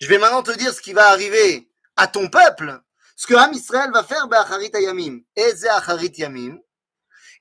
je 0.00 0.08
vais 0.08 0.16
maintenant 0.16 0.42
te 0.42 0.52
dire 0.52 0.72
ce 0.72 0.80
qui 0.80 0.94
va 0.94 1.08
arriver 1.08 1.70
à 1.96 2.06
ton 2.06 2.30
peuple, 2.30 2.80
ce 3.16 3.26
que 3.26 3.34
Ham 3.34 3.52
Israël 3.52 3.90
va 3.92 4.02
faire 4.02 4.28
Be'acharit 4.28 4.70
Ayamim. 4.72 5.20
Et 5.36 5.52
Acharit 5.68 6.12
Yamim, 6.16 6.58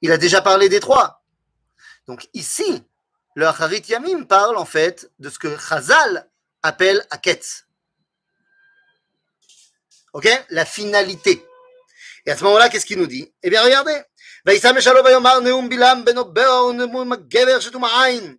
il 0.01 0.11
a 0.11 0.17
déjà 0.17 0.41
parlé 0.41 0.67
des 0.67 0.81
trois. 0.81 1.23
Donc 2.05 2.27
ici, 2.33 2.83
le 3.35 3.47
Acharit 3.47 3.83
Yamim 3.87 4.25
parle 4.25 4.57
en 4.57 4.65
fait 4.65 5.09
de 5.19 5.29
ce 5.29 5.39
que 5.39 5.57
Chazal 5.57 6.29
appelle 6.63 7.05
Aketz. 7.11 7.65
Ok 10.11 10.27
La 10.49 10.65
finalité. 10.65 11.45
Et 12.25 12.31
à 12.31 12.37
ce 12.37 12.43
moment-là, 12.43 12.67
qu'est-ce 12.67 12.85
qu'il 12.85 12.99
nous 12.99 13.07
dit 13.07 13.33
Eh 13.41 13.49
bien, 13.49 13.63
regardez. 13.63 14.01
וישם 14.45 14.81
שלום 14.81 15.05
ויאמר 15.05 15.39
נאום 15.39 15.69
בלעם 15.69 16.05
בנו 16.05 16.33
באו 16.33 16.71
נאום 16.71 17.13
הגבר 17.13 17.59
שתום 17.59 17.83
העין 17.83 18.35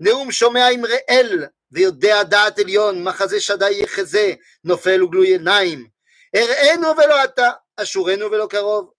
נאום 0.00 0.32
שומע 0.32 0.68
עם 0.68 0.82
ראל 0.86 1.46
ויודע 1.72 2.22
דעת 2.22 2.58
עליון 2.58 3.04
מחזה 3.04 3.40
שדי 3.40 3.70
יחזה 3.70 4.32
נופל 4.64 5.02
וגלוי 5.02 5.28
עיניים 5.28 5.86
הראינו 6.36 6.88
ולא 6.96 7.24
אתה 7.24 7.50
אשורנו 7.76 8.30
ולא 8.30 8.46
קרוב 8.50 8.90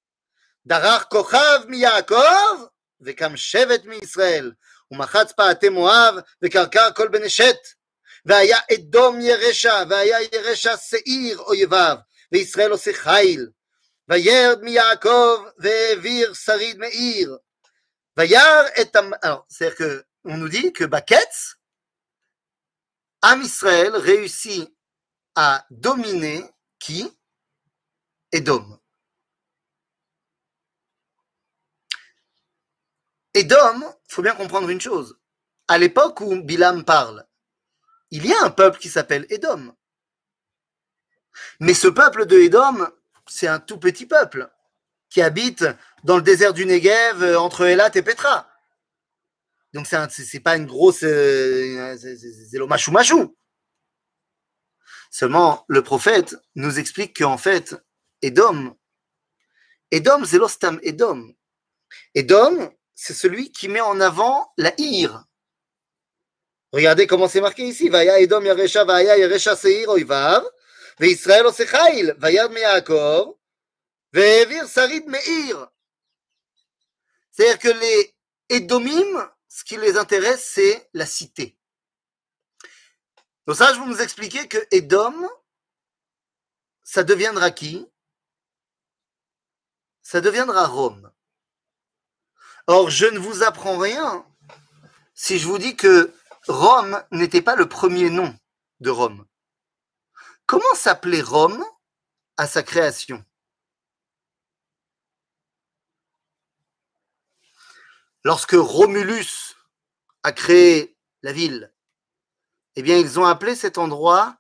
דרך 0.66 1.06
כוכב 1.10 1.60
מיעקב 1.68 2.64
וקם 3.01 3.38
שבט 3.38 3.86
מישראל 3.86 4.51
ומחץ 4.91 5.32
פעתי 5.32 5.70
מואב 5.70 6.16
וקרקר 6.43 6.91
כל 6.95 7.08
בני 7.08 7.30
שת 7.30 7.58
והיה 8.26 8.58
אדום 8.74 9.22
ירשע 9.22 9.84
והיה 9.89 10.18
ירשע 10.34 10.78
שעיר 10.78 11.38
אויביו 11.39 11.97
וישראל 12.32 12.72
עושה 12.72 12.93
חיל 12.93 13.47
Miyakov 14.09 15.53
Vevir 15.59 16.35
Sarid 16.35 16.79
Meir. 16.79 17.39
Vayar 18.17 18.67
est 18.77 18.97
Alors, 19.23 19.47
c'est-à-dire 19.49 19.77
que 19.77 20.05
on 20.25 20.37
nous 20.37 20.49
dit 20.49 20.73
que 20.73 20.85
Baketz, 20.85 21.57
Amisraël, 23.23 23.95
réussit 23.97 24.75
à 25.35 25.65
dominer 25.71 26.45
qui? 26.79 27.13
Edom. 28.33 28.79
Edom, 33.35 33.81
il 33.81 34.13
faut 34.15 34.23
bien 34.23 34.35
comprendre 34.35 34.69
une 34.69 34.81
chose. 34.81 35.19
À 35.69 35.79
l'époque 35.79 36.21
où 36.21 36.43
Bilam 36.43 36.85
parle, 36.85 37.27
il 38.11 38.27
y 38.27 38.33
a 38.33 38.43
un 38.43 38.51
peuple 38.51 38.79
qui 38.79 38.89
s'appelle 38.89 39.27
Edom. 39.31 39.75
Mais 41.61 41.75
ce 41.75 41.89
peuple 41.89 42.27
de 42.27 42.39
Edom, 42.39 42.91
c'est 43.29 43.47
un 43.47 43.61
tout 43.61 43.79
petit 43.79 44.07
peuple 44.07 44.51
qui 45.11 45.22
habite 45.22 45.64
dans 46.05 46.16
le 46.16 46.22
désert 46.22 46.53
du 46.53 46.66
Negev 46.66 47.22
euh, 47.22 47.39
entre 47.39 47.64
Elat 47.66 47.91
et 47.95 48.03
Petra. 48.03 48.49
Donc 49.74 49.87
c'est 49.87 50.41
pas 50.41 50.57
une 50.57 50.66
grosse 50.66 51.03
euh, 51.03 51.97
c'est 51.99 52.59
machou 52.66 52.91
machou. 52.91 53.37
Seulement 55.11 55.64
le 55.68 55.83
prophète 55.83 56.37
nous 56.55 56.79
explique 56.79 57.18
qu'en 57.18 57.39
fait 57.39 57.76
Edom 58.22 58.74
Edom 59.91 60.24
c'est 60.24 60.39
Edom. 60.83 61.35
Edom 62.14 62.70
c'est 62.95 63.14
celui 63.14 63.53
qui 63.53 63.68
met 63.68 63.81
en 63.81 64.01
avant 64.01 64.53
la 64.57 64.72
ire. 64.79 65.24
Regardez 66.72 67.07
comment 67.07 67.29
c'est 67.29 67.41
marqué 67.41 67.64
ici. 67.64 67.89
Vaya 67.89 68.20
Edom 68.20 68.45
Yaresha 68.45 68.85
Vaya 68.85 69.16
Yaresha 69.16 69.57
Seir 69.57 69.89
Oivav. 69.89 70.45
וישראל 70.99 71.45
עושה 71.45 71.68
חיל, 71.68 72.12
וירד 72.22 72.51
מיעקב, 72.51 73.32
והעביר 74.14 74.68
שריד 74.68 75.06
מאיר. 75.06 75.66
C'est-à-dire 77.32 77.60
que 77.60 77.70
les 77.70 78.16
Edomim, 78.49 79.30
ce 79.47 79.64
qui 79.64 79.78
les 79.78 79.97
intéresse, 79.97 80.51
c'est 80.54 80.89
la 80.93 81.06
cité. 81.06 81.58
Donc 83.47 83.58
ça, 83.58 83.74
je 83.74 83.80
vais 83.80 83.86
vous 83.86 84.01
expliquer 84.01 84.47
que 84.47 84.60
Edom, 84.72 85.28
ça 86.84 87.04
deviendra 87.04 87.51
qui 87.51 87.86
Ça 90.01 90.22
deviendra 90.22 90.68
Rome. 90.68 91.12
Or, 92.68 92.89
je 92.89 93.06
ne 93.06 93.20
vous 93.20 93.43
apprends 93.43 93.78
rien 93.78 94.26
si 95.14 95.39
je 95.39 95.47
vous 95.47 95.58
dis 95.58 95.76
que 95.76 96.14
Rome 96.47 97.01
n'était 97.12 97.41
pas 97.41 97.56
le 97.56 97.68
premier 97.68 98.10
nom 98.10 98.38
de 98.80 98.89
Rome. 98.89 99.26
Comment 100.49 100.74
s'appelait 100.74 101.20
Rome 101.20 101.62
à 102.38 102.46
sa 102.46 102.62
création? 102.62 103.22
Lorsque 108.24 108.55
Romulus 108.55 109.57
a 110.22 110.32
créé 110.32 110.96
la 111.20 111.34
ville, 111.34 111.74
eh 112.76 112.82
bien, 112.82 112.96
ils 112.96 113.20
ont 113.20 113.26
appelé 113.26 113.55
cet 113.57 113.76
endroit 113.76 114.38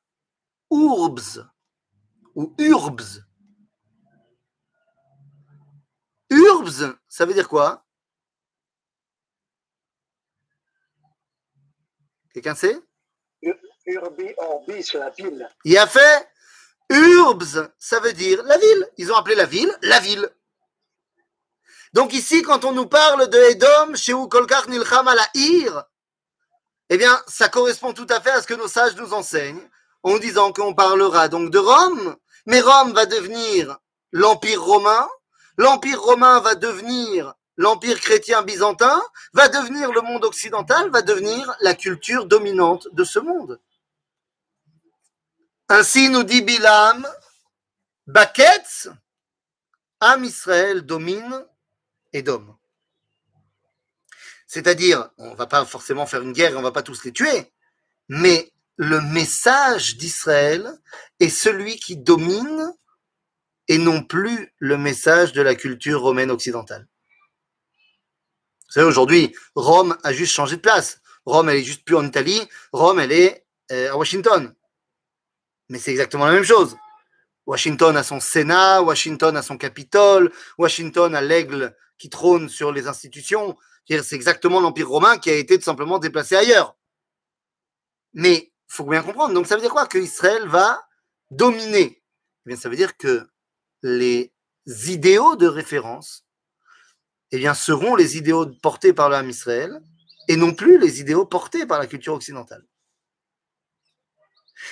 Urbs 0.70 1.46
ou 2.34 2.54
Urbs. 2.58 3.22
Urbs, 6.30 6.96
ça 7.06 7.26
veut 7.26 7.34
dire 7.34 7.50
quoi? 7.50 7.86
Quelqu'un 12.32 12.54
sait? 12.54 12.87
Urbi, 13.88 14.34
Orbi, 14.36 14.84
la 14.94 15.10
ville. 15.10 15.48
Il 15.64 15.78
a 15.78 15.86
fait 15.86 16.28
Urbs, 16.90 17.68
ça 17.78 18.00
veut 18.00 18.12
dire 18.12 18.42
la 18.44 18.58
ville. 18.58 18.88
Ils 18.98 19.10
ont 19.12 19.16
appelé 19.16 19.34
la 19.34 19.46
ville 19.46 19.74
la 19.82 20.00
ville. 20.00 20.28
Donc 21.94 22.12
ici, 22.12 22.42
quand 22.42 22.64
on 22.64 22.72
nous 22.72 22.86
parle 22.86 23.28
de 23.28 23.38
Edom, 23.50 23.96
chez 23.96 24.12
Kolkar 24.30 24.68
Nilcham 24.68 25.08
Ir, 25.34 25.84
eh 26.90 26.98
bien, 26.98 27.18
ça 27.26 27.48
correspond 27.48 27.92
tout 27.94 28.06
à 28.10 28.20
fait 28.20 28.30
à 28.30 28.42
ce 28.42 28.46
que 28.46 28.54
nos 28.54 28.68
sages 28.68 28.96
nous 28.96 29.14
enseignent, 29.14 29.68
en 30.02 30.18
disant 30.18 30.52
qu'on 30.52 30.74
parlera 30.74 31.28
donc 31.28 31.50
de 31.50 31.58
Rome, 31.58 32.16
mais 32.46 32.60
Rome 32.60 32.92
va 32.92 33.06
devenir 33.06 33.78
l'Empire 34.12 34.62
romain, 34.62 35.08
l'Empire 35.56 36.00
romain 36.00 36.40
va 36.40 36.54
devenir 36.54 37.34
l'Empire 37.56 38.00
chrétien 38.00 38.42
byzantin, 38.42 39.02
va 39.32 39.48
devenir 39.48 39.92
le 39.92 40.00
monde 40.02 40.24
occidental, 40.24 40.90
va 40.90 41.02
devenir 41.02 41.54
la 41.60 41.74
culture 41.74 42.26
dominante 42.26 42.86
de 42.92 43.04
ce 43.04 43.18
monde. 43.18 43.58
Ainsi 45.70 46.08
nous 46.08 46.24
dit 46.24 46.40
Bilam, 46.40 47.06
Baketz, 48.06 48.88
Am 50.00 50.24
Israël 50.24 50.82
domine 50.82 51.44
Edom. 52.12 52.56
C'est-à-dire, 54.46 55.10
on 55.18 55.32
ne 55.32 55.36
va 55.36 55.46
pas 55.46 55.66
forcément 55.66 56.06
faire 56.06 56.22
une 56.22 56.32
guerre 56.32 56.52
et 56.52 56.54
on 56.54 56.60
ne 56.60 56.64
va 56.64 56.72
pas 56.72 56.82
tous 56.82 57.04
les 57.04 57.12
tuer, 57.12 57.52
mais 58.08 58.50
le 58.76 59.02
message 59.02 59.98
d'Israël 59.98 60.72
est 61.20 61.28
celui 61.28 61.76
qui 61.76 61.98
domine 61.98 62.72
et 63.66 63.76
non 63.76 64.02
plus 64.02 64.54
le 64.58 64.78
message 64.78 65.32
de 65.32 65.42
la 65.42 65.54
culture 65.54 66.00
romaine 66.00 66.30
occidentale. 66.30 66.88
Vous 68.68 68.72
savez, 68.72 68.86
aujourd'hui, 68.86 69.34
Rome 69.54 69.98
a 70.02 70.14
juste 70.14 70.32
changé 70.32 70.56
de 70.56 70.62
place. 70.62 71.02
Rome, 71.26 71.50
elle 71.50 71.58
est 71.58 71.64
juste 71.64 71.84
plus 71.84 71.96
en 71.96 72.06
Italie. 72.06 72.40
Rome, 72.72 73.00
elle 73.00 73.12
est 73.12 73.46
euh, 73.72 73.92
à 73.92 73.96
Washington. 73.96 74.54
Mais 75.68 75.78
c'est 75.78 75.90
exactement 75.90 76.26
la 76.26 76.32
même 76.32 76.44
chose. 76.44 76.76
Washington 77.46 77.96
a 77.96 78.02
son 78.02 78.20
Sénat, 78.20 78.82
Washington 78.82 79.36
a 79.36 79.42
son 79.42 79.56
Capitole, 79.56 80.32
Washington 80.58 81.14
a 81.14 81.20
l'aigle 81.20 81.76
qui 81.98 82.10
trône 82.10 82.48
sur 82.48 82.72
les 82.72 82.86
institutions. 82.88 83.56
C'est 83.88 84.12
exactement 84.12 84.60
l'Empire 84.60 84.88
romain 84.88 85.18
qui 85.18 85.30
a 85.30 85.34
été 85.34 85.56
tout 85.58 85.64
simplement 85.64 85.98
déplacé 85.98 86.36
ailleurs. 86.36 86.76
Mais 88.12 88.52
il 88.68 88.74
faut 88.74 88.84
bien 88.84 89.02
comprendre. 89.02 89.32
Donc 89.32 89.46
ça 89.46 89.54
veut 89.54 89.62
dire 89.62 89.70
quoi? 89.70 89.86
Que 89.86 89.98
Israël 89.98 90.46
va 90.46 90.86
dominer 91.30 91.98
eh 92.48 92.52
bien, 92.52 92.56
ça 92.56 92.70
veut 92.70 92.76
dire 92.76 92.96
que 92.96 93.28
les 93.82 94.32
idéaux 94.66 95.36
de 95.36 95.46
référence 95.46 96.24
eh 97.30 97.36
bien, 97.36 97.52
seront 97.52 97.94
les 97.94 98.16
idéaux 98.16 98.46
portés 98.46 98.94
par 98.94 99.10
l'âme 99.10 99.28
Israël 99.28 99.82
et 100.28 100.36
non 100.36 100.54
plus 100.54 100.78
les 100.78 100.98
idéaux 100.98 101.26
portés 101.26 101.66
par 101.66 101.78
la 101.78 101.86
culture 101.86 102.14
occidentale. 102.14 102.64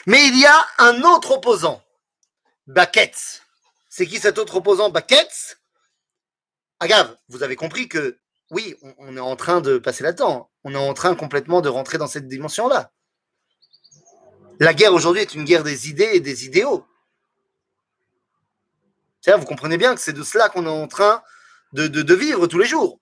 Mais 0.07 0.27
il 0.29 0.39
y 0.39 0.47
a 0.47 0.67
un 0.79 1.03
autre 1.03 1.33
opposant, 1.33 1.83
Baketz. 2.67 3.43
C'est 3.89 4.07
qui 4.07 4.19
cet 4.19 4.39
autre 4.39 4.57
opposant, 4.57 4.91
Baketz 4.91 5.59
Agave, 6.81 7.17
vous 7.29 7.43
avez 7.43 7.57
compris 7.57 7.89
que 7.89 8.19
oui, 8.51 8.77
on, 8.99 9.17
est 9.17 9.21
en 9.21 9.35
train 9.35 9.61
de 9.61 9.79
passer 9.79 10.05
là-dedans. 10.05 10.51
On 10.63 10.75
est 10.75 10.77
en 10.77 10.95
train 10.95 11.15
complètement 11.15 11.61
de 11.61 11.69
rentrer 11.69 11.99
dans 11.99 12.07
cette 12.07 12.29
dimension-là. 12.29 12.93
La 14.61 14.75
guerre 14.75 14.93
aujourd'hui 14.93 15.23
est 15.23 15.35
une 15.35 15.45
guerre 15.45 15.65
des 15.65 15.89
idées 15.89 16.11
et 16.13 16.21
des 16.21 16.45
idéaux. 16.47 16.87
Vous 19.27 19.45
comprenez 19.45 19.77
bien 19.77 19.95
que 19.95 20.01
c'est 20.01 20.13
de 20.13 20.23
cela 20.23 20.49
qu'on 20.49 20.67
est 20.67 20.69
en 20.69 20.87
train 20.87 21.21
de, 21.73 22.15
vivre 22.15 22.47
tous 22.47 22.59
les 22.59 22.67
jours. 22.67 23.01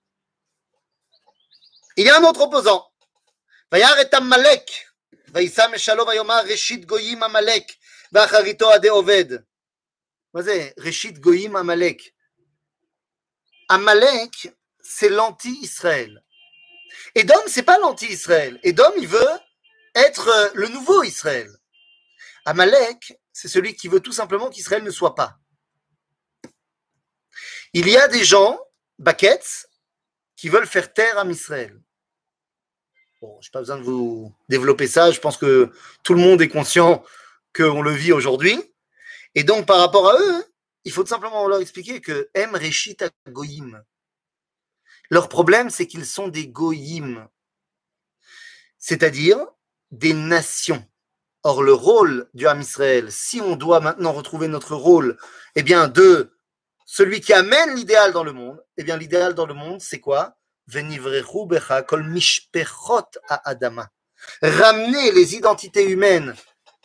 Il 1.97 2.07
y 2.07 2.11
a 2.11 2.18
un 2.18 2.24
autre 2.24 2.41
opposant. 2.41 2.89
Vayar 3.70 3.99
et 3.99 4.14
Amalek. 4.14 4.89
וישם 5.34 5.72
משלו 5.76 6.08
ויאמר 6.08 6.42
ראשית 6.50 6.86
גויים 6.86 7.24
עמלק, 7.24 7.64
ואחריתו 8.12 8.72
עדי 8.72 8.88
עובד. 8.88 9.26
מה 10.34 10.42
זה 10.42 10.70
ראשית 10.78 11.20
גויים 11.20 11.56
עמלק? 11.56 12.02
Amalek, 13.70 14.50
c'est 14.82 15.10
l'anti-Israël. 15.10 16.24
Edom, 17.14 17.42
c'est 17.48 17.64
pas 17.64 17.78
l'anti-Israël. 17.78 18.60
Edom, 18.64 18.92
il 18.98 19.08
veut 19.08 19.40
être 19.94 20.28
euh, 20.28 20.50
le 20.56 20.68
nouveau 20.70 21.04
Israël. 21.04 21.50
Amalek, 22.46 23.14
c'est 23.32 23.48
celui 23.48 23.76
qui 23.76 23.88
veut 23.88 24.00
tout 24.00 24.12
simplement 24.12 24.50
qu'Israël 24.50 24.84
ne 24.84 24.90
soit 24.90 25.14
pas. 25.14 25.38
Il 27.74 27.88
y 27.88 27.96
a 27.96 28.08
des 28.08 28.24
gens, 28.24 28.60
Baketz, 28.98 29.68
qui 30.36 30.50
veulent 30.50 30.66
faire 30.66 30.92
taire 30.92 31.20
à 31.20 31.26
Israël. 31.26 31.80
Je 33.41 33.49
n'ai 33.49 33.53
pas 33.53 33.61
besoin 33.61 33.79
de 33.79 33.83
vous 33.83 34.33
développer 34.49 34.87
ça. 34.87 35.11
Je 35.11 35.20
pense 35.20 35.37
que 35.37 35.70
tout 36.03 36.14
le 36.14 36.20
monde 36.20 36.43
est 36.43 36.49
conscient 36.49 37.05
qu'on 37.55 37.83
le 37.83 37.93
vit 37.93 38.12
aujourd'hui. 38.12 38.59
Et 39.35 39.45
donc, 39.45 39.66
par 39.66 39.79
rapport 39.79 40.09
à 40.09 40.18
eux, 40.18 40.45
il 40.85 40.93
faut 40.93 41.05
simplement 41.07 41.47
leur 41.49 41.61
expliquer 41.61 42.01
que 42.01 42.29
M. 42.35 42.55
Reshit 42.55 43.05
Goyim. 43.29 43.83
Leur 45.11 45.29
problème, 45.29 45.70
c'est 45.70 45.87
qu'ils 45.87 46.07
sont 46.07 46.29
des 46.29 46.49
Goyim, 46.49 47.29
c'est-à-dire 48.79 49.39
des 49.91 50.12
nations. 50.12 50.85
Or, 51.43 51.62
le 51.62 51.75
rôle 51.75 52.29
du 52.33 52.47
Ham 52.47 52.61
Israël, 52.61 53.12
si 53.12 53.41
on 53.41 53.55
doit 53.57 53.81
maintenant 53.81 54.12
retrouver 54.12 54.49
notre 54.49 54.75
rôle, 54.75 55.18
eh 55.57 55.62
bien, 55.62 55.89
de 55.89 56.39
celui 56.87 57.20
qui 57.20 57.33
amène 57.33 57.75
l'idéal 57.75 58.12
dans 58.12 58.25
le 58.25 58.33
monde, 58.33 58.62
eh 58.77 58.85
bien, 58.85 58.97
l'idéal 58.97 59.35
dans 59.35 59.47
le 59.47 59.55
monde, 59.55 59.81
c'est 59.81 60.01
quoi? 60.01 60.37
Ramener 64.43 65.12
les 65.12 65.35
identités 65.35 65.85
humaines 65.85 66.35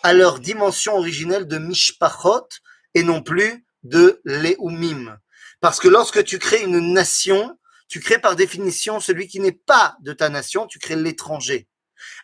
à 0.03 0.13
leur 0.13 0.39
dimension 0.39 0.95
originelle 0.95 1.47
de 1.47 1.57
mishpachot 1.57 2.47
et 2.93 3.03
non 3.03 3.21
plus 3.21 3.65
de 3.84 4.21
leumim. 4.23 5.17
Parce 5.61 5.80
que 5.80 5.88
lorsque 5.88 6.23
tu 6.23 6.39
crées 6.39 6.63
une 6.63 6.93
nation, 6.93 7.57
tu 7.88 7.99
crées 7.99 8.19
par 8.19 8.36
définition 8.36 8.99
celui 8.99 9.27
qui 9.27 9.39
n'est 9.39 9.51
pas 9.51 9.97
de 10.01 10.13
ta 10.13 10.30
nation, 10.30 10.67
tu 10.67 10.80
crées 10.80 10.95
l'étranger. 10.95 11.67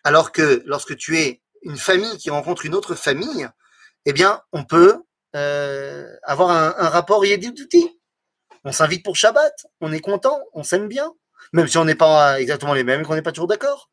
Alors 0.03 0.31
que 0.31 0.63
lorsque 0.65 0.95
tu 0.95 1.17
es 1.17 1.41
une 1.63 1.77
famille 1.77 2.17
qui 2.17 2.29
rencontre 2.29 2.65
une 2.65 2.75
autre 2.75 2.95
famille, 2.95 3.49
eh 4.05 4.13
bien, 4.13 4.41
on 4.51 4.63
peut 4.63 5.01
euh, 5.35 6.07
avoir 6.23 6.49
un, 6.51 6.89
rapport 6.89 7.25
yédidouti. 7.25 7.99
On 8.63 8.71
s'invite 8.71 9.03
pour 9.03 9.15
Shabbat, 9.15 9.65
on 9.81 9.91
est 9.91 9.99
content, 9.99 10.39
on 10.53 10.63
s'aime 10.63 10.87
bien, 10.87 11.11
même 11.52 11.68
si 11.68 11.78
on 11.78 11.84
n'est 11.84 11.94
pas 11.94 12.40
exactement 12.40 12.74
les 12.74 12.84
mêmes 12.84 13.00
et 13.00 13.04
qu'on 13.04 13.14
n'est 13.14 13.22
pas 13.22 13.32
toujours 13.32 13.48
d'accord. 13.48 13.90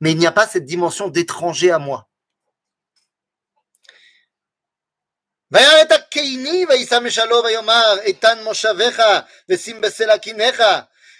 Mais 0.00 0.12
il 0.12 0.18
n'y 0.18 0.26
a 0.26 0.32
pas 0.32 0.46
cette 0.46 0.64
dimension 0.64 1.08
d'étranger 1.08 1.70
à 1.70 1.78
moi. 1.78 2.08
וירא 5.50 5.82
את 5.82 5.92
הקיני 5.92 6.64
וישא 6.68 6.98
משלו 7.04 7.42
ויאמר 7.44 7.96
איתן 8.00 8.44
מושבך 8.44 9.02
ושים 9.48 9.80
בסלע 9.80 10.18
קיניך 10.18 10.62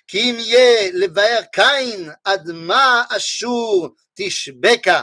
כי 0.07 0.30
אם 0.30 0.36
יהיה 0.38 0.90
לבאר 0.92 1.40
קין 1.52 2.11
עד 2.24 2.50
מה 2.50 3.05
אשור 3.16 3.94
תשבקה. 4.14 5.02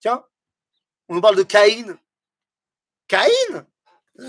Tiens, 0.00 0.24
on 1.08 1.14
nous 1.14 1.20
parle 1.20 1.36
de 1.36 1.44
Caïn. 1.44 1.98
Caïn 3.08 3.66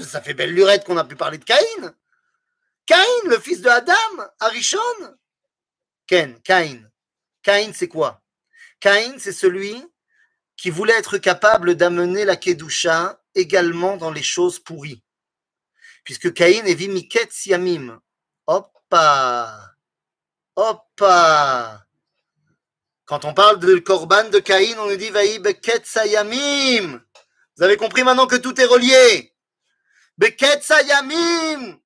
Ça 0.03 0.21
fait 0.21 0.33
belle 0.33 0.53
lurette 0.53 0.85
qu'on 0.85 0.97
a 0.97 1.03
pu 1.03 1.15
parler 1.15 1.37
de 1.37 1.43
Caïn. 1.43 1.95
Caïn, 2.85 3.23
le 3.25 3.39
fils 3.39 3.61
de 3.61 3.69
Adam, 3.69 3.93
Arishon. 4.39 4.79
Ken, 6.08 6.40
Caïn. 6.42 6.90
Caïn, 7.42 7.72
c'est 7.72 7.86
quoi? 7.86 8.22
Caïn, 8.80 9.18
c'est 9.18 9.32
celui 9.32 9.76
qui 10.56 10.70
voulait 10.70 10.98
être 10.98 11.18
capable 11.18 11.76
d'amener 11.76 12.24
la 12.24 12.34
Kedusha 12.36 13.22
également 13.34 13.96
dans 13.96 14.10
les 14.10 14.22
choses 14.22 14.58
pourries. 14.58 15.04
Puisque 16.04 16.32
Caïn 16.32 16.64
est 16.64 16.74
vimiket 16.74 17.30
siamim. 17.30 18.00
Hoppa 18.46 19.76
Hoppa 20.56 21.86
Quand 23.04 23.24
on 23.26 23.34
parle 23.34 23.60
de 23.60 23.76
Korban 23.78 24.30
de 24.30 24.38
Caïn, 24.38 24.78
on 24.78 24.88
nous 24.88 24.96
dit 24.96 25.10
Vaï 25.10 25.38
beket 25.38 25.84
sayamim. 25.86 27.00
Vous 27.56 27.62
avez 27.62 27.76
compris 27.76 28.02
maintenant 28.02 28.26
que 28.26 28.36
tout 28.36 28.58
est 28.58 28.64
relié. 28.64 29.34
Beket 30.16 30.62
sayamim. 30.62 31.78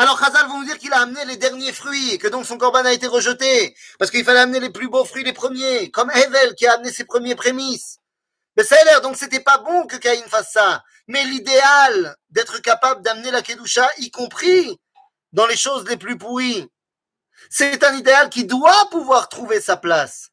Alors 0.00 0.16
Chazal 0.20 0.46
vont 0.46 0.60
nous 0.60 0.64
dire 0.64 0.78
qu'il 0.78 0.92
a 0.92 1.00
amené 1.00 1.24
les 1.24 1.36
derniers 1.36 1.72
fruits 1.72 2.18
que 2.18 2.28
donc 2.28 2.46
son 2.46 2.56
Korban 2.56 2.84
a 2.84 2.92
été 2.92 3.08
rejeté 3.08 3.74
parce 3.98 4.12
qu'il 4.12 4.24
fallait 4.24 4.38
amener 4.38 4.60
les 4.60 4.70
plus 4.70 4.88
beaux 4.88 5.04
fruits 5.04 5.24
les 5.24 5.32
premiers, 5.32 5.90
comme 5.90 6.08
Hevel 6.10 6.54
qui 6.54 6.68
a 6.68 6.74
amené 6.74 6.92
ses 6.92 7.04
premiers 7.04 7.34
prémices. 7.34 7.98
Mais 8.56 8.62
ça 8.62 8.76
a 8.80 8.84
l'air, 8.84 9.00
donc 9.00 9.16
c'était 9.16 9.40
pas 9.40 9.58
bon 9.58 9.86
que 9.86 9.96
Caïn 9.96 10.22
fasse 10.28 10.52
ça. 10.52 10.84
Mais 11.08 11.24
l'idéal 11.24 12.16
d'être 12.30 12.60
capable 12.60 13.02
d'amener 13.02 13.32
la 13.32 13.42
Kedusha, 13.42 13.88
y 13.98 14.10
compris 14.12 14.78
dans 15.32 15.46
les 15.46 15.56
choses 15.56 15.88
les 15.88 15.96
plus 15.96 16.16
pourries, 16.16 16.68
c'est 17.50 17.82
un 17.82 17.94
idéal 17.94 18.30
qui 18.30 18.44
doit 18.44 18.88
pouvoir 18.90 19.28
trouver 19.28 19.60
sa 19.60 19.76
place. 19.76 20.30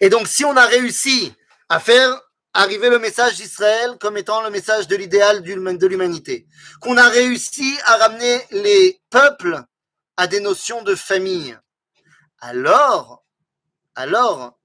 Et 0.00 0.08
donc, 0.08 0.26
si 0.26 0.44
on 0.44 0.56
a 0.56 0.66
réussi 0.66 1.34
à 1.68 1.80
faire 1.80 2.20
arriver 2.54 2.90
le 2.90 2.98
message 2.98 3.36
d'Israël 3.36 3.96
comme 4.00 4.16
étant 4.16 4.42
le 4.42 4.50
message 4.50 4.88
de 4.88 4.96
l'idéal 4.96 5.42
de 5.42 5.86
l'humanité, 5.86 6.46
qu'on 6.80 6.96
a 6.96 7.08
réussi 7.08 7.78
à 7.84 7.96
ramener 7.96 8.40
les 8.50 9.00
peuples 9.10 9.62
à 10.16 10.26
des 10.26 10.40
notions 10.40 10.82
de 10.82 10.94
famille, 10.94 11.56
alors, 12.40 13.24
alors, 13.94 14.58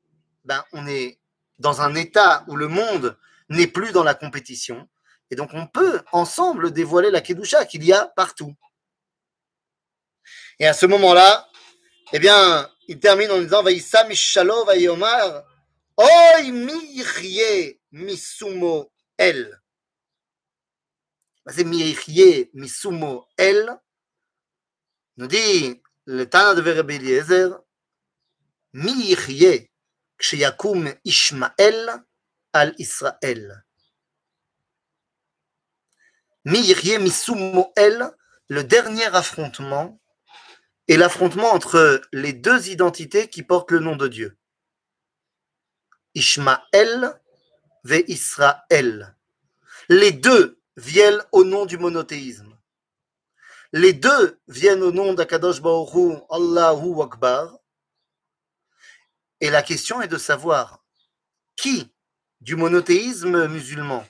ben, 0.45 0.63
on 0.73 0.88
est 0.88 1.19
dans 1.59 1.81
un 1.81 1.95
état 1.95 2.43
où 2.47 2.55
le 2.55 2.67
monde 2.67 3.17
n'est 3.49 3.67
plus 3.67 3.91
dans 3.91 4.03
la 4.03 4.13
compétition, 4.13 4.88
et 5.31 5.36
donc 5.36 5.51
on 5.53 5.67
peut 5.67 6.01
ensemble 6.11 6.71
dévoiler 6.71 7.09
la 7.11 7.21
Kedusha 7.21 7.65
qu'il 7.65 7.84
y 7.84 7.93
a 7.93 8.07
partout. 8.15 8.53
Et 10.59 10.67
à 10.67 10.73
ce 10.73 10.86
moment-là, 10.86 11.47
eh 12.11 12.19
bien, 12.19 12.69
il 12.88 12.99
termine 12.99 13.31
en 13.31 13.39
disant 13.39 13.63
Vaïssa 13.63 14.03
Mishalo 14.05 14.65
Vaïomar 14.65 15.43
Oi 15.97 16.51
mirie 16.51 17.79
misumo 17.91 18.91
el. 19.17 19.61
c'est 21.47 21.63
mirie 21.63 22.49
misumo 22.53 23.27
el 23.37 23.79
nous 25.17 25.27
dit 25.27 25.81
le 26.05 26.27
Tana 26.29 26.55
de 26.55 26.71
Rabbi 26.71 26.95
Eliezer, 26.95 27.59
mi 28.73 29.15
Ishmael 31.05 32.03
al 32.53 32.73
Israël. 32.77 33.63
Mi 36.45 36.59
yichye 36.59 36.99
misumoel, 36.99 38.11
le 38.49 38.63
dernier 38.63 39.05
affrontement 39.15 40.01
est 40.87 40.97
l'affrontement 40.97 41.51
entre 41.51 42.01
les 42.11 42.33
deux 42.33 42.69
identités 42.69 43.29
qui 43.29 43.43
portent 43.43 43.71
le 43.71 43.79
nom 43.79 43.95
de 43.95 44.07
Dieu. 44.07 44.37
Ishmaël 46.16 47.20
et 47.89 48.11
Israël. 48.11 49.16
Les 49.89 50.11
deux 50.11 50.59
viennent 50.78 51.24
au 51.32 51.43
nom 51.43 51.66
du 51.66 51.78
monothéisme. 51.78 52.57
Les 53.72 53.93
deux 53.93 54.39
viennent 54.47 54.84
au 54.84 54.91
nom 54.91 55.14
d'Akadosh 55.14 55.59
Hu, 55.59 56.16
Allahu 56.30 57.01
Akbar. 57.01 57.57
Et 59.41 59.49
la 59.49 59.64
question 59.64 60.01
est 60.01 60.07
de 60.07 60.18
savoir 60.18 60.84
qui 61.55 61.91
du 62.39 62.55
monothéisme 62.55 63.47
musulman 63.47 64.05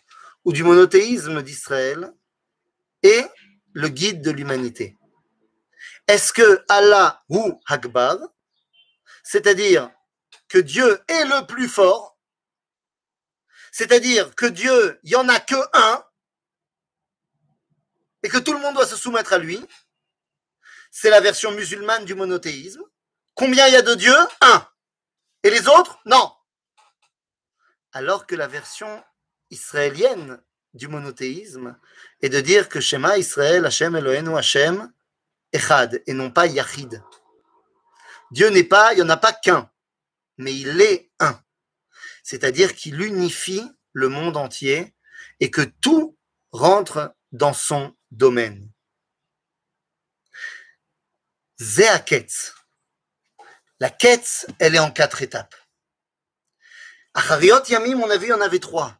ou 0.45 0.51
du 0.51 0.63
monothéisme 0.63 1.41
d'Israël 1.41 2.13
est 3.01 3.29
le 3.73 3.87
guide 3.87 4.21
de 4.21 4.31
l'humanité. 4.31 4.97
Est-ce 6.07 6.33
que 6.33 6.63
Allah 6.67 7.23
ou 7.29 7.59
Akbar, 7.67 8.17
c'est-à-dire 9.23 9.89
que 10.53 10.59
Dieu 10.59 11.03
est 11.07 11.25
le 11.25 11.47
plus 11.47 11.67
fort, 11.67 12.15
c'est-à-dire 13.71 14.35
que 14.35 14.45
Dieu, 14.45 14.99
il 15.01 15.09
n'y 15.09 15.15
en 15.15 15.27
a 15.27 15.39
que 15.39 15.55
un, 15.73 16.05
et 18.21 18.29
que 18.29 18.37
tout 18.37 18.53
le 18.53 18.59
monde 18.59 18.75
doit 18.75 18.85
se 18.85 18.95
soumettre 18.95 19.33
à 19.33 19.39
lui, 19.39 19.65
c'est 20.91 21.09
la 21.09 21.21
version 21.21 21.49
musulmane 21.53 22.05
du 22.05 22.13
monothéisme. 22.13 22.83
Combien 23.33 23.65
il 23.65 23.73
y 23.73 23.77
a 23.77 23.81
de 23.81 23.95
dieux? 23.95 24.27
Un. 24.41 24.67
Et 25.41 25.49
les 25.49 25.67
autres? 25.67 25.99
Non. 26.05 26.31
Alors 27.91 28.27
que 28.27 28.35
la 28.35 28.45
version 28.45 29.03
israélienne 29.49 30.39
du 30.75 30.87
monothéisme 30.87 31.79
est 32.21 32.29
de 32.29 32.41
dire 32.41 32.69
que 32.69 32.79
Shema 32.79 33.17
Israël, 33.17 33.65
Hashem 33.65 33.95
Eloheinu 33.95 34.37
Hashem, 34.37 34.93
Echad, 35.51 36.03
et 36.05 36.13
non 36.13 36.29
pas 36.29 36.45
Yachid. 36.45 37.03
Dieu 38.29 38.49
n'est 38.49 38.63
pas, 38.63 38.93
il 38.93 38.97
n'y 38.97 39.01
en 39.01 39.09
a 39.09 39.17
pas 39.17 39.33
qu'un, 39.33 39.72
mais 40.43 40.53
il 40.53 40.81
est 40.81 41.09
un. 41.19 41.41
C'est-à-dire 42.23 42.75
qu'il 42.75 43.01
unifie 43.01 43.63
le 43.93 44.09
monde 44.09 44.37
entier 44.37 44.95
et 45.39 45.49
que 45.49 45.61
tout 45.61 46.17
rentre 46.51 47.15
dans 47.31 47.53
son 47.53 47.95
domaine. 48.11 48.71
Zéaketz. 51.59 52.53
La 53.79 53.89
quête, 53.89 54.47
elle 54.59 54.75
est 54.75 54.79
en 54.79 54.91
quatre 54.91 55.21
étapes. 55.21 55.55
Achariot 57.13 57.63
Yamim, 57.67 57.99
on 58.01 58.09
a 58.09 58.17
vu, 58.17 58.27
il 58.27 58.33
en 58.33 58.41
avait 58.41 58.59
trois. 58.59 58.97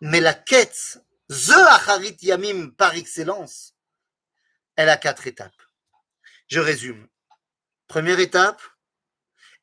Mais 0.00 0.20
la 0.20 0.34
quête, 0.34 0.98
The 1.28 1.56
Acharit 1.70 2.16
Yamim 2.20 2.70
par 2.70 2.94
excellence, 2.94 3.74
elle 4.76 4.88
a 4.88 4.96
quatre 4.96 5.26
étapes. 5.26 5.62
Je 6.48 6.60
résume. 6.60 7.08
Première 7.86 8.20
étape, 8.20 8.62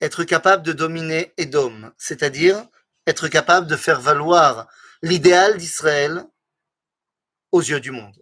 être 0.02 0.24
capable 0.24 0.64
de 0.64 0.74
dominer 0.74 1.34
Edom, 1.38 1.92
c'est-à-dire 1.98 2.66
être 3.08 3.28
capable 3.28 3.68
de 3.68 3.76
faire 3.76 4.02
valoir 4.02 4.68
l'idéal 5.02 5.58
d'Israël 5.58 6.26
aux 7.52 7.62
yeux 7.62 7.80
du 7.80 7.92
monde. 7.92 8.22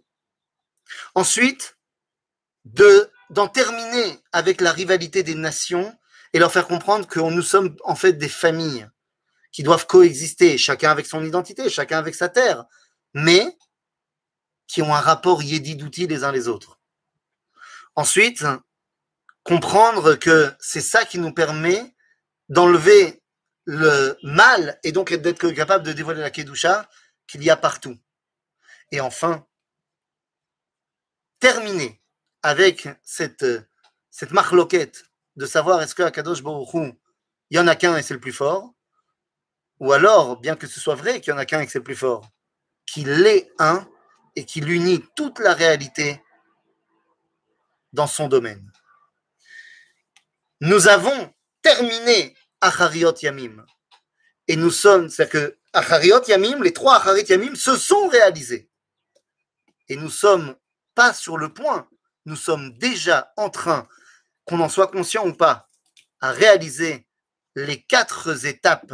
Ensuite, 1.14 1.76
de 2.64 3.10
d'en 3.30 3.46
terminer 3.46 4.18
avec 4.32 4.60
la 4.60 4.72
rivalité 4.72 5.22
des 5.22 5.36
nations 5.36 5.96
et 6.32 6.40
leur 6.40 6.52
faire 6.52 6.66
comprendre 6.66 7.06
que 7.06 7.20
nous 7.20 7.42
sommes 7.42 7.76
en 7.84 7.94
fait 7.94 8.14
des 8.14 8.28
familles 8.28 8.88
qui 9.52 9.62
doivent 9.62 9.86
coexister, 9.86 10.58
chacun 10.58 10.90
avec 10.90 11.06
son 11.06 11.24
identité, 11.24 11.70
chacun 11.70 11.98
avec 11.98 12.16
sa 12.16 12.28
terre, 12.28 12.64
mais 13.14 13.56
qui 14.66 14.82
ont 14.82 14.94
un 14.94 15.00
rapport 15.00 15.42
yédi-d'outils 15.42 16.08
les 16.08 16.24
uns 16.24 16.32
les 16.32 16.48
autres. 16.48 16.80
Ensuite, 17.94 18.44
comprendre 19.42 20.14
que 20.14 20.52
c'est 20.60 20.80
ça 20.80 21.04
qui 21.04 21.18
nous 21.18 21.32
permet 21.32 21.94
d'enlever 22.48 23.22
le 23.64 24.16
mal 24.22 24.78
et 24.82 24.92
donc 24.92 25.12
d'être 25.12 25.50
capable 25.50 25.84
de 25.84 25.92
dévoiler 25.92 26.20
la 26.20 26.30
Kedusha 26.30 26.88
qu'il 27.26 27.42
y 27.42 27.50
a 27.50 27.56
partout. 27.56 27.96
Et 28.90 29.00
enfin, 29.00 29.46
terminer 31.38 32.00
avec 32.42 32.88
cette, 33.02 33.46
cette 34.10 34.32
marloquette 34.32 35.04
de 35.36 35.46
savoir 35.46 35.80
est-ce 35.82 35.94
que 35.94 36.02
Akadosh 36.02 36.42
Baruch 36.42 36.94
il 37.50 37.56
y 37.56 37.60
en 37.60 37.66
a 37.66 37.76
qu'un 37.76 37.96
et 37.96 38.02
c'est 38.02 38.14
le 38.14 38.20
plus 38.20 38.32
fort, 38.32 38.72
ou 39.80 39.92
alors, 39.92 40.38
bien 40.38 40.56
que 40.56 40.66
ce 40.66 40.78
soit 40.78 40.94
vrai 40.94 41.20
qu'il 41.20 41.32
y 41.32 41.34
en 41.34 41.38
a 41.38 41.46
qu'un 41.46 41.60
et 41.60 41.66
que 41.66 41.72
c'est 41.72 41.78
le 41.78 41.84
plus 41.84 41.96
fort, 41.96 42.28
qu'il 42.86 43.26
est 43.26 43.50
un 43.58 43.88
et 44.36 44.44
qu'il 44.44 44.70
unit 44.70 45.04
toute 45.16 45.38
la 45.38 45.54
réalité 45.54 46.22
dans 47.92 48.06
son 48.06 48.28
domaine. 48.28 48.69
Nous 50.60 50.88
avons 50.88 51.32
terminé 51.62 52.36
Achariot 52.60 53.14
Yamim. 53.22 53.64
Et 54.46 54.56
nous 54.56 54.70
sommes, 54.70 55.08
c'est-à-dire 55.08 55.32
que 55.32 55.58
Achariot 55.72 56.22
Yamim, 56.26 56.62
les 56.62 56.72
trois 56.72 56.96
Achariot 56.96 57.24
Yamim 57.26 57.54
se 57.54 57.76
sont 57.76 58.08
réalisés. 58.08 58.70
Et 59.88 59.96
nous 59.96 60.10
sommes 60.10 60.56
pas 60.94 61.14
sur 61.14 61.38
le 61.38 61.52
point, 61.52 61.88
nous 62.26 62.36
sommes 62.36 62.76
déjà 62.78 63.32
en 63.36 63.48
train, 63.48 63.88
qu'on 64.44 64.60
en 64.60 64.68
soit 64.68 64.88
conscient 64.88 65.26
ou 65.26 65.32
pas, 65.32 65.68
à 66.20 66.32
réaliser 66.32 67.06
les 67.54 67.82
quatre 67.82 68.44
étapes 68.44 68.92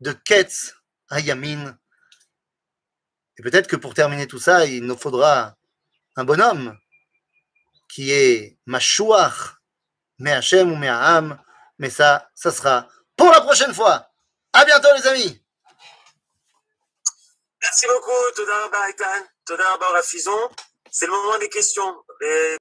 de 0.00 0.12
Ketz 0.12 0.74
à 1.08 1.20
Yamin. 1.20 1.76
Et 3.38 3.42
peut-être 3.42 3.66
que 3.66 3.76
pour 3.76 3.94
terminer 3.94 4.26
tout 4.26 4.38
ça, 4.38 4.66
il 4.66 4.84
nous 4.84 4.96
faudra 4.96 5.56
un 6.14 6.24
bonhomme 6.24 6.78
qui 7.88 8.12
est 8.12 8.58
Mashouach, 10.18 10.68
Me'Hachem 10.68 10.72
ou 10.72 10.76
Me'aham, 10.76 11.38
mais 11.78 11.90
ça, 11.90 12.30
ça 12.34 12.50
sera 12.50 12.88
pour 13.16 13.30
la 13.30 13.40
prochaine 13.40 13.74
fois. 13.74 14.10
À 14.52 14.64
bientôt 14.64 14.88
les 14.96 15.06
amis 15.06 15.42
Merci 17.62 17.86
beaucoup, 17.86 18.32
Toda 18.36 18.68
Barakan, 18.68 19.26
Toda 19.44 19.76
Barafizon. 19.78 20.50
C'est 20.90 21.06
le 21.06 21.12
moment 21.12 21.38
des 21.38 21.48
questions. 21.48 21.94